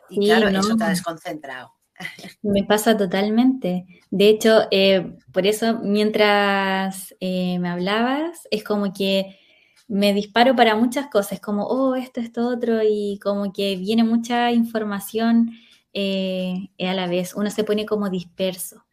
Y 0.10 0.26
claro, 0.26 0.48
eso 0.48 0.78
te 0.78 0.84
ha 0.86 0.90
desconcentrado. 0.90 1.74
Me 2.42 2.64
pasa 2.64 2.96
totalmente. 2.96 3.86
De 4.10 4.30
hecho, 4.30 4.68
eh, 4.72 5.18
por 5.34 5.46
eso 5.48 5.80
mientras 5.82 7.14
eh, 7.20 7.58
me 7.60 7.70
hablabas, 7.70 8.48
es 8.52 8.64
como 8.64 8.94
que 8.94 9.40
me 9.88 10.14
disparo 10.14 10.56
para 10.56 10.76
muchas 10.76 11.08
cosas, 11.08 11.40
como, 11.40 11.66
oh, 11.66 11.96
esto, 11.96 12.20
esto, 12.20 12.48
otro, 12.48 12.82
y 12.84 13.20
como 13.24 13.54
que 13.54 13.76
viene 13.78 14.04
mucha 14.04 14.52
información 14.52 15.52
eh, 15.94 16.70
a 16.80 16.94
la 16.94 17.08
vez. 17.08 17.34
Uno 17.36 17.50
se 17.50 17.64
pone 17.64 17.86
como 17.86 18.10
disperso, 18.10 18.84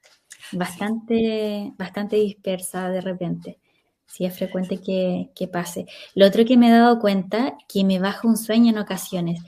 bastante, 0.52 1.72
bastante 1.76 2.16
dispersa 2.16 2.88
de 2.90 3.00
repente. 3.00 3.58
Sí, 4.06 4.24
es 4.24 4.36
frecuente 4.36 4.80
que, 4.80 5.30
que 5.34 5.48
pase. 5.48 5.86
Lo 6.14 6.26
otro 6.26 6.44
que 6.44 6.56
me 6.56 6.68
he 6.68 6.70
dado 6.70 7.00
cuenta, 7.00 7.56
que 7.68 7.82
me 7.82 7.98
baja 7.98 8.28
un 8.28 8.36
sueño 8.36 8.70
en 8.70 8.78
ocasiones. 8.78 9.40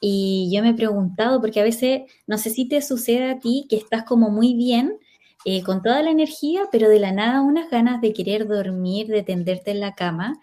Y 0.00 0.50
yo 0.52 0.62
me 0.62 0.70
he 0.70 0.74
preguntado, 0.74 1.40
porque 1.40 1.60
a 1.60 1.64
veces, 1.64 2.02
no 2.26 2.36
sé 2.36 2.50
si 2.50 2.68
te 2.68 2.82
sucede 2.82 3.30
a 3.30 3.38
ti, 3.38 3.66
que 3.70 3.76
estás 3.76 4.04
como 4.04 4.30
muy 4.30 4.54
bien, 4.54 4.98
eh, 5.46 5.62
con 5.62 5.80
toda 5.80 6.02
la 6.02 6.10
energía, 6.10 6.64
pero 6.70 6.90
de 6.90 7.00
la 7.00 7.12
nada 7.12 7.40
unas 7.40 7.70
ganas 7.70 8.02
de 8.02 8.12
querer 8.12 8.46
dormir, 8.46 9.06
de 9.06 9.22
tenderte 9.22 9.70
en 9.70 9.80
la 9.80 9.94
cama 9.94 10.38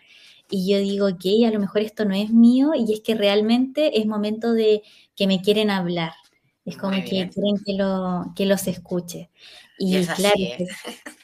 y 0.49 0.71
yo 0.71 0.79
digo, 0.79 1.07
ok, 1.07 1.45
a 1.47 1.51
lo 1.51 1.59
mejor 1.59 1.81
esto 1.81 2.05
no 2.05 2.15
es 2.15 2.31
mío 2.31 2.71
y 2.75 2.93
es 2.93 3.01
que 3.01 3.15
realmente 3.15 3.99
es 3.99 4.05
momento 4.05 4.53
de 4.53 4.81
que 5.15 5.27
me 5.27 5.41
quieren 5.41 5.69
hablar. 5.69 6.13
Es 6.65 6.77
como 6.77 6.95
que 6.97 7.29
quieren 7.29 7.57
que, 7.65 7.73
lo, 7.73 8.33
que 8.35 8.45
los 8.45 8.67
escuche. 8.67 9.29
Y, 9.79 10.05
claro, 10.05 10.35
pues, 10.57 10.69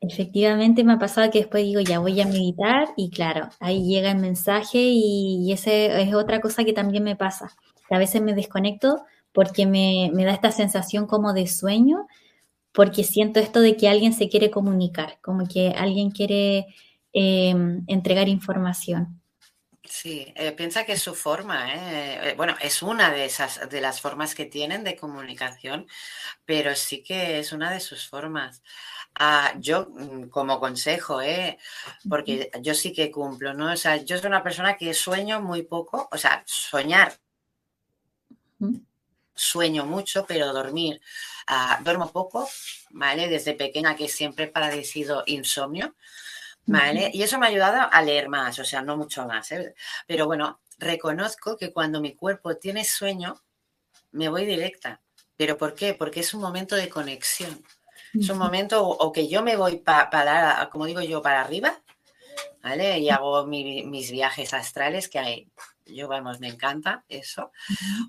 efectivamente 0.00 0.84
me 0.84 0.92
ha 0.92 0.98
pasado 0.98 1.30
que 1.30 1.38
después 1.40 1.64
digo, 1.64 1.80
ya 1.80 1.98
voy 1.98 2.20
a 2.20 2.26
meditar 2.26 2.88
y 2.96 3.10
claro, 3.10 3.48
ahí 3.60 3.86
llega 3.86 4.10
el 4.10 4.18
mensaje 4.18 4.78
y, 4.78 5.46
y 5.46 5.52
esa 5.52 5.72
es 5.72 6.14
otra 6.14 6.40
cosa 6.40 6.64
que 6.64 6.72
también 6.72 7.02
me 7.04 7.16
pasa. 7.16 7.50
a 7.90 7.98
veces 7.98 8.20
me 8.20 8.34
desconecto 8.34 9.04
porque 9.32 9.66
me, 9.66 10.10
me 10.12 10.24
da 10.24 10.32
esta 10.32 10.52
sensación 10.52 11.06
como 11.06 11.32
de 11.32 11.46
sueño, 11.46 12.06
porque 12.72 13.04
siento 13.04 13.40
esto 13.40 13.60
de 13.60 13.76
que 13.76 13.88
alguien 13.88 14.12
se 14.12 14.28
quiere 14.28 14.50
comunicar, 14.50 15.18
como 15.22 15.46
que 15.46 15.70
alguien 15.70 16.10
quiere 16.10 16.66
Em, 17.12 17.84
entregar 17.86 18.28
información. 18.28 19.20
Sí, 19.82 20.32
eh, 20.36 20.52
piensa 20.52 20.84
que 20.84 20.92
es 20.92 21.02
su 21.02 21.14
forma, 21.14 21.72
¿eh? 21.74 22.30
Eh, 22.30 22.34
bueno, 22.36 22.54
es 22.60 22.82
una 22.82 23.10
de 23.10 23.24
esas 23.24 23.68
de 23.70 23.80
las 23.80 24.00
formas 24.02 24.34
que 24.34 24.44
tienen 24.44 24.84
de 24.84 24.96
comunicación, 24.96 25.86
pero 26.44 26.74
sí 26.74 27.02
que 27.02 27.38
es 27.38 27.52
una 27.52 27.70
de 27.70 27.80
sus 27.80 28.06
formas. 28.06 28.62
Ah, 29.14 29.54
yo 29.58 29.88
mm, 29.90 30.28
como 30.28 30.60
consejo, 30.60 31.20
porque 32.08 32.50
yo 32.60 32.74
sí 32.74 32.92
que 32.92 33.10
cumplo, 33.10 33.54
¿no? 33.54 33.72
O 33.72 33.76
sea, 33.76 33.96
yo 33.96 34.18
soy 34.18 34.26
una 34.26 34.42
persona 34.42 34.76
que 34.76 34.92
sueño 34.92 35.40
muy 35.40 35.62
poco, 35.62 36.08
o 36.12 36.18
sea, 36.18 36.42
soñar 36.46 37.18
Sueño 39.34 39.86
mucho, 39.86 40.26
pero 40.26 40.52
dormir, 40.52 41.00
uh, 41.48 41.82
duermo 41.84 42.10
poco, 42.10 42.48
¿vale? 42.90 43.28
Desde 43.28 43.54
pequeña 43.54 43.94
que 43.94 44.08
siempre 44.08 44.46
he 44.46 44.48
padecido 44.48 45.22
insomnio, 45.26 45.94
¿vale? 46.68 47.10
Y 47.12 47.22
eso 47.22 47.38
me 47.38 47.46
ha 47.46 47.48
ayudado 47.48 47.88
a 47.90 48.02
leer 48.02 48.28
más, 48.28 48.58
o 48.58 48.64
sea, 48.64 48.82
no 48.82 48.96
mucho 48.96 49.26
más, 49.26 49.50
¿eh? 49.52 49.74
Pero 50.06 50.26
bueno, 50.26 50.60
reconozco 50.78 51.56
que 51.56 51.72
cuando 51.72 52.00
mi 52.00 52.14
cuerpo 52.14 52.56
tiene 52.56 52.84
sueño, 52.84 53.42
me 54.12 54.28
voy 54.28 54.44
directa. 54.44 55.00
¿Pero 55.36 55.56
por 55.56 55.74
qué? 55.74 55.94
Porque 55.94 56.20
es 56.20 56.34
un 56.34 56.40
momento 56.40 56.76
de 56.76 56.88
conexión. 56.88 57.62
Es 58.14 58.28
un 58.30 58.38
momento 58.38 58.86
o, 58.86 59.12
que 59.12 59.28
yo 59.28 59.42
me 59.42 59.56
voy 59.56 59.78
para, 59.78 60.68
como 60.72 60.86
digo 60.86 61.00
yo, 61.00 61.20
para 61.22 61.42
arriba, 61.42 61.80
¿vale? 62.62 62.98
Y 62.98 63.10
hago 63.10 63.46
mis 63.46 64.10
viajes 64.10 64.54
astrales, 64.54 65.08
que 65.08 65.18
hay, 65.18 65.50
yo, 65.86 66.08
vamos, 66.08 66.40
me 66.40 66.48
encanta 66.48 67.04
eso. 67.08 67.52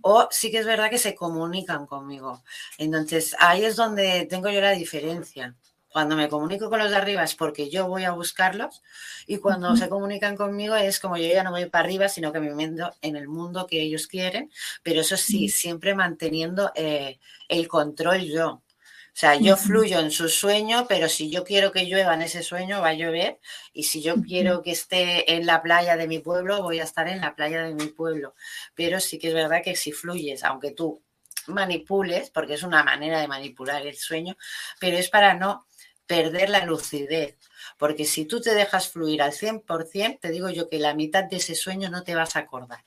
O 0.02 0.28
sí 0.32 0.52
que 0.52 0.60
es 0.60 0.66
verdad 0.66 0.90
que 0.90 0.98
se 0.98 1.16
comunican 1.16 1.86
conmigo. 1.86 2.44
Entonces, 2.78 3.36
ahí 3.40 3.64
es 3.64 3.76
donde 3.76 4.26
tengo 4.26 4.50
yo 4.50 4.62
la 4.62 4.72
diferencia. 4.72 5.56
Cuando 5.92 6.16
me 6.16 6.30
comunico 6.30 6.70
con 6.70 6.80
los 6.80 6.92
de 6.92 6.98
arriba 6.98 7.24
es 7.24 7.36
porque 7.36 7.70
yo 7.70 7.88
voy 7.88 8.04
a 8.04 8.12
buscarlos 8.12 8.84
y 9.26 9.38
cuando 9.38 9.76
se 9.76 9.90
comunican 9.90 10.36
conmigo 10.36 10.76
es 10.76 11.00
como 11.00 11.18
yo 11.18 11.28
ya 11.28 11.44
no 11.44 11.52
voy 11.52 11.66
para 11.66 11.86
arriba, 11.86 12.10
sino 12.10 12.32
que 12.32 12.40
me 12.40 12.54
meto 12.54 12.92
en 13.02 13.16
el 13.16 13.28
mundo 13.28 13.66
que 13.66 13.82
ellos 13.82 14.08
quieren, 14.08 14.52
pero 14.84 15.02
eso 15.02 15.18
sí, 15.18 15.50
siempre 15.50 15.96
manteniendo 15.96 16.72
eh, 16.76 17.20
el 17.48 17.68
control 17.68 18.22
yo. 18.22 18.62
O 19.10 19.20
sea, 19.20 19.36
yo 19.36 19.58
fluyo 19.58 20.00
en 20.00 20.12
su 20.12 20.30
sueño, 20.30 20.86
pero 20.88 21.10
si 21.10 21.30
yo 21.30 21.44
quiero 21.44 21.74
que 21.74 21.84
llueva 21.84 22.14
en 22.14 22.22
ese 22.22 22.42
sueño, 22.42 22.80
va 22.82 22.90
a 22.90 22.94
llover. 22.94 23.40
Y 23.74 23.84
si 23.84 24.02
yo 24.02 24.16
quiero 24.22 24.62
que 24.62 24.72
esté 24.72 25.34
en 25.34 25.46
la 25.46 25.62
playa 25.62 25.98
de 25.98 26.08
mi 26.08 26.20
pueblo, 26.20 26.62
voy 26.64 26.80
a 26.80 26.84
estar 26.84 27.10
en 27.10 27.20
la 27.20 27.36
playa 27.36 27.64
de 27.64 27.74
mi 27.74 27.88
pueblo. 27.88 28.34
Pero 28.76 29.02
sí 29.02 29.20
que 29.20 29.28
es 29.28 29.34
verdad 29.34 29.62
que 29.62 29.76
si 29.76 29.92
fluyes, 29.92 30.46
aunque 30.46 30.72
tú 30.72 31.04
manipules, 31.50 32.30
porque 32.30 32.54
es 32.54 32.64
una 32.64 32.84
manera 32.84 33.20
de 33.20 33.28
manipular 33.28 33.86
el 33.86 33.96
sueño, 33.96 34.38
pero 34.80 34.98
es 34.98 35.10
para 35.10 35.34
no 35.34 35.68
perder 36.06 36.50
la 36.50 36.66
lucidez. 36.66 37.38
Porque 37.78 38.06
si 38.06 38.26
tú 38.26 38.42
te 38.42 38.54
dejas 38.54 38.90
fluir 38.90 39.22
al 39.22 39.32
100%, 39.32 40.20
te 40.20 40.32
digo 40.32 40.50
yo 40.50 40.68
que 40.68 40.80
la 40.80 40.94
mitad 40.94 41.24
de 41.24 41.38
ese 41.38 41.56
sueño 41.56 41.90
no 41.90 42.04
te 42.04 42.16
vas 42.16 42.36
a 42.36 42.40
acordar. 42.40 42.84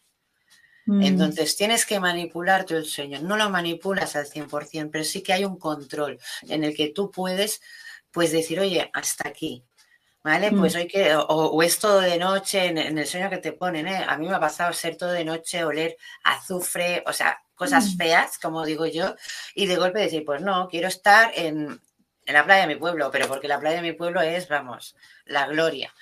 Mm. 0.86 1.02
Entonces 1.02 1.56
tienes 1.56 1.86
que 1.86 2.00
manipular 2.00 2.64
tu 2.64 2.74
el 2.74 2.84
sueño. 2.84 3.20
No 3.22 3.36
lo 3.36 3.48
manipulas 3.50 4.16
al 4.16 4.26
100%, 4.26 4.90
pero 4.90 5.04
sí 5.04 5.22
que 5.22 5.32
hay 5.32 5.44
un 5.44 5.58
control 5.58 6.18
en 6.48 6.64
el 6.64 6.74
que 6.74 6.88
tú 6.88 7.10
puedes 7.10 7.60
pues 8.10 8.32
decir, 8.32 8.60
oye, 8.60 8.90
hasta 8.92 9.28
aquí. 9.28 9.64
¿Vale? 10.24 10.52
Mm. 10.52 10.58
Pues 10.58 10.76
hoy 10.76 10.86
que, 10.86 11.16
o, 11.16 11.62
es 11.62 11.78
todo 11.80 12.00
de 12.00 12.16
noche 12.16 12.66
en, 12.66 12.78
el 12.78 13.06
sueño 13.06 13.28
que 13.28 13.38
te 13.38 13.52
ponen, 13.52 13.88
¿eh? 13.88 14.04
A 14.06 14.16
mí 14.16 14.28
me 14.28 14.34
ha 14.34 14.40
pasado 14.40 14.72
ser 14.72 14.96
todo 14.96 15.10
de 15.10 15.24
noche, 15.24 15.64
oler 15.64 15.96
azufre, 16.22 17.02
o 17.06 17.12
sea, 17.12 17.42
cosas 17.62 17.94
mm. 17.94 17.96
feas, 17.96 18.38
como 18.38 18.64
digo 18.64 18.86
yo, 18.86 19.14
y 19.54 19.66
de 19.66 19.76
golpe 19.76 20.00
decir, 20.00 20.24
pues 20.24 20.42
no, 20.42 20.68
quiero 20.68 20.88
estar 20.88 21.30
en, 21.36 21.80
en 22.26 22.34
la 22.34 22.44
playa 22.44 22.66
de 22.66 22.74
mi 22.74 22.80
pueblo, 22.80 23.10
pero 23.12 23.28
porque 23.28 23.46
la 23.46 23.60
playa 23.60 23.76
de 23.76 23.82
mi 23.82 23.92
pueblo 23.92 24.20
es, 24.20 24.48
vamos, 24.48 24.96
la 25.24 25.46
gloria. 25.46 25.94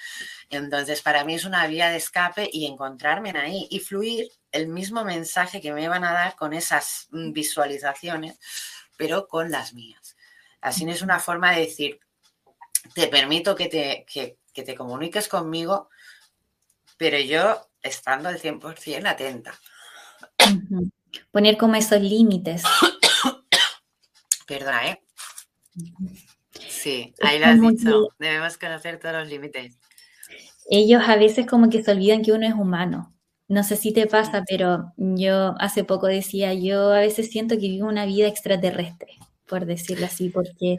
Entonces, 0.48 1.02
para 1.02 1.24
mí 1.24 1.34
es 1.34 1.44
una 1.44 1.66
vía 1.66 1.90
de 1.90 1.98
escape 1.98 2.48
y 2.50 2.66
encontrarme 2.66 3.30
en 3.30 3.36
ahí 3.36 3.68
y 3.70 3.80
fluir 3.80 4.30
el 4.52 4.68
mismo 4.68 5.04
mensaje 5.04 5.60
que 5.60 5.72
me 5.72 5.88
van 5.88 6.04
a 6.04 6.12
dar 6.12 6.36
con 6.36 6.52
esas 6.54 7.08
visualizaciones, 7.10 8.38
pero 8.96 9.28
con 9.28 9.50
las 9.50 9.74
mías. 9.74 10.16
Así 10.60 10.88
es 10.88 11.02
una 11.02 11.20
forma 11.20 11.52
de 11.52 11.60
decir, 11.60 12.00
te 12.94 13.06
permito 13.08 13.54
que 13.54 13.68
te, 13.68 14.06
que, 14.10 14.38
te 14.62 14.74
comuniques 14.74 15.28
conmigo, 15.28 15.88
pero 16.96 17.18
yo 17.18 17.70
estando 17.82 18.28
al 18.28 18.40
100% 18.40 19.06
atenta. 19.06 19.58
Poner 21.30 21.56
como 21.56 21.76
esos 21.76 22.00
límites. 22.00 22.62
Perdona, 24.46 24.88
¿eh? 24.88 25.02
Sí, 26.68 27.14
ahí 27.22 27.38
lo 27.38 27.46
has 27.46 27.60
dicho. 27.60 28.08
Debemos 28.18 28.58
conocer 28.58 28.98
todos 28.98 29.14
los 29.14 29.28
límites. 29.28 29.78
Ellos 30.68 31.02
a 31.06 31.16
veces 31.16 31.46
como 31.46 31.68
que 31.68 31.82
se 31.82 31.90
olvidan 31.90 32.22
que 32.22 32.32
uno 32.32 32.46
es 32.46 32.54
humano. 32.54 33.14
No 33.48 33.64
sé 33.64 33.76
si 33.76 33.92
te 33.92 34.06
pasa, 34.06 34.44
pero 34.48 34.92
yo 34.96 35.54
hace 35.58 35.82
poco 35.82 36.06
decía, 36.06 36.54
yo 36.54 36.92
a 36.92 37.00
veces 37.00 37.30
siento 37.30 37.56
que 37.56 37.68
vivo 37.68 37.88
una 37.88 38.06
vida 38.06 38.28
extraterrestre, 38.28 39.14
por 39.46 39.66
decirlo 39.66 40.06
así, 40.06 40.28
porque 40.28 40.76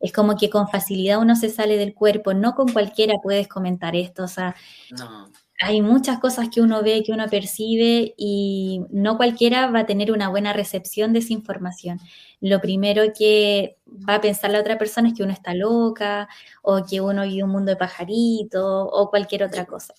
es 0.00 0.12
como 0.12 0.36
que 0.38 0.48
con 0.48 0.68
facilidad 0.68 1.20
uno 1.20 1.36
se 1.36 1.50
sale 1.50 1.76
del 1.76 1.92
cuerpo, 1.92 2.32
no 2.32 2.54
con 2.54 2.72
cualquiera 2.72 3.16
puedes 3.22 3.48
comentar 3.48 3.94
esto, 3.94 4.24
o 4.24 4.28
sea, 4.28 4.56
no 4.98 5.30
hay 5.60 5.80
muchas 5.82 6.18
cosas 6.18 6.48
que 6.50 6.60
uno 6.60 6.82
ve, 6.82 7.02
que 7.04 7.12
uno 7.12 7.26
percibe 7.28 8.14
y 8.16 8.82
no 8.90 9.16
cualquiera 9.16 9.70
va 9.70 9.80
a 9.80 9.86
tener 9.86 10.12
una 10.12 10.28
buena 10.28 10.52
recepción 10.52 11.12
de 11.12 11.20
esa 11.20 11.32
información. 11.32 12.00
Lo 12.40 12.60
primero 12.60 13.04
que 13.18 13.78
va 13.86 14.16
a 14.16 14.20
pensar 14.20 14.50
la 14.50 14.60
otra 14.60 14.78
persona 14.78 15.08
es 15.08 15.14
que 15.14 15.22
uno 15.22 15.32
está 15.32 15.54
loca 15.54 16.28
o 16.62 16.84
que 16.84 17.00
uno 17.00 17.22
vive 17.24 17.44
un 17.44 17.50
mundo 17.50 17.70
de 17.70 17.76
pajaritos 17.76 18.62
o 18.64 19.10
cualquier 19.10 19.44
otra 19.44 19.66
cosa. 19.66 19.94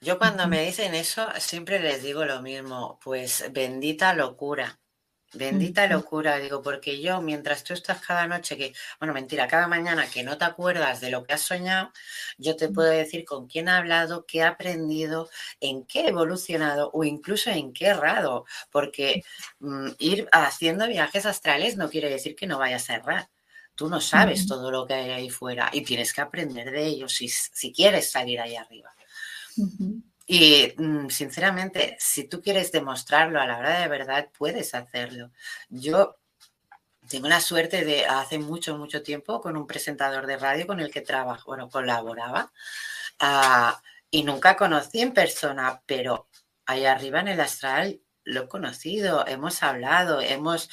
Yo 0.00 0.18
cuando 0.18 0.48
me 0.48 0.62
dicen 0.64 0.94
eso 0.94 1.28
siempre 1.38 1.80
les 1.80 2.02
digo 2.02 2.24
lo 2.24 2.42
mismo, 2.42 2.98
pues 3.04 3.44
bendita 3.52 4.14
locura. 4.14 4.79
Bendita 5.32 5.86
locura, 5.86 6.38
digo, 6.38 6.60
porque 6.60 7.00
yo 7.00 7.20
mientras 7.22 7.62
tú 7.62 7.72
estás 7.72 8.04
cada 8.04 8.26
noche 8.26 8.56
que, 8.56 8.74
bueno, 8.98 9.14
mentira, 9.14 9.46
cada 9.46 9.68
mañana 9.68 10.10
que 10.10 10.24
no 10.24 10.36
te 10.36 10.44
acuerdas 10.44 11.00
de 11.00 11.10
lo 11.10 11.22
que 11.22 11.34
has 11.34 11.42
soñado, 11.42 11.92
yo 12.36 12.56
te 12.56 12.68
puedo 12.68 12.90
decir 12.90 13.24
con 13.24 13.46
quién 13.46 13.68
he 13.68 13.70
hablado, 13.70 14.26
qué 14.26 14.38
he 14.38 14.42
aprendido, 14.42 15.30
en 15.60 15.84
qué 15.84 16.00
he 16.00 16.08
evolucionado 16.08 16.90
o 16.92 17.04
incluso 17.04 17.50
en 17.50 17.72
qué 17.72 17.86
errado, 17.86 18.44
porque 18.72 19.22
mm, 19.60 19.90
ir 19.98 20.28
haciendo 20.32 20.88
viajes 20.88 21.26
astrales 21.26 21.76
no 21.76 21.88
quiere 21.90 22.10
decir 22.10 22.34
que 22.34 22.48
no 22.48 22.58
vayas 22.58 22.90
a 22.90 22.96
errar. 22.96 23.30
Tú 23.76 23.88
no 23.88 24.00
sabes 24.00 24.46
todo 24.46 24.70
lo 24.70 24.84
que 24.86 24.94
hay 24.94 25.10
ahí 25.10 25.30
fuera 25.30 25.70
y 25.72 25.82
tienes 25.82 26.12
que 26.12 26.20
aprender 26.20 26.70
de 26.72 26.86
ellos 26.86 27.14
si, 27.14 27.28
si 27.28 27.72
quieres 27.72 28.10
salir 28.10 28.40
ahí 28.40 28.56
arriba. 28.56 28.92
Y 30.32 30.74
mm, 30.76 31.08
sinceramente, 31.08 31.96
si 31.98 32.22
tú 32.28 32.40
quieres 32.40 32.70
demostrarlo 32.70 33.40
a 33.40 33.46
la 33.46 33.58
hora 33.58 33.80
de 33.80 33.88
verdad, 33.88 34.28
puedes 34.38 34.76
hacerlo. 34.76 35.32
Yo 35.68 36.20
tengo 37.08 37.26
la 37.26 37.40
suerte 37.40 37.84
de 37.84 38.06
hace 38.06 38.38
mucho, 38.38 38.78
mucho 38.78 39.02
tiempo 39.02 39.40
con 39.40 39.56
un 39.56 39.66
presentador 39.66 40.28
de 40.28 40.36
radio 40.36 40.68
con 40.68 40.78
el 40.78 40.92
que 40.92 41.00
trabajo, 41.00 41.46
bueno, 41.46 41.68
colaboraba. 41.68 42.52
Ah, 43.18 43.82
y 44.08 44.22
nunca 44.22 44.56
conocí 44.56 45.00
en 45.00 45.14
persona, 45.14 45.82
pero 45.84 46.28
ahí 46.64 46.86
arriba 46.86 47.18
en 47.18 47.28
el 47.28 47.40
astral 47.40 48.00
lo 48.22 48.42
he 48.44 48.48
conocido, 48.48 49.26
hemos 49.26 49.64
hablado, 49.64 50.20
hemos 50.20 50.70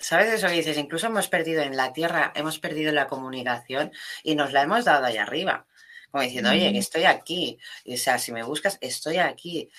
¿Sabes 0.00 0.32
eso 0.32 0.46
que 0.46 0.54
dices? 0.54 0.78
Incluso 0.78 1.08
hemos 1.08 1.28
perdido 1.28 1.62
en 1.62 1.76
la 1.76 1.92
Tierra, 1.92 2.32
hemos 2.34 2.58
perdido 2.58 2.92
la 2.92 3.08
comunicación 3.08 3.92
y 4.22 4.36
nos 4.36 4.52
la 4.54 4.62
hemos 4.62 4.86
dado 4.86 5.04
ahí 5.04 5.18
arriba 5.18 5.66
como 6.10 6.22
diciendo, 6.22 6.50
oye, 6.50 6.72
que 6.72 6.78
estoy 6.78 7.04
aquí. 7.04 7.58
o 7.86 7.96
sea, 7.96 8.18
si 8.18 8.32
me 8.32 8.42
buscas, 8.42 8.78
estoy 8.80 9.18
aquí. 9.18 9.70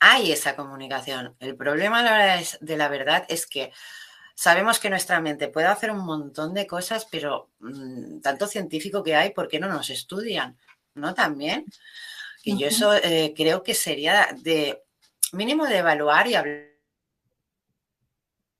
Hay 0.00 0.32
esa 0.32 0.56
comunicación. 0.56 1.34
El 1.40 1.56
problema 1.56 2.00
a 2.00 2.02
la 2.02 2.14
hora 2.14 2.40
de 2.60 2.76
la 2.76 2.88
verdad 2.88 3.24
es 3.28 3.46
que 3.46 3.72
sabemos 4.34 4.78
que 4.78 4.90
nuestra 4.90 5.20
mente 5.20 5.48
puede 5.48 5.66
hacer 5.66 5.90
un 5.90 6.04
montón 6.04 6.52
de 6.54 6.66
cosas, 6.66 7.06
pero 7.10 7.50
mm, 7.60 8.20
tanto 8.20 8.46
científico 8.46 9.02
que 9.02 9.16
hay, 9.16 9.30
¿por 9.30 9.48
qué 9.48 9.58
no 9.58 9.68
nos 9.68 9.90
estudian? 9.90 10.56
¿No? 10.94 11.14
También. 11.14 11.64
Y 12.42 12.58
yo 12.58 12.68
eso 12.68 12.94
eh, 12.94 13.34
creo 13.36 13.62
que 13.62 13.74
sería 13.74 14.28
de 14.42 14.82
mínimo 15.32 15.66
de 15.66 15.78
evaluar 15.78 16.28
y 16.28 16.34
hablar 16.34 16.75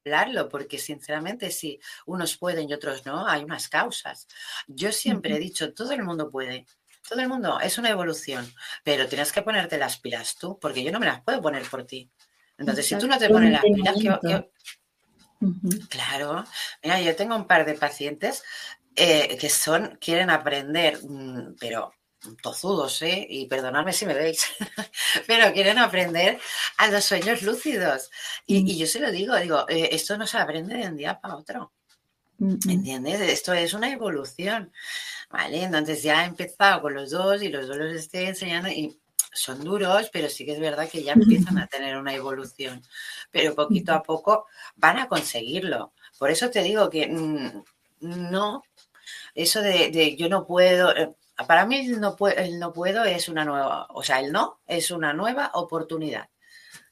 hablarlo, 0.07 0.49
porque 0.49 0.79
sinceramente 0.79 1.51
si 1.51 1.81
unos 2.07 2.37
pueden 2.37 2.69
y 2.69 2.75
otros 2.75 3.05
no, 3.05 3.27
hay 3.27 3.43
unas 3.45 3.69
causas. 3.69 4.29
Yo 4.67 4.93
siempre 4.93 5.37
he 5.37 5.39
dicho, 5.39 5.75
todo 5.75 5.93
el 5.93 6.03
mundo 6.03 6.31
puede, 6.31 6.67
todo 7.09 7.21
el 7.21 7.29
mundo, 7.29 7.59
es 7.61 7.79
una 7.79 7.91
evolución, 7.91 8.51
pero 8.85 9.07
tienes 9.09 9.33
que 9.33 9.43
ponerte 9.43 9.79
las 9.79 9.99
pilas 9.99 10.37
tú, 10.37 10.59
porque 10.61 10.83
yo 10.83 10.93
no 10.93 11.01
me 11.01 11.07
las 11.07 11.23
puedo 11.23 11.43
poner 11.43 11.65
por 11.65 11.85
ti. 11.85 12.11
Entonces, 12.59 12.87
si 12.87 12.97
tú 12.97 13.07
no 13.07 13.19
te 13.19 13.29
pones 13.29 13.53
las 13.53 13.63
pilas, 13.63 13.97
¿qué, 14.23 14.51
Claro, 15.91 16.45
mira, 16.83 17.01
yo 17.03 17.15
tengo 17.15 17.37
un 17.37 17.47
par 17.47 17.67
de 17.67 17.75
pacientes 17.75 18.43
eh, 18.95 19.37
que 19.39 19.51
son, 19.51 19.99
quieren 20.01 20.31
aprender, 20.31 20.99
mm, 21.03 21.57
pero 21.61 21.93
tozudos, 22.43 23.01
¿eh? 23.03 23.27
Y 23.29 23.47
perdonadme 23.47 23.93
si 23.93 24.07
me 24.07 24.15
veis, 24.15 24.47
pero 25.27 25.53
quieren 25.53 25.79
aprender 25.79 26.39
a 26.79 26.89
los 26.89 27.05
sueños 27.05 27.43
lúcidos. 27.43 28.11
Y, 28.47 28.63
mm. 28.63 28.79
yo 28.79 28.87
se 28.87 29.01
lo 29.01 29.11
digo, 29.11 29.37
digo, 29.37 29.67
eh, 29.69 29.91
esto 29.93 30.19
no 30.19 30.27
se 30.27 30.39
aprende 30.39 30.77
de 30.77 30.89
un 30.89 30.97
día 30.97 31.21
para 31.21 31.37
otro. 31.37 31.73
Mm, 32.39 32.55
mm. 32.55 32.71
¿Entiendes? 32.71 33.21
Esto 33.21 33.53
es 33.53 33.75
una 33.75 33.91
evolución. 33.93 34.73
¿Vale? 35.31 35.65
Entonces 35.65 36.03
ya 36.03 36.23
he 36.23 36.27
empezado 36.27 36.83
con 36.83 36.95
los 36.95 37.11
dos 37.11 37.43
y 37.43 37.49
los 37.49 37.67
dos 37.67 37.77
los 37.77 37.93
estoy 37.93 38.25
enseñando 38.25 38.69
y 38.69 38.99
son 39.33 39.63
duros, 39.63 40.09
pero 40.13 40.29
sí 40.29 40.47
que 40.47 40.53
es 40.53 40.61
verdad 40.61 40.89
que 40.89 41.03
ya 41.03 41.13
empiezan 41.13 41.59
a 41.59 41.67
tener 41.67 41.97
una 41.97 42.15
evolución. 42.15 42.83
Pero 43.31 43.55
poquito 43.55 43.93
a 43.93 44.03
poco 44.03 44.47
van 44.77 44.99
a 44.99 45.09
conseguirlo. 45.09 45.93
Por 46.19 46.31
eso 46.31 46.51
te 46.51 46.63
digo 46.63 46.89
que 46.89 47.09
no, 48.01 48.63
eso 49.35 49.61
de, 49.61 49.91
de 49.91 50.17
yo 50.17 50.29
no 50.29 50.47
puedo, 50.47 50.97
eh, 50.97 51.15
para 51.45 51.67
mí 51.67 51.77
el 51.77 52.01
no, 52.01 52.17
puedo, 52.17 52.37
no 52.59 52.73
puedo 52.73 53.05
es 53.05 53.29
una 53.29 53.45
nueva, 53.45 53.87
o 53.91 54.03
sea, 54.03 54.21
el 54.21 54.33
no 54.33 54.61
es 54.67 54.91
una 54.91 55.13
nueva 55.13 55.51
oportunidad. 55.55 56.29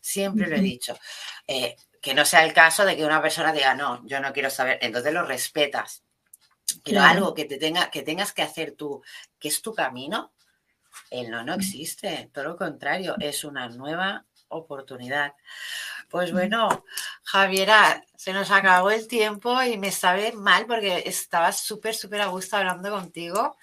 Siempre 0.01 0.47
lo 0.47 0.57
he 0.57 0.61
dicho. 0.61 0.99
Eh, 1.47 1.77
que 2.01 2.13
no 2.13 2.27
sea 2.27 2.45
el 2.45 2.53
caso 2.53 2.85
de 2.85 2.97
que 2.97 3.05
una 3.07 3.23
persona 3.23 3.51
diga, 3.51 3.75
no, 3.75 4.07
yo 4.07 4.21
no 4.21 4.33
quiero 4.35 4.51
saber, 4.51 4.79
entonces 4.83 5.15
lo 5.15 5.25
respetas. 5.25 6.03
Pero 6.83 7.03
algo 7.03 7.33
que, 7.33 7.47
te 7.47 7.57
tenga, 7.57 7.91
que 7.91 8.03
tengas 8.03 8.33
que 8.33 8.43
hacer 8.43 8.73
tú, 8.73 9.03
que 9.39 9.49
es 9.49 9.63
tu 9.63 9.75
camino, 9.75 10.33
el 11.11 11.31
no 11.31 11.43
no 11.45 11.55
existe. 11.55 12.31
Todo 12.33 12.45
lo 12.45 12.57
contrario, 12.57 13.17
es 13.21 13.45
una 13.45 13.69
nueva 13.69 14.27
oportunidad. 14.49 15.35
Pues 16.11 16.33
bueno, 16.33 16.85
Javiera, 17.23 18.05
se 18.17 18.33
nos 18.33 18.51
acabó 18.51 18.91
el 18.91 19.09
tiempo 19.09 19.63
y 19.63 19.79
me 19.79 19.91
sabe 19.91 20.33
mal 20.33 20.67
porque 20.67 21.03
estaba 21.07 21.53
súper, 21.53 21.95
súper 21.95 22.21
a 22.21 22.27
gusto 22.27 22.57
hablando 22.57 22.91
contigo. 22.91 23.57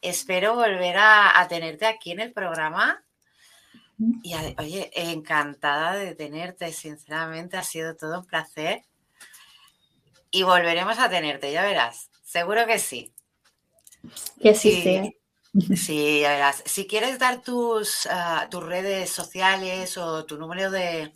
Espero 0.00 0.54
volver 0.54 0.96
a, 0.98 1.46
tenerte 1.48 1.86
aquí 1.86 2.12
en 2.12 2.20
el 2.20 2.32
programa. 2.32 3.02
Y 4.22 4.34
oye, 4.58 4.90
encantada 4.94 5.94
de 5.94 6.14
tenerte, 6.14 6.72
sinceramente, 6.72 7.56
ha 7.56 7.62
sido 7.62 7.96
todo 7.96 8.20
un 8.20 8.26
placer. 8.26 8.82
Y 10.30 10.42
volveremos 10.42 10.98
a 10.98 11.08
tenerte, 11.08 11.50
ya 11.50 11.62
verás. 11.62 12.10
Seguro 12.22 12.66
que 12.66 12.78
sí. 12.78 13.12
Que 14.40 14.54
sí, 14.54 14.82
sea. 14.82 15.10
Sí, 15.74 16.20
ya 16.20 16.32
verás. 16.32 16.62
Si 16.66 16.86
quieres 16.86 17.18
dar 17.18 17.40
tus, 17.40 18.06
ah, 18.10 18.46
tus 18.50 18.62
redes 18.62 19.08
sociales 19.08 19.96
o 19.96 20.26
tu 20.26 20.36
número 20.36 20.70
de 20.70 21.14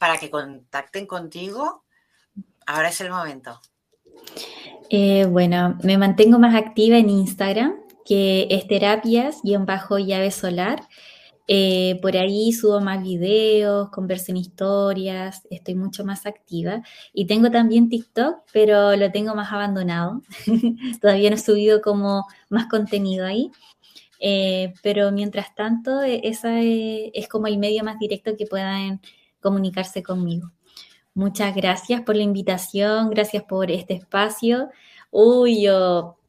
para 0.00 0.18
que 0.18 0.30
contacten 0.30 1.06
contigo, 1.06 1.84
ahora 2.66 2.88
es 2.88 3.00
el 3.02 3.10
momento. 3.10 3.60
Eh, 4.88 5.26
bueno, 5.26 5.78
me 5.82 5.98
mantengo 5.98 6.38
más 6.38 6.54
activa 6.54 6.96
en 6.96 7.10
Instagram, 7.10 7.76
que 8.10 8.48
es 8.50 8.66
terapias-llave 8.66 10.32
solar. 10.32 10.82
Eh, 11.46 12.00
por 12.02 12.16
ahí 12.16 12.52
subo 12.52 12.80
más 12.80 13.00
videos, 13.04 13.88
converso 13.90 14.32
en 14.32 14.38
historias, 14.38 15.46
estoy 15.48 15.76
mucho 15.76 16.04
más 16.04 16.26
activa. 16.26 16.82
Y 17.12 17.28
tengo 17.28 17.52
también 17.52 17.88
TikTok, 17.88 18.38
pero 18.52 18.96
lo 18.96 19.12
tengo 19.12 19.36
más 19.36 19.52
abandonado. 19.52 20.22
Todavía 21.00 21.30
no 21.30 21.36
he 21.36 21.38
subido 21.38 21.80
como 21.80 22.26
más 22.48 22.66
contenido 22.66 23.26
ahí. 23.26 23.52
Eh, 24.18 24.74
pero 24.82 25.12
mientras 25.12 25.54
tanto, 25.54 26.02
e, 26.02 26.20
esa 26.24 26.58
es, 26.60 27.12
es, 27.14 27.28
como 27.28 27.46
el 27.46 27.58
medio 27.58 27.84
más 27.84 28.00
directo 28.00 28.36
que 28.36 28.46
puedan 28.46 29.00
comunicarse 29.40 30.02
conmigo. 30.02 30.50
Muchas 31.14 31.54
gracias 31.54 32.02
por 32.02 32.16
la 32.16 32.24
invitación, 32.24 33.08
gracias 33.08 33.44
por 33.44 33.70
este 33.70 33.94
espacio. 33.94 34.68
Uy, 35.12 35.62
yo 35.62 36.19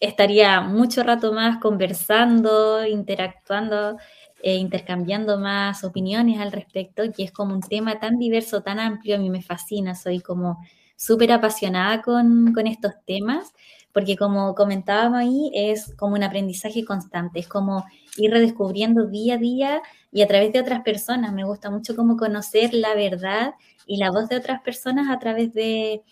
estaría 0.00 0.60
mucho 0.60 1.02
rato 1.02 1.32
más 1.32 1.58
conversando, 1.58 2.86
interactuando 2.86 3.96
e 4.42 4.56
intercambiando 4.56 5.38
más 5.38 5.84
opiniones 5.84 6.40
al 6.40 6.52
respecto, 6.52 7.04
que 7.16 7.24
es 7.24 7.32
como 7.32 7.54
un 7.54 7.60
tema 7.60 7.98
tan 8.00 8.18
diverso, 8.18 8.62
tan 8.62 8.80
amplio, 8.80 9.16
a 9.16 9.18
mí 9.18 9.30
me 9.30 9.42
fascina, 9.42 9.94
soy 9.94 10.20
como 10.20 10.58
súper 10.96 11.32
apasionada 11.32 12.02
con, 12.02 12.52
con, 12.52 12.66
estos 12.66 12.92
temas, 13.06 13.52
porque 13.92 14.16
como 14.16 14.54
comentábamos 14.54 15.18
ahí, 15.18 15.50
es 15.54 15.94
como 15.96 16.14
un 16.16 16.22
aprendizaje 16.22 16.84
constante, 16.84 17.40
es 17.40 17.48
como 17.48 17.84
ir 18.16 18.30
redescubriendo 18.30 19.06
día 19.06 19.34
a 19.34 19.38
día 19.38 19.82
y 20.10 20.22
a 20.22 20.26
través 20.26 20.52
de 20.52 20.60
otras 20.60 20.82
personas. 20.82 21.32
Me 21.32 21.44
gusta 21.44 21.70
mucho 21.70 21.94
como 21.96 22.16
conocer 22.16 22.74
la 22.74 22.94
verdad 22.94 23.54
y 23.86 23.96
la 23.96 24.10
voz 24.10 24.28
de 24.28 24.36
otras 24.36 24.60
personas 24.62 25.08
a 25.10 25.18
través 25.18 25.52
de, 25.54 26.02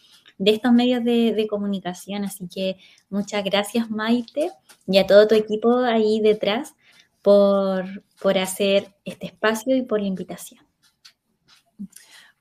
de 0.41 0.53
estos 0.53 0.73
medios 0.73 1.05
de, 1.05 1.35
de, 1.35 1.47
comunicación. 1.47 2.25
Así 2.25 2.49
que 2.49 2.77
muchas 3.11 3.45
gracias 3.45 3.91
Maite 3.91 4.51
y 4.87 4.97
a 4.97 5.07
todo 5.07 5.29
tu 5.29 5.35
equipo 5.35 5.77
ahí 5.81 6.21
detrás 6.21 6.75
por, 7.21 7.85
por 8.19 8.39
hacer 8.39 8.95
este 9.05 9.27
espacio 9.27 9.77
y 9.77 9.83
por 9.83 10.01
la 10.01 10.07
invitación. 10.07 10.67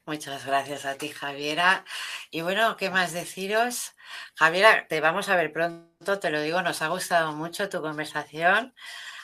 Muchas 0.05 0.45
gracias 0.45 0.85
a 0.85 0.95
ti, 0.95 1.09
Javiera. 1.09 1.83
Y 2.31 2.41
bueno, 2.41 2.77
¿qué 2.77 2.89
más 2.89 3.11
deciros? 3.11 3.91
Javiera, 4.33 4.87
te 4.87 5.01
vamos 5.01 5.27
a 5.27 5.35
ver 5.35 5.51
pronto, 5.51 6.19
te 6.19 6.31
lo 6.31 6.41
digo, 6.41 6.61
nos 6.61 6.81
ha 6.81 6.87
gustado 6.87 7.33
mucho 7.33 7.67
tu 7.67 7.81
conversación. 7.81 8.73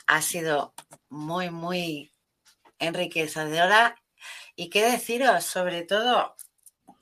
Ha 0.06 0.22
sido 0.22 0.76
muy, 1.08 1.50
muy 1.50 2.12
enriquecedora. 2.78 3.96
Y 4.56 4.70
qué 4.70 4.84
deciros, 4.84 5.46
sobre 5.46 5.84
todo, 5.84 6.36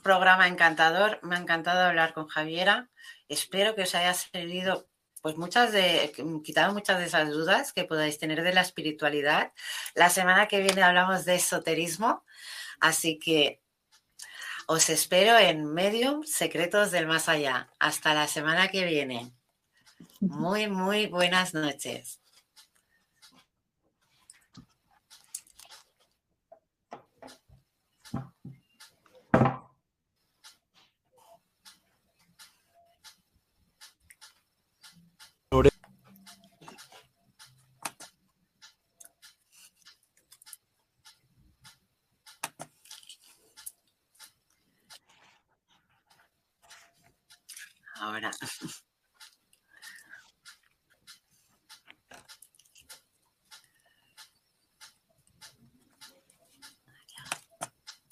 programa 0.04 0.48
encantador. 0.48 1.20
Me 1.24 1.36
ha 1.36 1.40
encantado 1.40 1.82
hablar 1.82 2.14
con 2.14 2.28
Javiera. 2.28 2.90
Espero 3.28 3.76
que 3.76 3.84
os 3.84 3.96
haya 3.96 4.14
servido 4.14 4.88
pues 5.24 5.38
muchas 5.38 5.72
de, 5.72 6.12
quitado 6.44 6.74
muchas 6.74 7.00
de 7.00 7.06
esas 7.06 7.30
dudas 7.30 7.72
que 7.72 7.86
podáis 7.86 8.20
tener 8.20 8.44
de 8.44 8.54
la 8.54 8.62
espiritualidad. 8.62 9.54
La 9.96 10.10
semana 10.10 10.50
que 10.50 10.60
viene 10.60 10.84
hablamos 10.84 11.24
de 11.24 11.36
esoterismo, 11.36 12.26
así 12.82 13.20
que 13.20 13.62
os 14.68 14.90
espero 14.90 15.38
en 15.38 15.66
Medium 15.66 16.24
Secretos 16.24 16.92
del 16.92 17.08
Más 17.08 17.30
Allá. 17.30 17.70
Hasta 17.80 18.14
la 18.14 18.28
semana 18.28 18.68
que 18.68 18.86
viene. 18.86 19.34
Muy, 20.20 20.68
muy 20.68 21.08
buenas 21.08 21.54
noches. 21.54 22.23